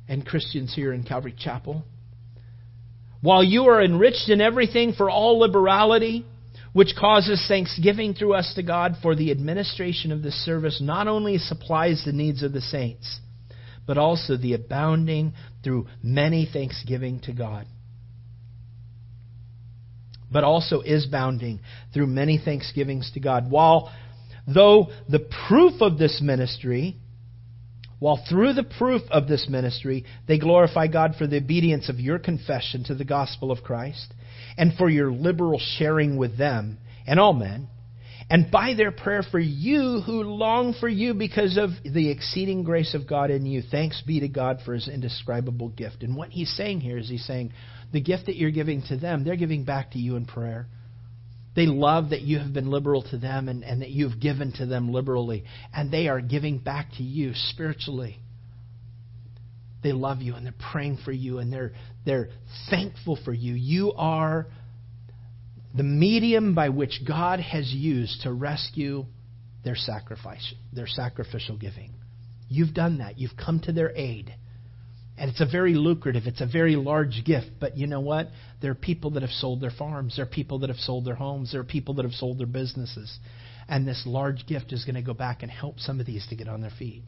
and 0.07 0.25
Christians 0.25 0.73
here 0.73 0.93
in 0.93 1.03
Calvary 1.03 1.35
Chapel. 1.37 1.83
While 3.21 3.43
you 3.43 3.65
are 3.65 3.83
enriched 3.83 4.29
in 4.29 4.41
everything 4.41 4.93
for 4.93 5.09
all 5.09 5.39
liberality, 5.39 6.25
which 6.73 6.95
causes 6.97 7.43
thanksgiving 7.47 8.13
through 8.13 8.35
us 8.35 8.53
to 8.55 8.63
God 8.63 8.97
for 9.01 9.15
the 9.15 9.31
administration 9.31 10.11
of 10.11 10.21
this 10.21 10.35
service, 10.45 10.79
not 10.81 11.07
only 11.07 11.37
supplies 11.37 12.03
the 12.05 12.11
needs 12.11 12.43
of 12.43 12.53
the 12.53 12.61
saints, 12.61 13.19
but 13.85 13.97
also 13.97 14.37
the 14.37 14.53
abounding 14.53 15.33
through 15.63 15.87
many 16.03 16.47
thanksgiving 16.51 17.19
to 17.21 17.33
God 17.33 17.65
but 20.31 20.43
also 20.43 20.81
is 20.81 21.05
bounding 21.05 21.59
through 21.93 22.07
many 22.07 22.37
thanksgivings 22.37 23.11
to 23.13 23.19
God. 23.19 23.49
While, 23.49 23.91
though 24.47 24.87
the 25.09 25.25
proof 25.47 25.81
of 25.81 25.97
this 25.97 26.19
ministry, 26.21 26.97
while 27.99 28.23
through 28.29 28.53
the 28.53 28.63
proof 28.63 29.01
of 29.09 29.27
this 29.27 29.47
ministry, 29.49 30.05
they 30.27 30.37
glorify 30.37 30.87
God 30.87 31.15
for 31.17 31.25
the 31.25 31.37
obedience 31.37 31.89
of 31.89 31.99
your 31.99 32.19
confession 32.19 32.83
to 32.85 32.95
the 32.95 33.05
gospel 33.05 33.51
of 33.51 33.63
Christ, 33.63 34.13
and 34.57 34.73
for 34.75 34.89
your 34.89 35.11
liberal 35.11 35.59
sharing 35.77 36.17
with 36.17 36.37
them 36.37 36.77
and 37.07 37.19
all 37.19 37.33
men, 37.33 37.67
and 38.29 38.51
by 38.51 38.73
their 38.75 38.91
prayer 38.91 39.23
for 39.23 39.39
you 39.39 40.01
who 40.05 40.23
long 40.23 40.73
for 40.79 40.89
you 40.89 41.13
because 41.13 41.57
of 41.57 41.69
the 41.85 42.11
exceeding 42.11 42.63
grace 42.63 42.93
of 42.93 43.07
God 43.07 43.31
in 43.31 43.45
you. 43.45 43.61
Thanks 43.61 44.01
be 44.05 44.19
to 44.19 44.27
God 44.27 44.59
for 44.65 44.73
his 44.73 44.89
indescribable 44.89 45.69
gift. 45.69 46.03
And 46.03 46.15
what 46.15 46.29
he's 46.29 46.53
saying 46.55 46.81
here 46.81 46.97
is 46.97 47.07
he's 47.07 47.25
saying, 47.25 47.53
the 47.93 48.01
gift 48.01 48.25
that 48.25 48.35
you're 48.35 48.51
giving 48.51 48.81
to 48.89 48.97
them, 48.97 49.23
they're 49.23 49.37
giving 49.37 49.63
back 49.63 49.91
to 49.91 49.99
you 49.99 50.17
in 50.17 50.25
prayer. 50.25 50.67
They 51.57 51.65
love 51.65 52.11
that 52.11 52.21
you 52.21 52.37
have 52.37 52.53
been 52.53 52.69
liberal 52.69 53.01
to 53.09 53.17
them 53.17 53.49
and, 53.49 53.63
and 53.63 53.81
that 53.81 53.89
you've 53.89 54.19
given 54.19 54.51
to 54.59 54.67
them 54.67 54.91
liberally. 54.91 55.43
And 55.73 55.91
they 55.91 56.07
are 56.07 56.21
giving 56.21 56.59
back 56.59 56.91
to 56.97 57.03
you 57.03 57.31
spiritually. 57.33 58.19
They 59.81 59.91
love 59.91 60.21
you 60.21 60.35
and 60.35 60.45
they're 60.45 60.53
praying 60.71 60.99
for 61.03 61.11
you 61.11 61.39
and 61.39 61.51
they're, 61.51 61.71
they're 62.05 62.29
thankful 62.69 63.17
for 63.25 63.33
you. 63.33 63.55
You 63.55 63.93
are 63.93 64.45
the 65.75 65.81
medium 65.81 66.53
by 66.53 66.69
which 66.69 67.01
God 67.07 67.39
has 67.39 67.73
used 67.73 68.21
to 68.21 68.31
rescue 68.31 69.05
their 69.63 69.75
sacrifice, 69.75 70.53
their 70.71 70.85
sacrificial 70.85 71.57
giving. 71.57 71.91
You've 72.49 72.75
done 72.75 72.99
that. 72.99 73.17
You've 73.17 73.35
come 73.35 73.61
to 73.61 73.71
their 73.71 73.89
aid. 73.97 74.31
And 75.17 75.31
it's 75.31 75.41
a 75.41 75.47
very 75.51 75.73
lucrative, 75.73 76.23
it's 76.25 76.41
a 76.41 76.45
very 76.45 76.75
large 76.75 77.23
gift. 77.25 77.47
But 77.59 77.75
you 77.75 77.87
know 77.87 78.01
what? 78.01 78.29
There 78.61 78.71
are 78.71 78.75
people 78.75 79.11
that 79.11 79.23
have 79.23 79.31
sold 79.31 79.61
their 79.61 79.71
farms. 79.71 80.15
There 80.15 80.25
are 80.25 80.29
people 80.29 80.59
that 80.59 80.69
have 80.69 80.77
sold 80.77 81.05
their 81.05 81.15
homes. 81.15 81.51
There 81.51 81.61
are 81.61 81.65
people 81.65 81.95
that 81.95 82.05
have 82.05 82.13
sold 82.13 82.37
their 82.37 82.47
businesses. 82.47 83.17
And 83.67 83.87
this 83.87 84.03
large 84.05 84.45
gift 84.45 84.71
is 84.73 84.85
going 84.85 84.95
to 84.95 85.01
go 85.01 85.13
back 85.13 85.41
and 85.41 85.51
help 85.51 85.79
some 85.79 85.99
of 85.99 86.05
these 86.05 86.25
to 86.27 86.35
get 86.35 86.47
on 86.47 86.61
their 86.61 86.71
feet. 86.77 87.03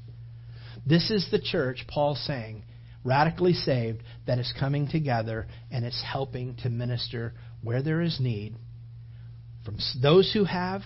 This 0.87 1.11
is 1.11 1.27
the 1.29 1.39
church, 1.39 1.85
Paul's 1.87 2.23
saying, 2.25 2.63
radically 3.03 3.53
saved, 3.53 4.01
that 4.27 4.39
is 4.39 4.53
coming 4.59 4.87
together 4.87 5.47
and 5.71 5.85
it's 5.85 6.03
helping 6.03 6.55
to 6.63 6.69
minister 6.69 7.33
where 7.63 7.83
there 7.83 8.01
is 8.01 8.19
need 8.19 8.55
from 9.65 9.77
those 10.01 10.31
who 10.33 10.45
have 10.45 10.81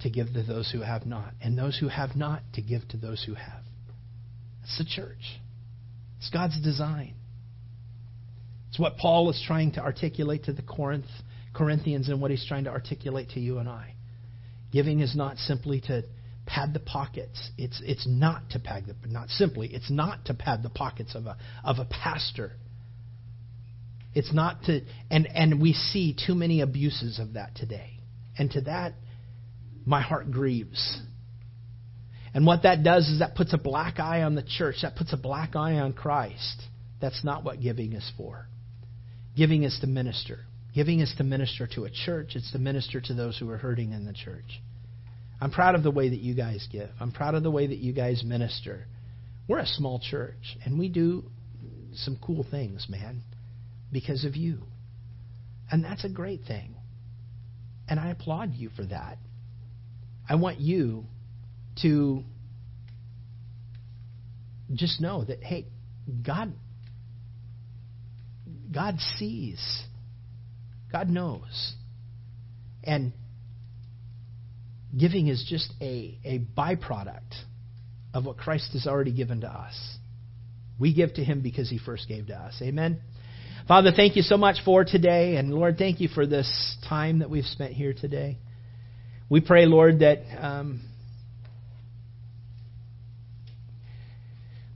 to 0.00 0.10
give 0.10 0.32
to 0.32 0.42
those 0.42 0.70
who 0.70 0.80
have 0.80 1.06
not, 1.06 1.32
and 1.40 1.58
those 1.58 1.78
who 1.78 1.88
have 1.88 2.14
not 2.16 2.42
to 2.54 2.62
give 2.62 2.86
to 2.88 2.96
those 2.96 3.22
who 3.24 3.34
have. 3.34 3.62
That's 4.60 4.78
the 4.78 4.84
church. 4.84 5.40
It's 6.24 6.30
God's 6.30 6.58
design. 6.62 7.12
It's 8.70 8.78
what 8.78 8.96
Paul 8.96 9.28
is 9.28 9.42
trying 9.46 9.72
to 9.72 9.80
articulate 9.80 10.44
to 10.44 10.54
the 10.54 10.62
Corinth, 10.62 11.04
Corinthians 11.52 12.08
and 12.08 12.18
what 12.18 12.30
he's 12.30 12.46
trying 12.48 12.64
to 12.64 12.70
articulate 12.70 13.28
to 13.32 13.40
you 13.40 13.58
and 13.58 13.68
I. 13.68 13.94
Giving 14.72 15.00
is 15.00 15.14
not 15.14 15.36
simply 15.36 15.82
to 15.82 16.02
pad 16.46 16.72
the 16.72 16.80
pockets. 16.80 17.50
It's 17.58 17.78
it's 17.84 18.06
not 18.08 18.48
to 18.52 18.58
pad 18.58 18.86
the 18.86 18.94
not 19.06 19.28
simply. 19.28 19.68
It's 19.68 19.90
not 19.90 20.24
to 20.24 20.34
pad 20.34 20.62
the 20.62 20.70
pockets 20.70 21.14
of 21.14 21.26
a 21.26 21.36
of 21.62 21.78
a 21.78 21.84
pastor. 21.84 22.52
It's 24.14 24.32
not 24.32 24.62
to 24.62 24.80
and 25.10 25.26
and 25.26 25.60
we 25.60 25.74
see 25.74 26.16
too 26.26 26.34
many 26.34 26.62
abuses 26.62 27.18
of 27.18 27.34
that 27.34 27.54
today. 27.54 27.98
And 28.38 28.50
to 28.52 28.62
that 28.62 28.94
my 29.84 30.00
heart 30.00 30.30
grieves. 30.30 31.02
And 32.34 32.44
what 32.44 32.64
that 32.64 32.82
does 32.82 33.08
is 33.08 33.20
that 33.20 33.36
puts 33.36 33.54
a 33.54 33.58
black 33.58 34.00
eye 34.00 34.22
on 34.22 34.34
the 34.34 34.42
church. 34.42 34.76
That 34.82 34.96
puts 34.96 35.12
a 35.12 35.16
black 35.16 35.54
eye 35.54 35.74
on 35.74 35.92
Christ. 35.92 36.62
That's 37.00 37.22
not 37.24 37.44
what 37.44 37.60
giving 37.60 37.92
is 37.92 38.12
for. 38.16 38.48
Giving 39.36 39.62
is 39.62 39.78
to 39.80 39.86
minister. 39.86 40.40
Giving 40.74 40.98
is 40.98 41.14
to 41.18 41.24
minister 41.24 41.68
to 41.74 41.84
a 41.84 41.90
church. 41.90 42.32
It's 42.34 42.50
to 42.52 42.58
minister 42.58 43.00
to 43.00 43.14
those 43.14 43.38
who 43.38 43.48
are 43.50 43.56
hurting 43.56 43.92
in 43.92 44.04
the 44.04 44.12
church. 44.12 44.60
I'm 45.40 45.52
proud 45.52 45.76
of 45.76 45.84
the 45.84 45.90
way 45.92 46.08
that 46.08 46.20
you 46.20 46.34
guys 46.34 46.66
give. 46.72 46.90
I'm 47.00 47.12
proud 47.12 47.34
of 47.34 47.44
the 47.44 47.50
way 47.50 47.68
that 47.68 47.78
you 47.78 47.92
guys 47.92 48.24
minister. 48.24 48.86
We're 49.46 49.58
a 49.58 49.66
small 49.66 50.00
church, 50.00 50.56
and 50.64 50.78
we 50.78 50.88
do 50.88 51.24
some 51.94 52.18
cool 52.20 52.44
things, 52.50 52.86
man, 52.88 53.22
because 53.92 54.24
of 54.24 54.34
you. 54.34 54.58
And 55.70 55.84
that's 55.84 56.04
a 56.04 56.08
great 56.08 56.40
thing. 56.46 56.74
And 57.88 58.00
I 58.00 58.10
applaud 58.10 58.54
you 58.54 58.70
for 58.70 58.84
that. 58.86 59.18
I 60.28 60.36
want 60.36 60.58
you 60.58 61.04
to 61.82 62.22
just 64.72 65.00
know 65.00 65.24
that, 65.24 65.42
hey, 65.42 65.66
God, 66.24 66.52
God 68.72 68.98
sees. 69.18 69.82
God 70.90 71.08
knows. 71.08 71.74
And 72.82 73.12
Giving 74.96 75.26
is 75.26 75.44
just 75.48 75.72
a, 75.80 76.18
a 76.24 76.38
byproduct 76.56 77.34
of 78.12 78.24
what 78.24 78.36
Christ 78.36 78.72
has 78.74 78.86
already 78.86 79.12
given 79.12 79.40
to 79.40 79.48
us. 79.48 79.74
We 80.78 80.94
give 80.94 81.14
to 81.14 81.24
Him 81.24 81.40
because 81.40 81.68
He 81.68 81.78
first 81.78 82.06
gave 82.06 82.28
to 82.28 82.34
us. 82.34 82.54
Amen. 82.62 83.00
Father, 83.66 83.90
thank 83.94 84.14
you 84.14 84.22
so 84.22 84.36
much 84.36 84.58
for 84.64 84.84
today. 84.84 85.36
And 85.36 85.52
Lord, 85.52 85.78
thank 85.78 86.00
you 86.00 86.08
for 86.08 86.26
this 86.26 86.76
time 86.88 87.20
that 87.20 87.30
we've 87.30 87.44
spent 87.44 87.72
here 87.72 87.92
today. 87.92 88.38
We 89.28 89.40
pray, 89.40 89.66
Lord, 89.66 90.00
that 90.00 90.18
um, 90.38 90.82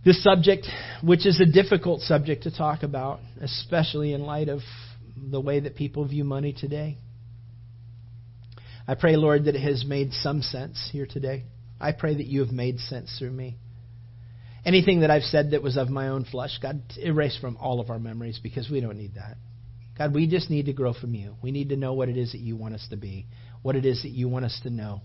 this 0.08 0.22
subject, 0.22 0.66
which 1.02 1.26
is 1.26 1.38
a 1.38 1.44
difficult 1.44 2.00
subject 2.00 2.44
to 2.44 2.50
talk 2.50 2.82
about, 2.82 3.20
especially 3.42 4.14
in 4.14 4.22
light 4.22 4.48
of 4.48 4.60
the 5.30 5.38
way 5.38 5.60
that 5.60 5.76
people 5.76 6.08
view 6.08 6.24
money 6.24 6.54
today, 6.54 6.96
I 8.86 8.94
pray, 8.94 9.16
Lord, 9.16 9.44
that 9.44 9.54
it 9.54 9.60
has 9.60 9.84
made 9.84 10.14
some 10.14 10.40
sense 10.40 10.88
here 10.90 11.04
today. 11.04 11.44
I 11.78 11.92
pray 11.92 12.14
that 12.14 12.24
you 12.24 12.40
have 12.40 12.50
made 12.50 12.78
sense 12.78 13.14
through 13.18 13.32
me. 13.32 13.58
Anything 14.64 15.00
that 15.00 15.10
I've 15.10 15.24
said 15.24 15.50
that 15.50 15.62
was 15.62 15.76
of 15.76 15.90
my 15.90 16.08
own 16.08 16.24
flesh, 16.24 16.58
God, 16.62 16.80
erase 16.96 17.36
from 17.38 17.58
all 17.58 17.78
of 17.78 17.90
our 17.90 17.98
memories 17.98 18.40
because 18.42 18.70
we 18.70 18.80
don't 18.80 18.96
need 18.96 19.16
that. 19.16 19.36
God, 19.98 20.14
we 20.14 20.26
just 20.26 20.48
need 20.48 20.66
to 20.66 20.72
grow 20.72 20.94
from 20.94 21.14
you. 21.14 21.34
We 21.42 21.50
need 21.50 21.68
to 21.68 21.76
know 21.76 21.92
what 21.92 22.08
it 22.08 22.16
is 22.16 22.32
that 22.32 22.40
you 22.40 22.56
want 22.56 22.72
us 22.72 22.86
to 22.88 22.96
be, 22.96 23.26
what 23.60 23.76
it 23.76 23.84
is 23.84 24.00
that 24.04 24.12
you 24.12 24.26
want 24.26 24.46
us 24.46 24.58
to 24.62 24.70
know, 24.70 25.02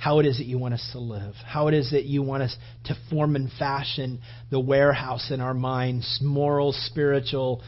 how 0.00 0.18
it 0.18 0.24
is 0.24 0.38
that 0.38 0.46
you 0.46 0.56
want 0.56 0.72
us 0.72 0.88
to 0.92 0.98
live, 0.98 1.34
how 1.44 1.68
it 1.68 1.74
is 1.74 1.90
that 1.90 2.04
you 2.04 2.22
want 2.22 2.42
us 2.42 2.56
to 2.84 2.96
form 3.10 3.36
and 3.36 3.52
fashion 3.58 4.18
the 4.50 4.58
warehouse 4.58 5.30
in 5.30 5.42
our 5.42 5.52
minds, 5.52 6.20
moral, 6.22 6.72
spiritual, 6.72 7.62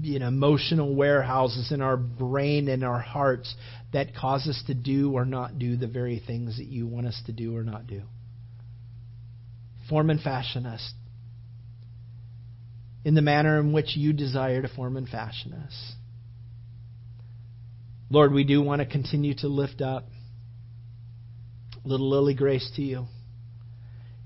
you 0.00 0.18
know, 0.18 0.28
emotional 0.28 0.94
warehouses 0.94 1.70
in 1.72 1.82
our 1.82 1.98
brain 1.98 2.68
and 2.68 2.82
our 2.82 3.00
hearts 3.00 3.54
that 3.92 4.16
cause 4.16 4.48
us 4.48 4.62
to 4.66 4.72
do 4.72 5.12
or 5.12 5.26
not 5.26 5.58
do 5.58 5.76
the 5.76 5.86
very 5.86 6.22
things 6.26 6.56
that 6.56 6.64
you 6.64 6.86
want 6.86 7.06
us 7.06 7.20
to 7.26 7.32
do 7.32 7.54
or 7.54 7.62
not 7.62 7.86
do. 7.86 8.00
Form 9.90 10.08
and 10.08 10.22
fashion 10.22 10.64
us 10.64 10.94
in 13.04 13.14
the 13.14 13.20
manner 13.20 13.60
in 13.60 13.74
which 13.74 13.94
you 13.94 14.14
desire 14.14 14.62
to 14.62 14.68
form 14.68 14.96
and 14.96 15.06
fashion 15.06 15.52
us. 15.52 15.92
Lord, 18.08 18.32
we 18.32 18.44
do 18.44 18.62
want 18.62 18.80
to 18.80 18.86
continue 18.86 19.34
to 19.40 19.48
lift 19.48 19.82
up 19.82 20.06
little 21.84 22.10
Lily 22.10 22.34
Grace 22.34 22.70
to 22.76 22.82
you. 22.82 23.06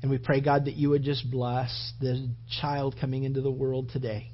And 0.01 0.11
we 0.11 0.19
pray, 0.19 0.41
God, 0.41 0.67
that 0.67 0.75
you 0.75 0.91
would 0.91 1.03
just 1.03 1.29
bless 1.31 1.93
the 2.01 2.29
child 2.61 2.97
coming 3.01 3.25
into 3.25 3.41
the 3.41 3.51
world 3.51 3.91
today. 3.93 4.31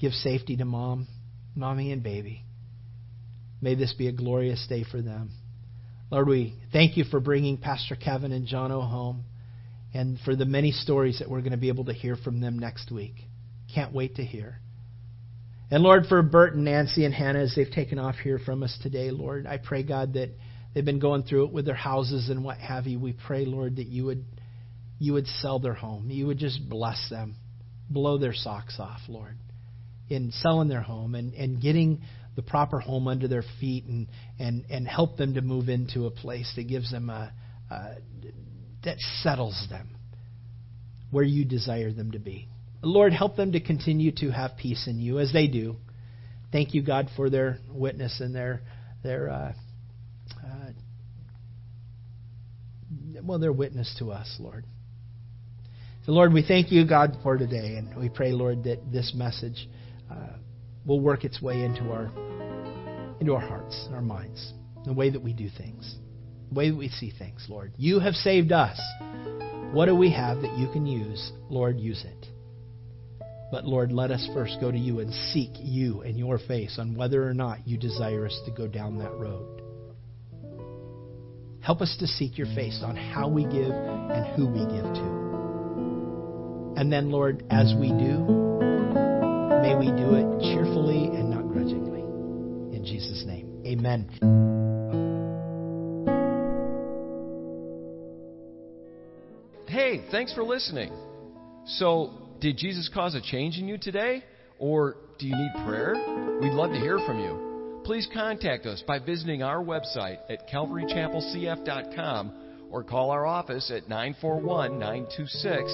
Give 0.00 0.12
safety 0.12 0.56
to 0.56 0.64
mom, 0.64 1.06
mommy, 1.54 1.92
and 1.92 2.02
baby. 2.02 2.44
May 3.60 3.74
this 3.74 3.92
be 3.92 4.08
a 4.08 4.12
glorious 4.12 4.66
day 4.68 4.84
for 4.90 5.00
them. 5.00 5.30
Lord, 6.10 6.26
we 6.26 6.54
thank 6.72 6.96
you 6.96 7.04
for 7.04 7.20
bringing 7.20 7.56
Pastor 7.58 7.96
Kevin 7.96 8.32
and 8.32 8.46
John 8.46 8.72
O 8.72 8.80
home 8.80 9.24
and 9.94 10.18
for 10.24 10.34
the 10.34 10.44
many 10.44 10.72
stories 10.72 11.18
that 11.18 11.30
we're 11.30 11.40
going 11.40 11.52
to 11.52 11.58
be 11.58 11.68
able 11.68 11.84
to 11.84 11.92
hear 11.92 12.16
from 12.16 12.40
them 12.40 12.58
next 12.58 12.90
week. 12.90 13.14
Can't 13.74 13.92
wait 13.92 14.16
to 14.16 14.24
hear. 14.24 14.58
And 15.70 15.82
Lord, 15.82 16.06
for 16.06 16.20
Bert 16.22 16.54
and 16.54 16.64
Nancy 16.64 17.04
and 17.04 17.14
Hannah 17.14 17.40
as 17.40 17.54
they've 17.54 17.70
taken 17.70 17.98
off 17.98 18.16
here 18.16 18.38
from 18.38 18.62
us 18.62 18.76
today, 18.82 19.10
Lord, 19.10 19.46
I 19.46 19.58
pray, 19.58 19.82
God, 19.82 20.14
that 20.14 20.30
they've 20.74 20.84
been 20.84 20.98
going 21.00 21.22
through 21.22 21.46
it 21.46 21.52
with 21.52 21.66
their 21.66 21.74
houses 21.74 22.28
and 22.28 22.44
what 22.44 22.58
have 22.58 22.86
you. 22.86 22.98
We 22.98 23.12
pray, 23.12 23.44
Lord, 23.44 23.76
that 23.76 23.86
you 23.86 24.04
would 24.06 24.24
you 24.98 25.14
would 25.14 25.26
sell 25.26 25.58
their 25.58 25.74
home. 25.74 26.10
You 26.10 26.26
would 26.28 26.38
just 26.38 26.68
bless 26.68 27.08
them. 27.10 27.34
Blow 27.90 28.18
their 28.18 28.34
socks 28.34 28.76
off, 28.78 29.00
Lord 29.08 29.36
in 30.12 30.30
selling 30.32 30.68
their 30.68 30.82
home 30.82 31.14
and, 31.14 31.34
and 31.34 31.60
getting 31.60 32.02
the 32.36 32.42
proper 32.42 32.78
home 32.78 33.08
under 33.08 33.28
their 33.28 33.44
feet 33.60 33.84
and, 33.84 34.08
and, 34.38 34.64
and 34.70 34.86
help 34.86 35.16
them 35.16 35.34
to 35.34 35.40
move 35.40 35.68
into 35.68 36.06
a 36.06 36.10
place 36.10 36.50
that 36.56 36.68
gives 36.68 36.90
them 36.90 37.10
a, 37.10 37.32
a 37.70 37.94
that 38.84 38.98
settles 39.22 39.66
them 39.70 39.96
where 41.10 41.24
you 41.24 41.44
desire 41.44 41.92
them 41.92 42.10
to 42.12 42.18
be. 42.18 42.48
Lord, 42.82 43.12
help 43.12 43.36
them 43.36 43.52
to 43.52 43.60
continue 43.60 44.12
to 44.16 44.30
have 44.30 44.56
peace 44.56 44.88
in 44.88 44.98
you 44.98 45.20
as 45.20 45.32
they 45.32 45.46
do. 45.46 45.76
Thank 46.50 46.74
you, 46.74 46.82
God, 46.82 47.08
for 47.14 47.30
their 47.30 47.58
witness 47.70 48.20
and 48.20 48.34
their 48.34 48.62
their 49.02 49.30
uh, 49.30 49.52
well, 53.22 53.38
they're 53.38 53.52
witness 53.52 53.94
to 53.98 54.12
us, 54.12 54.36
Lord. 54.38 54.64
So, 56.04 56.12
Lord, 56.12 56.32
we 56.32 56.42
thank 56.42 56.72
you, 56.72 56.86
God, 56.86 57.16
for 57.22 57.38
today, 57.38 57.76
and 57.76 57.96
we 57.96 58.08
pray, 58.08 58.32
Lord, 58.32 58.64
that 58.64 58.90
this 58.90 59.12
message 59.14 59.68
uh, 60.10 60.36
will 60.84 61.00
work 61.00 61.24
its 61.24 61.40
way 61.40 61.62
into 61.62 61.92
our 61.92 62.10
into 63.20 63.34
our 63.34 63.40
hearts, 63.40 63.88
our 63.92 64.02
minds, 64.02 64.52
the 64.84 64.92
way 64.92 65.08
that 65.10 65.22
we 65.22 65.32
do 65.32 65.48
things, 65.56 65.94
the 66.48 66.54
way 66.54 66.70
that 66.70 66.76
we 66.76 66.88
see 66.88 67.12
things, 67.16 67.46
Lord. 67.48 67.72
You 67.76 68.00
have 68.00 68.14
saved 68.14 68.50
us. 68.50 68.80
What 69.70 69.86
do 69.86 69.94
we 69.94 70.10
have 70.10 70.42
that 70.42 70.58
you 70.58 70.68
can 70.72 70.86
use? 70.86 71.30
Lord, 71.48 71.78
use 71.78 72.04
it. 72.04 72.26
But 73.52 73.64
Lord, 73.64 73.92
let 73.92 74.10
us 74.10 74.28
first 74.34 74.56
go 74.60 74.72
to 74.72 74.78
you 74.78 74.98
and 74.98 75.14
seek 75.32 75.50
you 75.54 76.00
and 76.00 76.18
your 76.18 76.38
face 76.38 76.78
on 76.80 76.96
whether 76.96 77.26
or 77.28 77.32
not 77.32 77.68
you 77.68 77.78
desire 77.78 78.26
us 78.26 78.40
to 78.46 78.50
go 78.50 78.66
down 78.66 78.98
that 78.98 79.12
road. 79.12 79.61
Help 81.62 81.80
us 81.80 81.96
to 82.00 82.08
seek 82.08 82.36
your 82.36 82.48
face 82.48 82.82
on 82.84 82.96
how 82.96 83.28
we 83.28 83.44
give 83.44 83.70
and 83.70 84.26
who 84.34 84.46
we 84.48 84.58
give 84.66 84.82
to. 84.82 85.22
And 86.76 86.92
then, 86.92 87.12
Lord, 87.12 87.44
as 87.50 87.72
we 87.78 87.88
do, 87.90 88.18
may 89.62 89.76
we 89.76 89.86
do 89.86 90.16
it 90.16 90.40
cheerfully 90.42 91.04
and 91.04 91.30
not 91.30 91.46
grudgingly. 91.46 92.00
In 92.76 92.84
Jesus' 92.84 93.22
name, 93.24 93.62
amen. 93.64 94.08
Hey, 99.68 100.04
thanks 100.10 100.34
for 100.34 100.42
listening. 100.42 100.92
So, 101.66 102.10
did 102.40 102.56
Jesus 102.56 102.90
cause 102.92 103.14
a 103.14 103.20
change 103.20 103.58
in 103.58 103.68
you 103.68 103.78
today? 103.78 104.24
Or 104.58 104.96
do 105.20 105.28
you 105.28 105.36
need 105.36 105.64
prayer? 105.64 105.94
We'd 106.40 106.54
love 106.54 106.72
to 106.72 106.78
hear 106.78 106.98
from 107.06 107.20
you. 107.20 107.51
Please 107.84 108.08
contact 108.14 108.64
us 108.66 108.82
by 108.86 109.00
visiting 109.00 109.42
our 109.42 109.62
website 109.62 110.18
at 110.30 110.48
calvarychapelcf.com 110.48 112.32
or 112.70 112.84
call 112.84 113.10
our 113.10 113.26
office 113.26 113.70
at 113.74 113.88
941 113.88 114.78
926 114.78 115.72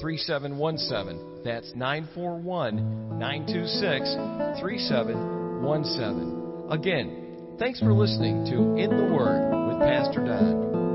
3717. 0.00 1.42
That's 1.44 1.72
941 1.74 3.18
926 3.18 4.14
3717. 4.60 6.70
Again, 6.70 7.56
thanks 7.58 7.80
for 7.80 7.92
listening 7.92 8.44
to 8.46 8.76
In 8.76 8.96
the 8.96 9.12
Word 9.12 9.68
with 9.68 9.80
Pastor 9.80 10.24
Don. 10.24 10.87